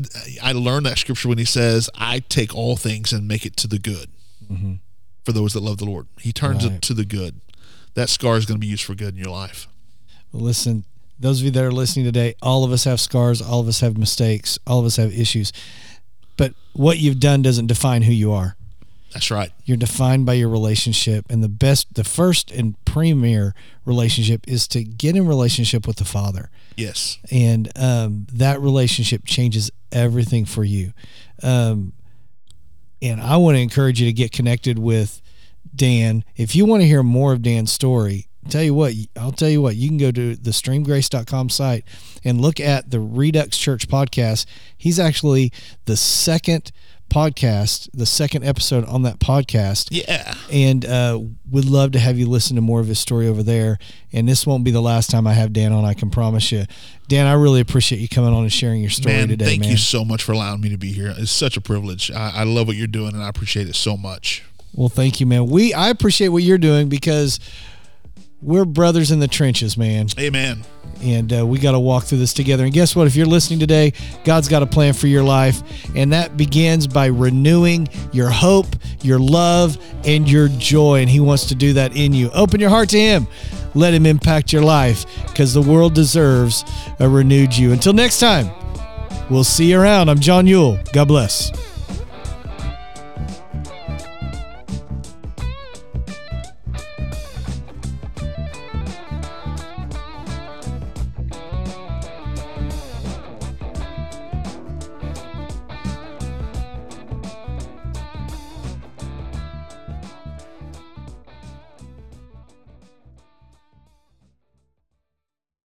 I 0.44 0.52
learned 0.52 0.86
that 0.86 0.98
scripture 0.98 1.30
when 1.30 1.38
He 1.38 1.46
says, 1.46 1.90
"I 1.96 2.20
take 2.20 2.54
all 2.54 2.76
things 2.76 3.14
and 3.14 3.28
make 3.28 3.46
it 3.46 3.56
to 3.58 3.68
the 3.68 3.80
good." 3.80 4.10
Mm-hmm. 4.52 4.74
For 5.24 5.32
those 5.32 5.54
that 5.54 5.62
love 5.62 5.78
the 5.78 5.86
Lord, 5.86 6.08
He 6.20 6.32
turns 6.34 6.66
Right. 6.66 6.76
it 6.76 6.82
to 6.84 6.94
the 6.94 7.06
good. 7.06 7.40
That 7.94 8.10
scar 8.10 8.38
is 8.38 8.46
going 8.46 8.58
to 8.58 8.60
be 8.60 8.68
used 8.68 8.84
for 8.84 8.94
good 8.96 9.14
in 9.16 9.18
your 9.20 9.32
life. 9.32 9.68
Well, 10.34 10.44
listen, 10.44 10.84
those 11.20 11.40
of 11.40 11.46
you 11.46 11.52
that 11.52 11.64
are 11.64 11.72
listening 11.72 12.06
today, 12.06 12.36
all 12.42 12.64
of 12.66 12.72
us 12.72 12.84
have 12.84 13.00
scars, 13.00 13.42
all 13.42 13.62
of 13.62 13.68
us 13.70 13.80
have 13.80 13.98
mistakes, 13.98 14.60
all 14.68 14.80
of 14.80 14.86
us 14.86 14.98
have 14.98 15.12
issues. 15.18 15.54
But 16.36 16.54
what 16.74 17.00
you've 17.00 17.20
done 17.22 17.42
doesn't 17.42 17.68
define 17.68 18.02
who 18.04 18.12
you 18.12 18.34
are. 18.34 18.57
That's 19.18 19.32
right. 19.32 19.52
You're 19.66 19.78
defined 19.78 20.28
by 20.28 20.34
your 20.34 20.48
relationship. 20.48 21.26
And 21.32 21.44
the 21.44 21.50
best, 21.50 21.96
the 21.96 22.04
first 22.04 22.52
and 22.52 22.76
premier 22.86 23.56
relationship 23.84 24.48
is 24.48 24.68
to 24.68 24.84
get 24.84 25.16
in 25.16 25.28
relationship 25.28 25.88
with 25.88 25.96
the 25.96 26.06
Father. 26.06 26.52
Yes. 26.76 27.18
And 27.32 27.72
um, 27.76 28.28
that 28.32 28.62
relationship 28.62 29.26
changes 29.26 29.72
everything 29.92 30.46
for 30.46 30.64
you. 30.64 30.94
Um, 31.42 31.94
and 33.02 33.20
I 33.20 33.38
want 33.38 33.56
to 33.56 33.62
encourage 33.62 34.00
you 34.00 34.06
to 34.06 34.14
get 34.14 34.32
connected 34.32 34.78
with 34.78 35.20
Dan. 35.76 36.24
If 36.36 36.56
you 36.56 36.66
want 36.66 36.84
to 36.84 36.88
hear 36.88 37.02
more 37.02 37.34
of 37.34 37.42
Dan's 37.42 37.72
story, 37.72 38.28
tell 38.50 38.62
you 38.62 38.76
what, 38.76 38.94
I'll 39.20 39.32
tell 39.32 39.50
you 39.50 39.64
what, 39.64 39.78
you 39.78 39.88
can 39.88 39.98
go 39.98 40.12
to 40.12 40.36
the 40.36 40.52
streamgrace.com 40.52 41.50
site 41.50 41.86
and 42.24 42.40
look 42.40 42.60
at 42.60 42.92
the 42.92 43.00
Redux 43.00 43.58
Church 43.58 43.88
podcast. 43.88 44.46
He's 44.78 45.00
actually 45.00 45.52
the 45.86 45.98
second 45.98 46.72
podcast, 47.10 47.90
the 47.94 48.06
second 48.06 48.44
episode 48.44 48.86
on 48.86 49.04
that 49.04 49.20
podcast 49.20 49.88
Yeah. 49.92 50.34
and 50.52 50.86
uh, 50.86 51.20
would 51.50 51.66
love 51.66 51.92
to 51.94 52.00
have 52.00 52.18
you 52.18 52.28
listen 52.28 52.56
to 52.56 52.62
more 52.62 52.80
of 52.80 52.88
his 52.88 53.00
story 53.00 53.28
over 53.28 53.44
there. 53.44 53.78
And 54.14 54.28
this 54.28 54.46
won't 54.48 54.64
be 54.64 54.72
the 54.72 54.82
last 54.82 55.10
time 55.10 55.28
I 55.28 55.34
have 55.34 55.54
Dan 55.54 55.72
on. 55.74 55.86
I 55.86 55.94
can 55.94 56.10
promise 56.10 56.52
you, 56.52 56.66
Dan. 57.08 57.26
I 57.28 57.34
really 57.34 57.60
appreciate 57.60 58.00
you 58.00 58.08
coming 58.10 58.34
on 58.34 58.44
and 58.44 58.52
sharing 58.54 58.82
your 58.82 58.90
story 58.90 59.14
today, 59.14 59.20
Man, 59.22 59.28
today, 59.30 59.46
thank 59.46 59.62
man. 59.62 59.72
you 59.72 59.78
so 59.78 60.06
much 60.06 60.24
for 60.24 60.32
allowing 60.32 60.62
me 60.62 60.70
to 60.70 60.78
be 60.78 60.92
here. 60.92 61.14
It's 61.18 61.32
such 61.32 61.58
a 61.58 61.62
privilege. 61.62 62.12
I, 62.12 62.32
I 62.36 62.44
love 62.44 62.68
what 62.68 62.76
you're 62.76 62.88
doing, 62.88 63.14
and 63.14 63.24
I 63.24 63.30
appreciate 63.30 63.68
it 63.68 63.76
so 63.76 63.98
much. 63.98 64.44
Well, 64.74 64.90
thank 64.90 65.20
you, 65.20 65.26
man. 65.26 65.48
We 65.48 65.74
I 65.74 65.90
appreciate 65.90 66.28
what 66.30 66.44
you're 66.44 66.58
doing 66.58 66.88
because 66.90 67.40
we're 68.42 68.66
brothers 68.66 69.12
in 69.12 69.20
the 69.20 69.28
trenches, 69.28 69.78
man. 69.78 70.08
Amen. 70.20 70.64
and 71.02 71.32
uh, 71.32 71.46
we 71.46 71.60
got 71.60 71.72
to 71.74 71.80
walk 71.80 72.04
through 72.06 72.18
this 72.20 72.34
together. 72.34 72.64
And 72.64 72.74
guess 72.74 72.96
what? 72.96 73.08
If 73.08 73.16
you're 73.16 73.26
listening 73.28 73.60
today, 73.60 73.94
God's 74.24 74.48
got 74.48 74.64
a 74.64 74.66
plan 74.66 74.94
for 74.94 75.08
your 75.08 75.24
life, 75.24 75.62
and 75.96 76.12
that 76.14 76.38
begins 76.38 76.88
by 76.88 77.08
renewing 77.08 77.88
your 78.12 78.30
hope, 78.30 78.68
your 79.04 79.20
love, 79.20 79.78
and 80.06 80.30
your 80.30 80.48
joy. 80.50 81.02
And 81.02 81.10
He 81.10 81.20
wants 81.20 81.46
to 81.48 81.56
do 81.56 81.74
that 81.74 81.96
in 81.96 82.14
you. 82.14 82.30
Open 82.32 82.60
your 82.60 82.70
heart 82.70 82.90
to 82.90 83.00
Him. 83.00 83.28
Let 83.76 83.94
Him 83.94 84.06
impact 84.06 84.52
your 84.54 84.64
life 84.64 85.06
because 85.28 85.54
the 85.54 85.62
world 85.62 85.94
deserves 85.94 86.64
a 87.00 87.08
renewed 87.10 87.56
you. 87.56 87.72
Until 87.74 87.94
next 87.94 88.20
time, 88.20 88.50
we'll 89.30 89.44
see 89.44 89.72
you 89.72 89.80
around. 89.80 90.10
I'm 90.10 90.20
John 90.20 90.48
Yule. 90.48 90.80
God 90.94 91.08
bless. 91.08 91.52